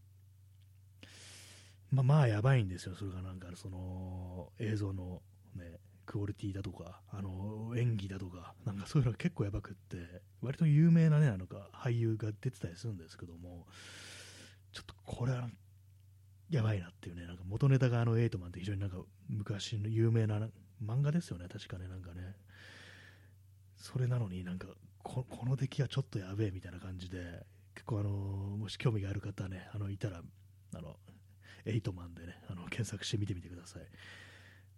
[1.92, 5.22] まあまあやばいんですよ、それがなんかその映像の
[5.56, 13.66] ね、クオリティだとか、あの演技だとか、なんかそういうのが結構やばくって、割と有名なね、なんか俳優が出てたりするんですけども、
[14.72, 15.50] ちょっとこれは
[16.50, 18.98] やばいなっていうね、なんか元ネタがあのエイトマンって非常になんか
[19.28, 20.48] 昔の有名な
[20.84, 22.36] 漫画ですよね、確かね、なんかね。
[23.76, 24.68] それなのになんか
[25.04, 27.46] こ、この出来はちょっとやべえみたいな感じで、
[27.76, 30.22] 結構あのもし興味がある方ね、あのいたら、
[30.76, 30.98] あの、
[31.66, 33.84] エイトマンでね、あの検索してみてみてください。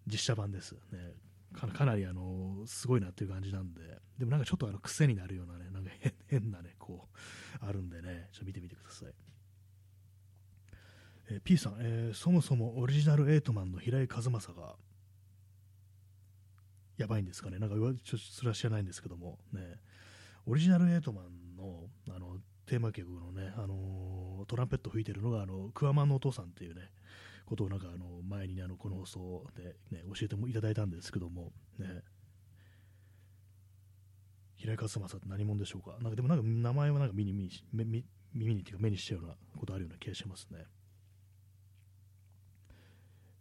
[0.07, 0.73] 実写版です。
[0.91, 1.13] ね、
[1.53, 3.81] かかなりあのすごいなっていう感じなんで、
[4.17, 5.91] でもなんかちょっとあの癖になるようなね、なんか
[6.27, 9.13] 変なね、こう、あるんでね、ちょっと見てみてください。
[11.29, 14.75] えー、P さん、えー、そもそもオリジナルエイトマンの平井和正が、
[16.97, 19.61] やばいんですかね、なんかちょっとそれは知らないんですけども、ね、
[20.45, 22.37] オリジナルエイトマンのあの
[22.72, 26.89] テーマ曲のね、あのトランペット吹いてるのがあのクワマンのお父さんっていうね、
[27.45, 32.02] ことをなんかあの前に、ね、あのこの放送で、ね、教えてもいただいたんですけども、ね、
[34.56, 40.60] 平井勝正って何者でしょうか、なんかでもなんか名前はなんか耳に耳耳にっていうか目にしたようなことあるような気がしますね。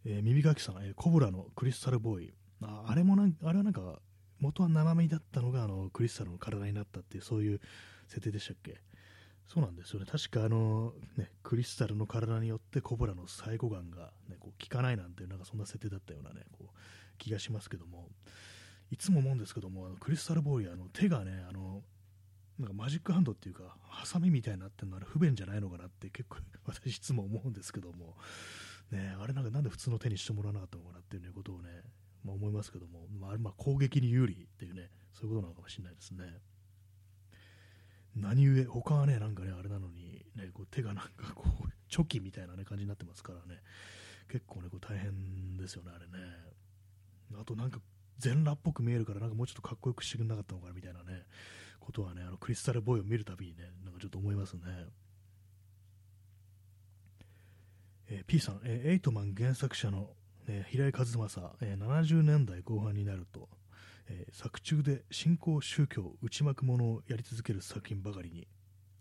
[0.03, 2.33] えー、耳かきさん、えー、コブラのクリスタルボーイ。
[2.63, 4.01] ああれもなんあれはなんか、
[4.39, 7.61] 元は生身だったのがあのクリスタルの体になったっていう、そういう
[8.09, 8.81] 設定でしたっけ？
[9.53, 10.05] そうなんですよね。
[10.09, 16.77] 確かあの、ね、クリスタルの体によってコブラの最後眼が、ね、こう効かないなんていう、なんかそんな設定だったようなね、こう
[17.17, 18.07] 気がしますけども、
[18.91, 21.81] いつも思うんですけども、あのクリスタルボーイ、あの手がね、あの、
[22.59, 28.15] なんかマジックハンドっていうか、ハサミみたいになってるのは不便じゃないのかなって結構 私いつも思うんですけども、
[28.89, 31.83] ね、あれなんかなんで普通の手にしてもらわなかったのかなっていう、ね、ことをね、
[32.23, 36.39] まあ、思いますけども、まあ、まあ攻撃に有利っていうね、そういうことなのかもしれないですね。
[38.15, 43.61] 何故、他はね、なんかね、あれなのに、ね、こう手がなんかこう、チョキみたいな、ね、感じになってますからね、
[44.29, 46.25] 結構ね、こう大変ですよね、あれね。
[47.39, 47.79] あとなんか、
[48.17, 51.25] 全裸っぽく見えるから、なんかもうちょっとかっこよくしてくれなかったのかなみたいなね、
[51.79, 54.61] ことはね、あのクリスタルボーイを見るたびにね、なんかちょっと思いますね。
[58.07, 60.09] えー、P さん、えー、エイトマン原作者の、
[60.47, 63.49] え、平井和正、えー、70年代後半になると、
[64.11, 68.47] えー、作中で新興宗教内幕ものをやり続ける作品ばかりに。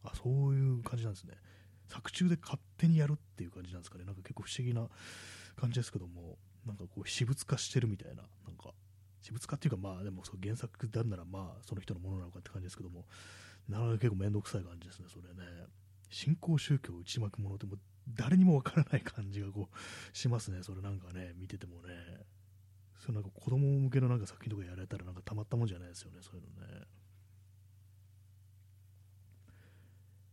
[0.02, 1.34] あそういう感じなんですね。
[1.88, 4.04] 作中で勝手にやるっていう感じなんですかね。
[4.04, 4.88] なんか結構不思議な
[5.56, 8.72] 感じですけどもなんかこう私物化してるみたいななんか
[9.22, 13.06] 私物化っていうかまあでもそう原作だんならまあその人のものなのかって感じですけども
[13.68, 15.66] なかなか結構面倒くさい感じですねそれね。
[16.08, 17.76] 新興宗教内幕ものっても
[18.08, 21.90] 誰にもわからない感じがこうしますねそれなんかね見ててもね。
[23.00, 26.84] そうなんか子供向けのなんか作品とかやられたらなんかたまったもんじゃないですよね、そういうのね。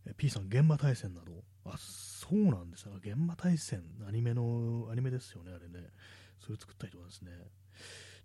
[0.06, 5.88] え P さん、現場対戦など、あ、そうなんですよ、現場対戦、アニメの、アニメですよね、あれね。
[6.40, 7.30] それ作った人はですね。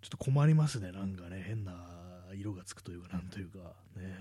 [0.02, 3.58] ちょっと困りますね、なんかね、変な色がつくというか、なんというか、
[3.96, 4.14] ね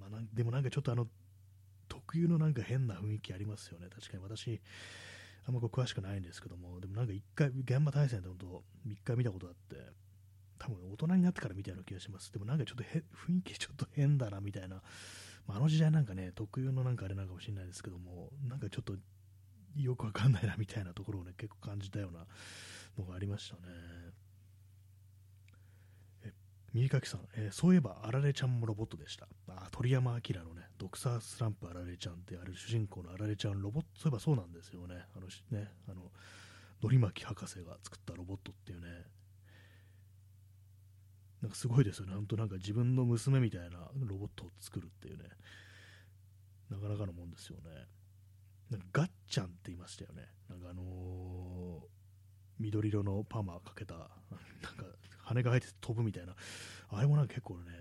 [0.00, 1.06] まあ、でもなんかちょっとあの、
[1.88, 4.60] 特有のなんか変な雰囲気ありますよね、確かに私、
[5.50, 9.76] あんま詳しくないんですけども、でもなんか一回、現場対戦で本当、一回見たことあって、
[10.58, 12.32] 多分大人になってからみたいな気がします。
[12.32, 14.76] でもなんかちょっと雰囲気ちょっと変だなみたいな、
[15.48, 18.94] まあ、あの時代なんかね、特有のなんかあれなのかもしれないですけども、なんかちょっと
[19.76, 22.26] よくわかんないなみたいなところをね、結構感じたような
[22.96, 23.60] のがありましたね。
[26.72, 29.26] 右かきさん、えー、そういえばあられちゃんもロボットでした。
[29.48, 35.04] あ鳥山明のね、ドクサースランプあられちゃんってあれ主人公のあられちゃんロボット、そういえばそうなんですよね。
[35.16, 35.26] あの
[35.58, 36.12] ね、あの、
[36.82, 38.86] のり巻博士が作ったロボットっていうね、
[41.42, 42.14] なんかすごいですよね。
[42.14, 45.24] 本当なんか自分の娘みたいなロボットを作るっていうね、
[46.70, 47.62] なかなかのもんですよね。
[48.70, 50.28] なんかガッチャンって言いましたよね。
[50.48, 50.84] なんかあのー、
[52.60, 54.06] 緑色のパーマかけた、なん
[54.76, 54.84] か
[55.34, 56.34] 羽が生えて飛ぶみたいな、
[56.88, 57.72] あれもなんか結構ね、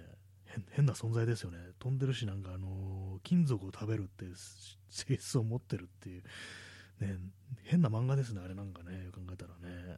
[0.72, 1.58] 変な存在ですよね。
[1.80, 4.26] 飛んでるし、なんかあのー、金属を食べるって
[4.90, 6.24] 性質を持ってるっていう、
[7.02, 7.18] ね、
[7.64, 9.98] 変な漫画ですね、あれなんかね、考えたらね。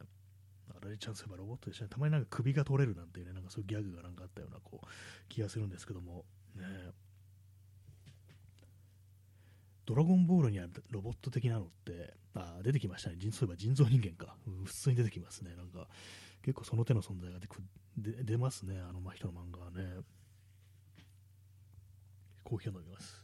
[0.68, 1.90] あれちゃんそういえばロボットでしたね。
[1.90, 4.86] たまになんか首が取れるなんていうね、なんかそういうギャグがなんかあったようなこう
[5.28, 6.24] 気がするんですけども、
[6.56, 6.64] ね。
[9.84, 13.16] ドラゴンボールにあるロボット的なのって、あ出てきましたね。
[13.32, 14.36] そういえば人造人間か。
[14.64, 15.54] 普通に出てきますね。
[15.56, 15.88] なんか、
[16.42, 17.38] 結構その手の存在が
[17.96, 20.02] 出出ますね、あの真人の漫画はね。
[22.42, 23.22] コーヒーを飲みます。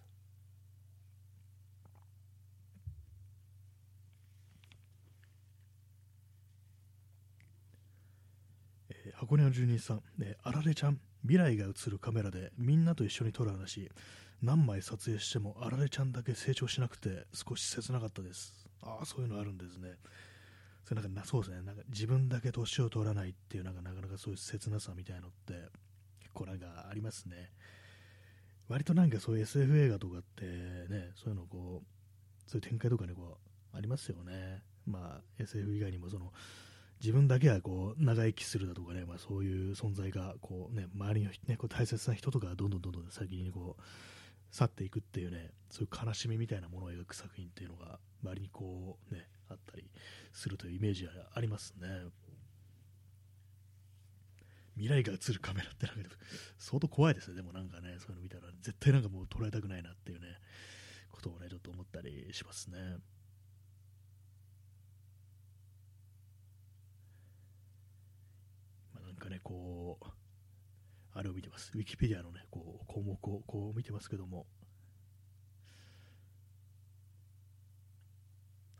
[9.15, 13.91] 箱根の住人さん、ね、あられちゃん、未来が映るカメラでみんなと一緒に撮る話、
[14.43, 18.55] 何枚撮影してもあられちゃんだけ成長しなくて少し切なかったです。
[18.81, 19.97] ああ、そういうのあるんですね。
[20.89, 25.53] それなんかそうですね、なんか自分だけ年を取らないっていうなんかなかなかそういう切なさみたいのって
[26.21, 27.51] 結構なんかありますね。
[28.71, 30.47] 割となんかそういう SF 映画とかって
[30.89, 33.37] ね、そういうのこう、そういう展開とかね、こ
[33.75, 34.63] う、ありますよね。
[34.87, 36.33] まあ SF 以外にもその、
[37.03, 43.83] 自分だけはこう長生きするだとかね、まあ、そういう存在がこう、ね、周りの、ね、こう大切な人とかどんどんどんどん先にこう
[44.51, 49.91] 去っていくっていうね、そういう悲しみみたいなものを描く作品っていうのが、周りにこうね、あったり
[50.33, 51.89] するというイメージはありますね。
[54.79, 56.11] 未来が映るカメラってなんか
[56.57, 60.39] 相当怖いですね、でもなんかね、そういうの見たら、絶対なんかもう捉えたくないなっていうね、
[61.11, 62.79] ことをね、ちょっと思ったりしますね。
[68.95, 70.07] まあ、なんかね、こう、
[71.13, 71.73] あれを見てます。
[71.75, 74.47] ウィキペディアのね、こう、項目をこう見てますけども、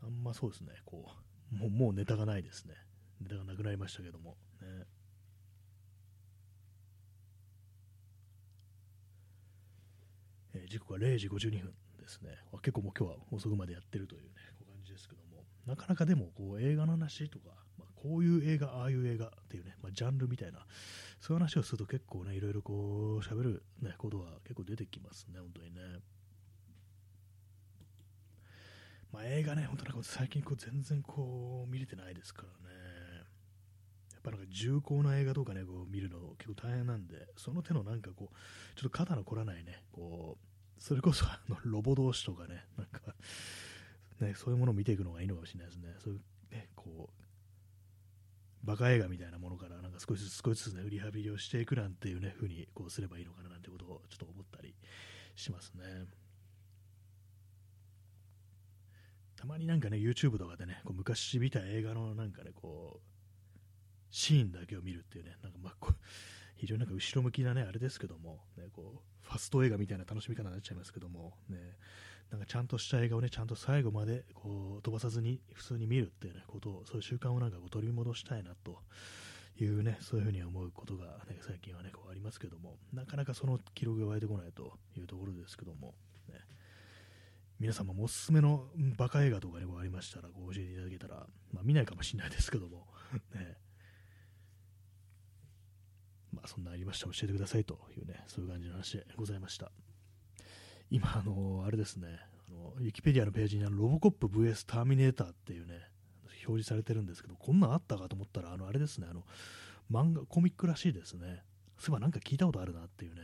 [0.01, 1.05] あんまそうですね、こ
[1.51, 2.75] う、もうもうネタがないですね。
[3.21, 4.85] ネタがなくなりましたけども、ね。
[10.53, 12.37] えー、時刻は0時52分ですね。
[12.61, 20.65] 結構もう今日は遅くまでやってるというね、こう感じですけども、なかなかでもこう映画の話とか、まあ、こういう映画、ああいう映画っていうね、まあ、ジャンルみたいな、
[21.19, 22.73] そういう話をすると結構ね、いろいろこ
[23.17, 25.81] う喋る、ね、ことが結構出てきますね、本当にね。
[29.11, 32.75] まあ、映画ね、本当なんか最近こう全然こう見れてないですからね。
[34.13, 38.35] やっぱなんか重厚な映画とかね、こう見るの結構大変なんで、その手のなんかこう、
[38.75, 43.15] ちょっと肩の凝らないね、こう、それこそあのロボ同士とかね、なんか、
[44.19, 45.95] ね、そういうものを見ていくのがいいのかもしれないですね。
[46.03, 46.21] そういう
[46.51, 47.19] ね、こう、
[48.63, 54.75] バカ映画みたいなものからなんか少しずつ少しずつね、リハビリをしていくなんていうね、風にこうすればいいのかななんてことをちょっと思ったり
[55.35, 56.05] しますね。
[59.39, 62.99] たまになんかね、YouTube とかでね、こう昔見た映画のなんかね、こう、
[64.11, 65.95] シーンだけを見るっていうね、なんかまあこう、
[66.57, 71.57] 非常になんか後ろ向きなね、あれですけども、ね、こう、ファスト映画みたいな楽しみ方になっちゃいますけども、ね、
[72.31, 78.81] なんかちゃんとした映画をね、ちゃんと最後までこう飛ばさずに普通に見るっていう、ね、ことを、そういう習慣をなんかこう取り戻したいなと
[79.57, 85.95] いうね、そういうふうに思うことが、ね、最近はね、こうありますけども、なかなかその記録が湧いてこないというところですけども、
[86.27, 86.35] ね、
[87.59, 88.67] 皆様もおすすめの
[88.97, 92.87] バカ映画とかでもありましたら、ご教えていただけたら、まあ、見ないかもしれないですけども、
[93.35, 93.57] ね、
[96.31, 99.73] まあ、そんなありましたら教えてくださいというね、そういう感じの話でございました。
[100.89, 105.89] 今、あの、あれですね、あの、ウィキペディアのページにあのロボコップ VS ターミネーターっていうね、
[106.45, 109.25] 表示されてるんですけど、こんなんあったかと思ったら、あの、あれですね、あの、
[109.91, 111.43] 漫画、コミックらしいですね。
[111.77, 113.21] そういえばなんか聞いたことあるなっていうね、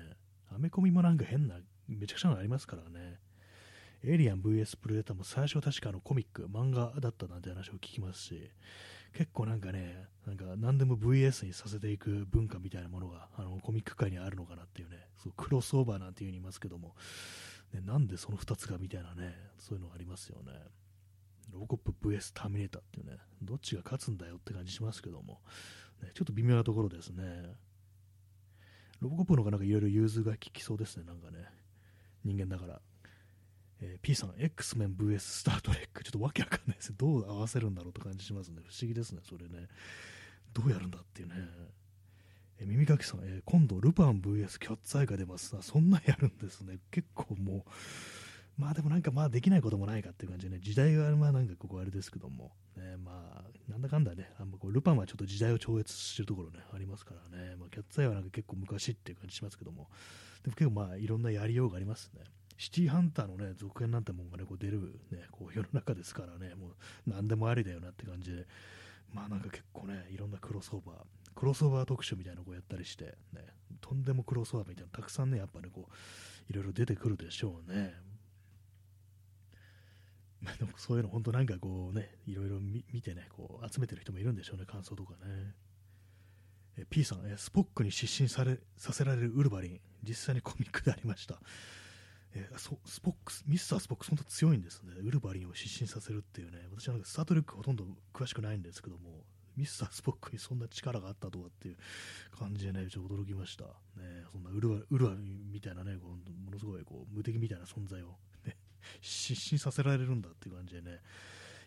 [0.54, 3.20] アメコミもなんか変な、めちゃくちゃなのありますからね。
[4.08, 8.52] エイリアン VS プレデターも最初確かのコミック、漫画だったなんて話を聞きますし、
[9.14, 16.96] 結構なんかね、なんか何でも VS にさせていく文化みたいなものがあのコミック界にあるのかなっていうね、そうクロスオーバーなんていう風に言いますけども、
[17.74, 20.52] ね、なんでその2つがみたいなね、そういうのがありますよね。
[21.52, 25.42] ロボコップ VS ターミネーターっていうね、どっちが勝つんだよって感じしますけども、
[26.04, 27.24] ね、ちょっと微妙なところですね。
[29.00, 31.46] ロボコップの方がなんかいろいろ融通が利きそうですね、なんかね。
[32.24, 32.82] 人間だから。
[33.82, 36.94] えー、P さん、X メン VS スタートレック、ちょっとわけわかんないです。
[36.96, 38.62] どう合わせるんだろうって感じしますね。
[38.66, 39.68] 不思議ですね、それね。
[40.54, 41.36] どうやるんだっていうね。
[42.60, 46.80] えー、耳かきさん、えー、今度、ルパン VS キャッツアイが出ますそんなんやるんですね。
[46.92, 47.70] 結構もう、
[48.58, 59.90] まあでもなんかまあできないこともないかっていう感じでね、時代はまあなんかここあれですけども、ね、まあ、なんだかんだね、あんまこうルパンはちょっと時代を超越してるところね、ありますからね、まあ、キャッツアイはなんか結構昔っていう感じしますけども、
[60.44, 62.22] でも結構まあいろんなやりようがありますね。
[62.58, 66.76] シティーハンターのね、続編なんてもんがね、こう出るね、こう世の中ですからね、もう
[67.08, 68.46] 何でもありだよなって感じで、
[69.14, 70.96] まあなんか結構ね、いろんなクロスオーバー、
[71.36, 73.46] クロスオーバー特集みたいなのをやったりして、ね、
[73.82, 77.94] とんでもクロスオーバーみたいなたくさんね、やっぱね、こう、いろいろ出てくるでしょうね。
[80.42, 85.54] まあでもそういうの本当なんかこうね、いろいろ見てね、こう集めてる人もいるんでしょうね、感想とかね。
[86.78, 91.40] え P さん、えスポックに失神されさせられるウルヴァリン、実際にコミックでありました。
[92.36, 94.94] えー、スポックス、ミスタースポックス、本当強いんですね。
[95.02, 99.24] ウルヴァリンを失神させるっていうね、私はなんかスタートレックほとんど詳しくないんですけども、
[99.56, 101.78] ミスタースポックにそんな力があったとかっていう
[102.38, 103.64] 感じでね、ちょっと驚きました。
[103.64, 108.58] ね、そんなウルヴァウルヴァリンみたいなね、こうものすごいこう無敵みたいな存在を、ね、
[109.00, 111.00] 失神させられるんだっていう感じでね、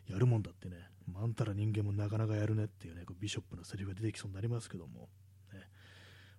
[0.07, 0.77] やるもんだってね、
[1.11, 5.09] まあ、あんたら人間もなかなかやるねっていうね、こうビショップのセリフが出てきそうになりますけども、
[5.55, 5.61] ね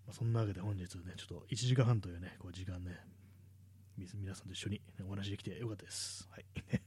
[0.05, 2.99] まあ、そんなわけで本日ね、ちょっと1時間半というね、こう時間ね、
[4.15, 6.27] 皆さんと一緒に、お話できてよかったです。
[6.31, 6.45] はい。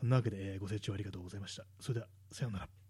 [0.00, 1.66] そんなわけで、えー、ご清聴ありがとうございました。
[1.80, 2.85] それでは、さようなら。